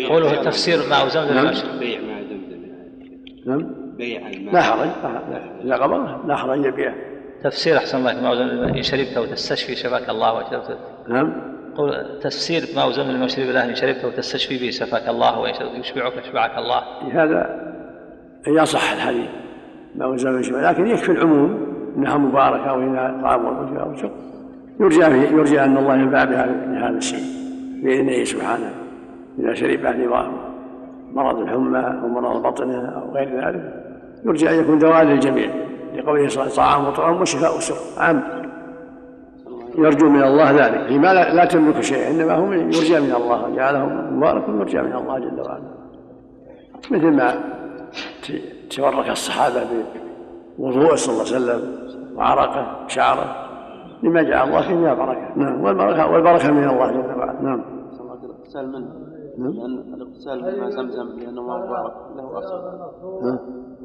[0.08, 1.78] قوله التفسير ماء زمزم نعم.
[1.78, 2.00] بيع
[2.30, 2.62] زمزم
[3.46, 3.81] نعم.
[4.02, 4.88] بيع الماء لا حرج
[5.64, 6.94] إذا قبضه لا حرج يبيعه
[7.44, 10.76] تفسير أحسن الله ماء زمزم إن شربته تستشفي شفاك الله وشربته
[11.08, 11.32] نعم.
[11.76, 16.58] قول تفسير ماء زمزم لما شرب له إن شربته تستشفي به شفاك الله وإن يشبعك
[16.58, 16.82] الله.
[17.12, 17.72] هذا
[18.46, 19.30] يصح الحديث
[19.94, 21.66] ماء زمزم لكن يكفي العموم
[21.96, 24.12] إنها مباركة وانها طعام وشفاء وشق
[24.80, 27.24] يرجى يرجى أن الله ينفع بها بهذا الشيء
[27.82, 28.72] بإذنه سبحانه.
[29.38, 30.32] إذا شرب نظام
[31.12, 33.91] مرض الحمى أو مرض بطنه أو غير ذلك
[34.24, 35.50] يرجى أن يكون دواء للجميع
[35.94, 38.22] لقوله صلى الله عليه وسلم طعام وطعام وشفاء وسق عام.
[39.78, 40.88] يرجو من الله ذلك.
[40.88, 43.56] فيما لا, لا تملك شيء إنما هو يرجى من الله.
[43.56, 45.62] جعله مبارك يرجى من الله جل وعلا.
[46.90, 47.34] مثل ما
[48.76, 49.60] تورك الصحابة
[50.58, 51.60] بوضوءه صلى الله عليه وسلم
[52.16, 53.36] وعرقة شعرة
[54.02, 55.32] لما جعل الله فيه من البركة.
[55.36, 55.64] نعم.
[55.64, 57.42] والبركه والبركة من الله جل وعلا.
[57.42, 57.62] نعم.
[58.24, 58.88] الاغتسال منه
[59.38, 62.58] لأن الاغتسال بماء زمزم لأنه ما مبارك له أصل.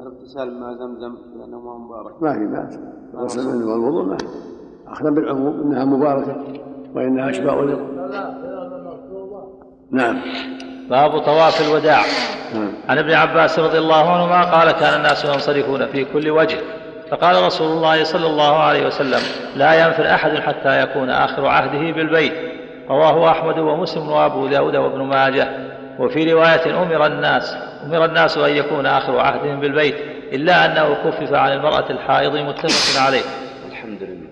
[0.02, 2.22] الاغتسال بماء زمزم لأنه ما مبارك.
[2.22, 2.78] ما في بأس.
[3.14, 4.16] الغسل منه والوضوء ما
[4.88, 6.36] اخذا بالعموم إنها مباركة
[6.94, 7.64] وإنها شفاء
[9.90, 10.16] نعم.
[10.90, 12.00] باب طواف الوداع.
[12.54, 12.72] نعم.
[12.88, 16.58] عن ابن عباس رضي الله عنهما قال كان الناس ينصرفون في كل وجه.
[17.10, 19.20] فقال رسول الله صلى الله عليه وسلم
[19.56, 22.32] لا ينفر أحد حتى يكون آخر عهده بالبيت.
[22.90, 25.67] رواه أحمد ومسلم وأبو داود وابن ماجه.
[25.98, 27.56] وفي رواية أمر الناس
[27.86, 29.96] أمر الناس أن يكون آخر عهدهم بالبيت
[30.32, 33.22] إلا أنه خفف عن المرأة الحائض متفق عليه.
[33.70, 34.28] الحمد لله.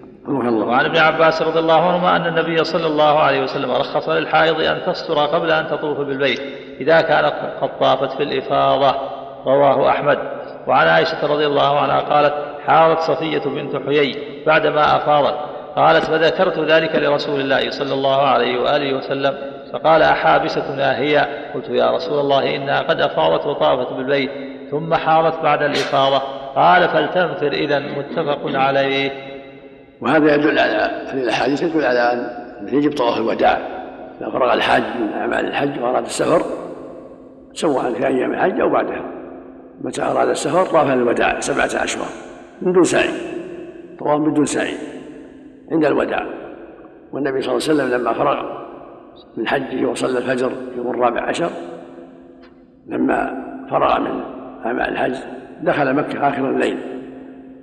[0.64, 4.82] وعن ابن عباس رضي الله عنهما أن النبي صلى الله عليه وسلم رخص للحائض أن
[4.86, 6.40] تستر قبل أن تطوف بالبيت
[6.80, 8.94] إذا كانت قد طافت في الإفاضة.
[9.46, 10.18] رواه أحمد.
[10.66, 12.34] وعن عائشة رضي الله عنها قالت
[12.66, 15.34] حاضت صفية بنت حيي بعدما أفاضت
[15.76, 21.90] قالت فذكرت ذلك لرسول الله صلى الله عليه وآله وسلم فقال أحابستنا هي؟ قلت يا
[21.90, 24.30] رسول الله إنها قد أفاضت وطافت بالبيت
[24.70, 26.22] ثم حاضت بعد الإفاضة.
[26.54, 29.10] قال فلتنفر إذا متفق عليه.
[30.00, 32.28] وهذا يدل على هذه الأحاديث تدل على أن
[32.68, 33.58] يجب طواف الوداع.
[34.20, 36.42] إذا فرغ الحاج من أعمال الحج وأراد السفر
[37.52, 39.04] سواء في أيام الحج أو بعدها.
[39.80, 42.06] متى أراد السفر طاف الوداع سبعة أشهر
[42.62, 43.10] من دون سعي.
[43.98, 44.74] طواف بدون سعي
[45.72, 46.26] عند الوداع.
[47.12, 48.55] والنبي صلى الله عليه وسلم لما فرغ
[49.36, 51.50] من حجه وصلى الفجر يوم الرابع عشر
[52.86, 54.20] لما فرغ من
[54.66, 55.16] أعمال الحج
[55.62, 56.78] دخل مكة آخر الليل.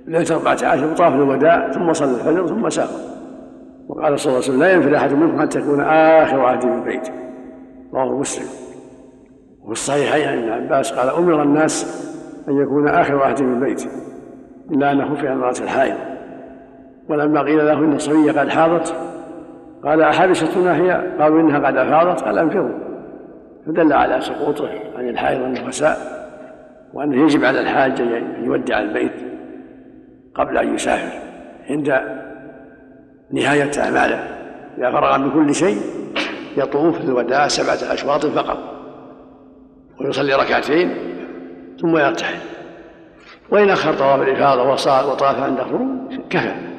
[0.06, 3.14] ليلة اربعه عشر طاف الوداع ثم صلى الفجر ثم سافر
[3.88, 7.08] وقال صلى الله عليه وسلم لا ينفذ أحد منكم حتى يكون آخر عهده بالبيت
[7.94, 8.46] رواه مسلم.
[9.62, 12.04] وفي الصحيحين عن ابن عباس قال أمر الناس
[12.48, 13.84] أن يكون آخر عهده بالبيت
[14.70, 15.96] إلا أنه في امراه الحائض.
[17.08, 18.94] ولما قيل له إن الصبيه قد حاضت
[19.84, 22.78] قال أحابستنا هي قالوا إنها قد أفاضت قال أنفروا.
[23.66, 25.96] فدل على سقوطه عن الحائض والنفساء
[26.94, 29.12] وأنه يجب على الحاج أن يودع البيت
[30.34, 31.18] قبل أن يسافر
[31.70, 32.00] عند
[33.32, 34.28] نهاية أعماله.
[34.78, 35.76] إذا فرغ من كل شيء
[36.56, 38.58] يطوف للوداع سبعة أشواط فقط
[40.00, 40.96] ويصلي ركعتين
[41.80, 42.38] ثم يرتحل.
[43.50, 44.70] وإن أخر طواف الإفاضة
[45.12, 46.73] وطاف عند الخروج كفى.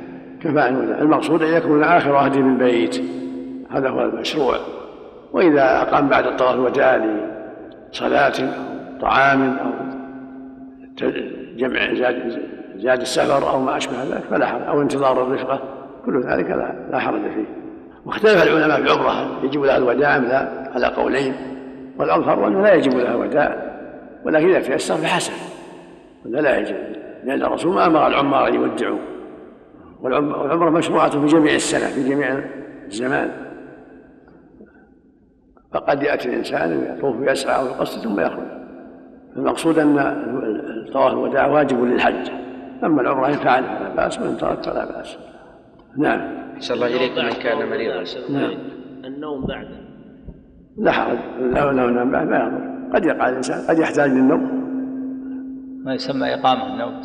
[0.47, 3.01] عن المقصود أن يكون آخر عهده بالبيت
[3.71, 4.55] هذا هو المشروع.
[5.33, 7.05] وإذا أقام بعد الطواف الوداع
[7.91, 9.71] لصلاة أو طعام أو
[11.57, 12.41] جمع زاد,
[12.77, 14.61] زاد السفر أو ما أشبه ذلك فلا حرج.
[14.61, 15.59] أو انتظار الرفقة
[16.05, 16.49] كل ذلك
[16.91, 17.45] لا, حرج فيه.
[18.05, 21.33] واختلف العلماء في العمرة هل يجب لها الوداع أم لا؟ على قولين
[21.97, 23.57] والأظهر أنه لا يجب لها الوداع
[24.25, 25.33] ولكن إذا تيسر فحسن.
[26.25, 26.75] ولا لا يجب
[27.23, 29.14] لأن الرسول ما أمر العمار أن يودعوا.
[30.01, 32.39] والعمرة مشروعة في جميع السنة في جميع
[32.87, 33.31] الزمان.
[35.73, 38.47] فقد يأتي الإنسان يطوف ويسعى ويقصد ثم يخرج.
[39.37, 39.95] المقصود أن
[40.93, 42.29] طواف الوداع واجب للحج.
[42.83, 45.17] أما العمرة إن فعل فلا بأس وإن ترك فلا بأس.
[45.97, 46.21] نعم.
[46.55, 48.03] أحسن الله إليك من كان مريضا.
[48.29, 48.51] نعم.
[49.05, 49.67] النوم بعد.
[50.77, 51.17] لا حرج.
[51.39, 54.65] لو لو نام بعد ما يضر قد يقع الإنسان قد يحتاج للنوم.
[55.85, 57.01] ما يسمى إقامة النوم.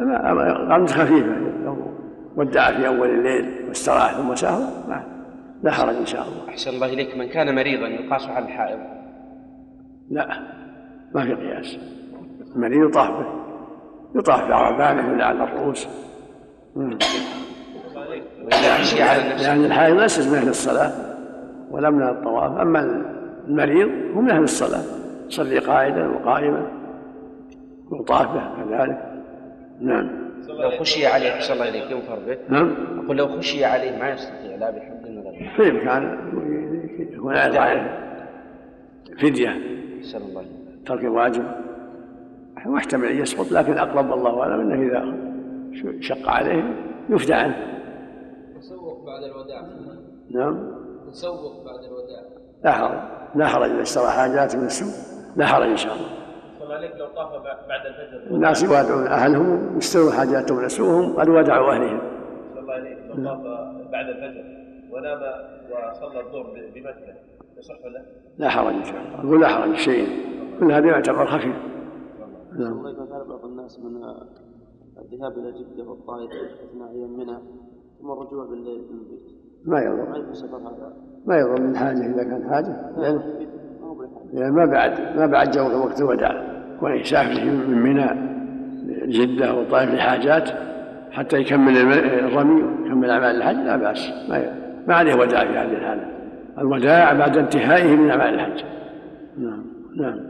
[0.00, 1.36] إقامة خفيفة.
[2.36, 5.02] ودع في أول الليل واستراح ثم سافر
[5.62, 6.48] لا حرج إن شاء الله.
[6.48, 7.16] أحسن الله إليك.
[7.16, 8.78] من كان مريضا يقاس على الحائض.
[10.10, 10.28] لا
[11.14, 11.78] ما في قياس.
[12.56, 13.26] المريض يطاف به
[14.14, 15.88] يطاف بعربانه ولا على الرؤوس
[19.40, 20.92] لأن الحائض ليست من أهل الصلاة
[21.70, 22.58] ولا من الطواف.
[22.58, 23.04] أما
[23.48, 24.82] المريض هو من أهل الصلاة.
[25.28, 26.66] يصلي قائدا وقائما
[27.92, 29.22] يطاف به كذلك.
[29.80, 30.23] نعم.
[30.48, 32.76] لو خشي عليه أحسن الله إليك ينفر به نعم.
[33.04, 36.18] أقول لو خشي عليه ما يستطيع لا بحمد ولا في إمكان
[37.12, 38.04] يكون عليه
[39.22, 39.48] فدية.
[39.98, 40.44] أحسن الله
[40.86, 41.44] ترك الواجب.
[42.66, 45.14] محتمل ان يسقط لكن أقرب والله أعلم إنه إذا
[46.00, 46.62] شق عليه
[47.10, 47.56] يفدى عنه.
[48.60, 49.60] تسوق بعد الوداع.
[50.30, 50.70] نعم.
[51.10, 52.22] تسوق بعد الوداع.
[52.64, 52.98] لا حرج
[53.34, 56.23] لا حرج إذا اشترى حاجات من السوق لا حرج إن شاء الله.
[56.64, 58.36] صلى عليك لو طاف بعد الفجر.
[58.36, 62.00] الناس يوادعون أهلهم يشترون حاجاتهم من السوق وهم قد ودعوا أهلهم.
[62.50, 63.40] صلى الله عليك لو طاف
[63.92, 64.44] بعد الفجر
[64.92, 65.20] ونام
[65.70, 67.14] وصلى الظهر بمكة
[67.58, 68.02] يصح له؟
[68.38, 69.20] لا حرج إن شاء الله.
[69.20, 70.08] أقول لا حرج شيء.
[70.60, 71.56] كل هذا يعتبر خفيف
[72.58, 72.82] نعم.
[72.82, 73.96] كان بعض الناس من
[74.98, 76.30] الذهاب إلى جدة والطائف
[76.70, 77.38] اثناء أيام منى
[78.00, 79.34] ثم الرجوع بالليل من البيت.
[79.64, 80.08] ما يضر.
[80.08, 80.92] ما يسبب هذا؟
[81.26, 82.90] ما يضر من حاجة إذا كان حاجة.
[82.96, 83.22] لأن
[84.34, 86.54] يعني ما بعد ما بعد جو وقت الوداع.
[86.82, 88.06] يسافر من منى
[89.06, 90.48] جده والطائف لحاجات
[91.12, 94.10] حتى يكمل الرمي ويكمل أعمال الحج لا بأس.
[94.88, 96.06] ما عليه وداع في هذه الحالة.
[96.58, 98.64] الوداع بعد انتهائه من أعمال الحج.
[99.38, 99.64] نعم
[99.96, 100.20] نعم.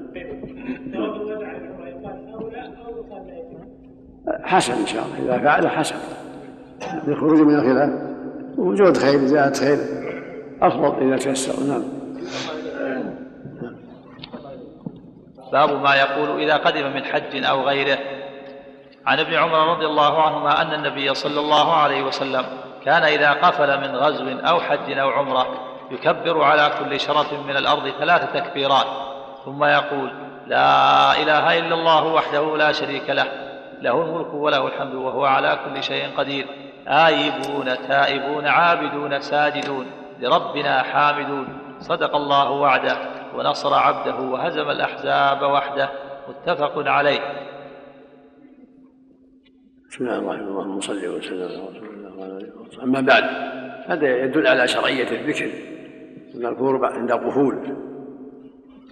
[4.43, 5.36] حسن إن شاء الله.
[5.36, 5.97] إذا فعل حسن.
[7.06, 7.90] للخروج من الخلاف.
[8.59, 9.78] وجود خير زيادة خير.
[10.62, 11.66] أفضل إذا تيسر.
[11.68, 11.82] نعم.
[15.55, 17.98] باب ما يقول إذا قدم من حج أو غيره.
[19.06, 22.44] عن ابن عمر رضي الله عنهما أن النبي صلى الله عليه وسلم
[22.85, 25.47] كان إذا قفل من غزو أو حج أو عمرة
[25.90, 28.86] يكبر على كل شرف من الأرض ثلاث تكبيرات
[29.44, 30.12] ثم يقول
[30.47, 33.26] لا إله إلا الله وحده لا شريك له
[33.81, 36.47] له الملك وله الحمد وهو على كل شيء قدير.
[36.89, 39.86] آيبون تائبون عابدون ساجدون
[40.20, 41.47] لربنا حامدون
[41.81, 42.97] صدق الله وعده.
[43.36, 45.90] ونصر عبده وهزم الأحزاب وحده.
[46.28, 47.20] متفق عليه.
[49.90, 50.48] بسم الله الرحمن الرحيم.
[50.48, 53.24] اللهم صل وسلم على رسول الله أما بعد
[53.86, 55.51] هذا يدل على شرعية الذكر.
[56.35, 57.55] المذكور عند القفول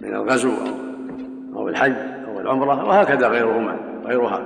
[0.01, 0.53] من الغزو
[1.55, 1.95] أو الحج
[2.27, 4.45] أو العمرة وهكذا غيرهما غيرها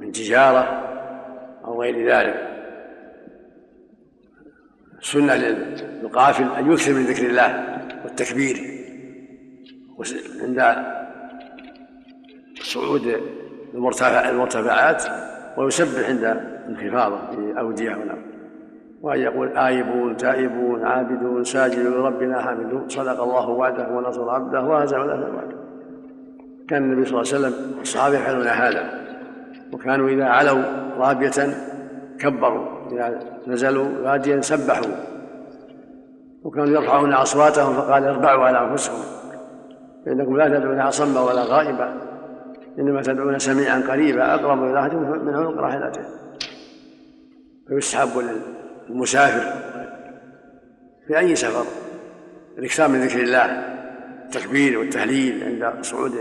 [0.00, 0.62] من تجارة
[1.64, 2.50] أو غير ذلك.
[5.00, 8.73] سنه للقافل أن يكثر من ذكر الله والتكبير.
[10.42, 10.76] عند
[12.62, 13.20] صعود
[13.74, 15.04] المرتفعات
[15.56, 16.24] ويسبح عند
[16.68, 18.18] انخفاضه في أودية ونار
[19.02, 25.34] وأن يقول آيبون تائبون عابدون ساجدون لربنا حامدون صدق الله وعده ونصر عبده وهزم الأهل
[25.34, 25.56] وعده
[26.68, 29.04] كان النبي صلى الله عليه وسلم والصحابة يفعلون هذا.
[29.72, 30.62] وكانوا إذا علوا
[30.98, 31.54] رابية
[32.18, 34.92] كبروا إذا نزلوا واديا سبحوا.
[36.44, 39.23] وكانوا يرفعون أصواتهم فقال اربعوا على أنفسكم
[40.06, 42.00] فإنكم لا تدعون أصم ولا غائبا
[42.78, 46.02] إنما تدعون سميعا قريبا أقرب إلى أحدكم من عنق راحلته
[47.68, 48.08] فيستحب
[48.88, 49.74] للمسافر
[51.06, 51.64] في أي سفر
[52.58, 53.44] الإكثار من ذكر الله
[54.24, 56.12] التكبير والتهليل عند صعود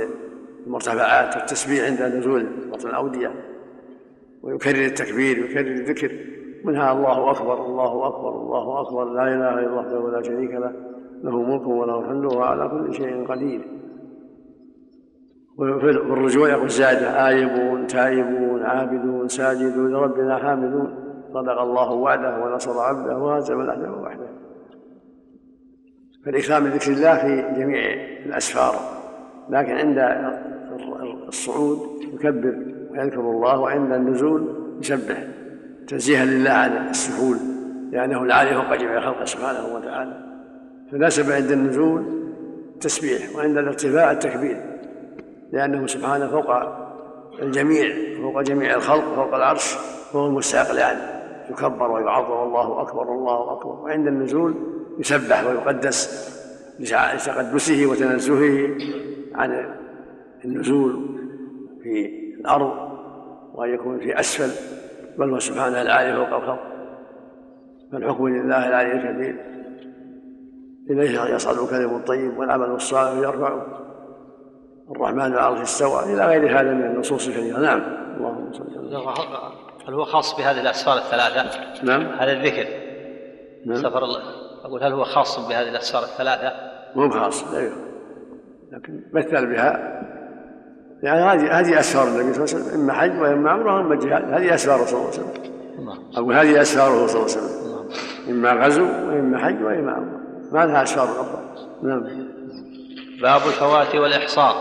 [0.65, 3.31] المرتفعات والتسبيح عند نزول بطن الأودية.
[4.43, 6.11] ويكرر التكبير ويكرر الذكر
[6.63, 10.92] منها الله أكبر الله أكبر الله أكبر لا إله إلا الله لا شريك له.
[11.23, 13.61] له ملك وله الحمد وهو على كل شيء قدير.
[15.57, 20.95] وفي الرجوع يقول زاد آيبون تائبون عابدون ساجدون لربنا حامدون.
[21.33, 24.27] صدق الله وعده ونصر عبده وهزم الأحزاب وحده.
[26.25, 27.79] فالإكثار من ذكر الله في جميع
[28.25, 28.75] الأسفار.
[29.49, 29.97] لكن عند
[31.27, 31.79] الصعود
[32.13, 32.55] يكبر
[32.91, 35.23] ويذكر الله وعند النزول يسبح.
[35.87, 37.37] تنزيها لله عن السفول
[37.91, 40.32] لأنه العالي فوق جميع خلقه سبحانه وتعالى.
[40.93, 42.03] فناسب عند النزول
[42.73, 44.57] التسبيح وعند الارتفاع التكبير
[45.51, 46.51] لأنه سبحانه فوق
[47.41, 49.73] الجميع فوق جميع الخلق فوق العرش
[50.13, 50.97] فهو المستحق لأن
[51.49, 53.71] يكبر ويعظم الله أكبر الله أكبر.
[53.71, 54.55] وعند النزول
[54.99, 56.29] يسبح ويقدس
[56.79, 58.69] لتقدسه وتنزهه
[59.35, 59.75] عن
[60.45, 61.05] النزول
[61.83, 62.09] في
[62.39, 62.71] الأرض
[63.53, 64.51] وأن يكون في أسفل
[65.17, 66.63] بل هو سبحانه العالي فوق الخلق
[67.91, 69.52] فالحكم لله العلي الكبير.
[70.89, 73.65] إليه يصعد الكلم الطيب والعمل الصالح يرفعه
[74.91, 76.13] الرحمن على العرش استوى.
[76.13, 77.81] إلى غير هذا من النصوص الكثيره نعم.
[78.17, 79.09] اللهم صل وسلم
[79.87, 81.49] هل هو خاص بهذه الأسفار الثلاثة؟
[81.83, 82.01] نعم.
[82.01, 82.67] هذا الذكر.
[83.65, 83.77] نعم.
[83.77, 84.03] سفر
[84.63, 86.51] أقول هل هو خاص بهذه الأسفار الثلاثة؟
[86.95, 87.69] مو خاص لا
[88.71, 90.01] لكن مثل بها.
[91.03, 92.81] يعني هذه هذه أسفار النبي صلى الله عليه وسلم.
[92.81, 94.33] إما حج وإما عمرة وإما جهاد.
[94.33, 95.53] هذه اسفاره صلى الله عليه وسلم.
[96.15, 97.63] أقول هذه اسفاره صلى الله عليه وسلم.
[98.29, 100.22] إما غزو وإما حج وإما عمرة.
[100.53, 101.07] ما لها أخرى
[101.83, 102.03] نعم.
[103.21, 104.55] باب الفوات والإحصاء.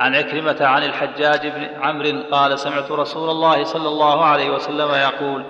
[0.00, 5.44] عن عكرمة عن الحجاج بن عمرو قال سمعت رسول الله صلى الله عليه وسلم يقول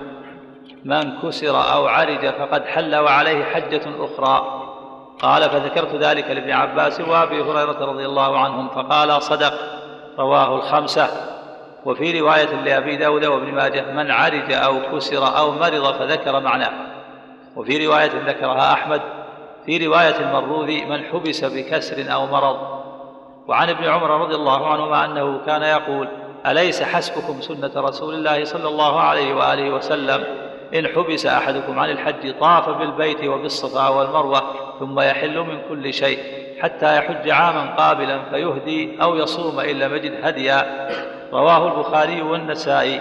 [0.84, 4.62] من كسر أو عرج فقد حل وعليه حجة أخرى.
[5.22, 9.52] قال فذكرت ذلك لابن عباس وأبي هريرة رضي الله عنهم فقال صدق.
[10.18, 11.08] رواه الخمسة.
[11.84, 16.89] وفي رواية لأبي داود وابن ماجه من عرج أو كسر أو مرض فذكر معناه.
[17.56, 19.00] وفي رواية ذكرها أحمد
[19.66, 22.80] في رواية المروذي من حبس بكسر أو مرض.
[23.46, 26.08] وعن ابن عمر رضي الله عنهما أنه كان يقول
[26.46, 30.24] أليس حسبكم سنة رسول الله صلى الله عليه وآله وسلم؟
[30.74, 34.42] إن حبس أحدكم عن الحج طاف بالبيت وبالصفا والمروة
[34.80, 36.18] ثم يحل من كل شيء
[36.62, 40.88] حتى يحج عاما قابلا فيهدي أو يصوم إن لم يجد هديا.
[41.32, 43.00] رواه البخاري والنسائي.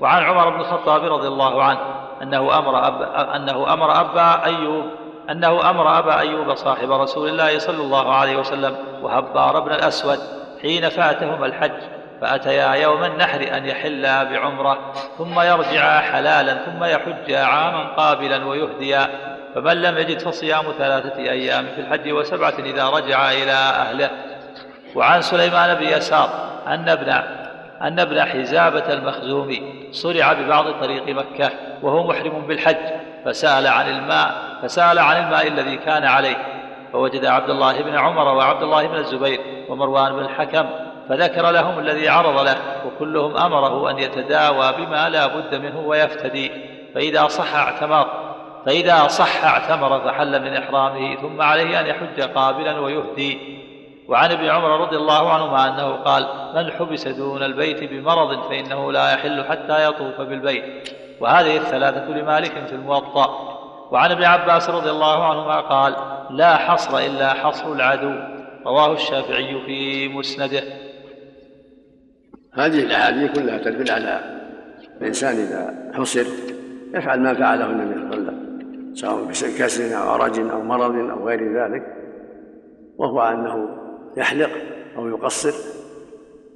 [0.00, 3.02] وعن عمر بن الخطاب رضي الله عنه أنه أمر أب
[3.34, 4.84] أنه أمر ابا أيوب
[5.30, 10.18] أنه أمر أبا أيوب صاحب رسول الله صلى الله عليه وسلم وهبار بن الأسود
[10.62, 11.80] حين فاتهما الحج
[12.20, 14.78] فأتيا يوم النحر أن يحلا بعمرة
[15.18, 19.08] ثم يرجعا حلالا ثم يحجا عاما قابلا ويهديا
[19.54, 24.10] فمن لم يجد فصيام ثلاثة أيام في الحج وسبعة إذا رجع إلى أهله.
[24.94, 26.28] وعن سليمان بن يسار
[26.66, 27.41] أن ابن
[27.82, 31.50] أن ابن حزابة المخزومي صرع ببعض طريق مكة
[31.82, 32.76] وهو محرم بالحج.
[33.24, 36.36] فسأل عن الماء فسأل عن الماء الذي كان عليه.
[36.92, 40.66] فوجد عبد الله بن عمر وعبد الله بن الزبير ومروان بن الحكم
[41.08, 42.56] فذكر لهم الذي عرض له
[42.86, 46.50] وكلهم أمره أن يتداوى بما لا بد منه ويفتدي.
[46.94, 48.06] فإذا صح اعتمر
[48.66, 53.61] فإذا صح اعتمر فحل من إحرامه ثم عليه أن يحج قابلا ويهدي.
[54.12, 59.12] وعن ابن عمر رضي الله عنهما أنه قال من حبس دون البيت بمرض فإنه لا
[59.12, 60.88] يحل حتى يطوف بالبيت.
[61.20, 63.28] وهذه الثلاثة لمالك في الموطأ.
[63.90, 65.94] وعن ابن عباس رضي الله عنهما قال
[66.30, 68.14] لا حصر إلا حصر العدو.
[68.66, 70.62] رواه الشافعي في مسنده.
[72.54, 74.20] هذه الأحاديث كلها تدل على
[75.00, 76.24] الإنسان إذا حصر
[76.94, 81.28] يفعل ما فعله النبي صلى الله عليه وسلم سواء بكسر أو عرج أو مرض أو
[81.28, 81.82] غير ذلك
[82.98, 83.81] وهو أنه
[84.16, 84.50] يحلق
[84.96, 85.52] أو يقصر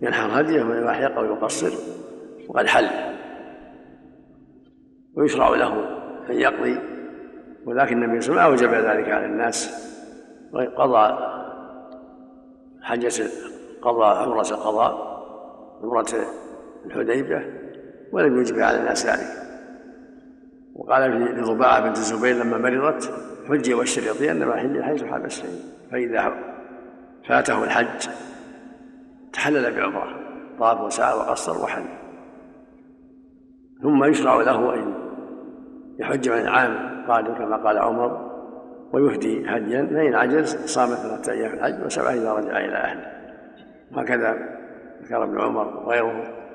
[0.02, 1.72] ينحر هديه ويحلق أو يقصر
[2.48, 2.88] وقد حل.
[5.14, 5.74] ويشرع له
[6.30, 6.78] أن يقضي
[7.64, 9.86] ولكن النبي صلى الله عليه وسلم أوجب ذلك على الناس.
[10.52, 11.18] وقضى
[12.82, 13.24] حجة
[13.82, 15.16] قضى عمرة القضاء
[15.82, 16.14] عمرة
[16.86, 17.62] الحديبية
[18.12, 19.46] ولم يوجب على الناس ذلك.
[20.74, 21.10] وقال
[21.40, 23.12] لرباعة بنت الزبير لما مرضت
[23.48, 25.48] حجي والشريطي انما حل حيث حبسته
[25.90, 26.34] فإذا
[27.28, 28.08] فاته الحج.
[29.32, 30.26] تحلل بعمره.
[30.58, 31.84] طاف وسعى وقصر وحل.
[33.82, 34.94] ثم يشرع له أن
[35.98, 38.36] يحج من عام قال كما قال عمر
[38.92, 43.06] ويهدي هديا فان عجز صام ثلاثة أيام الحج وسبعة إذا رجع إلى أهله.
[43.92, 44.32] وهكذا
[45.02, 46.45] ذكر ابن عمر وغيره.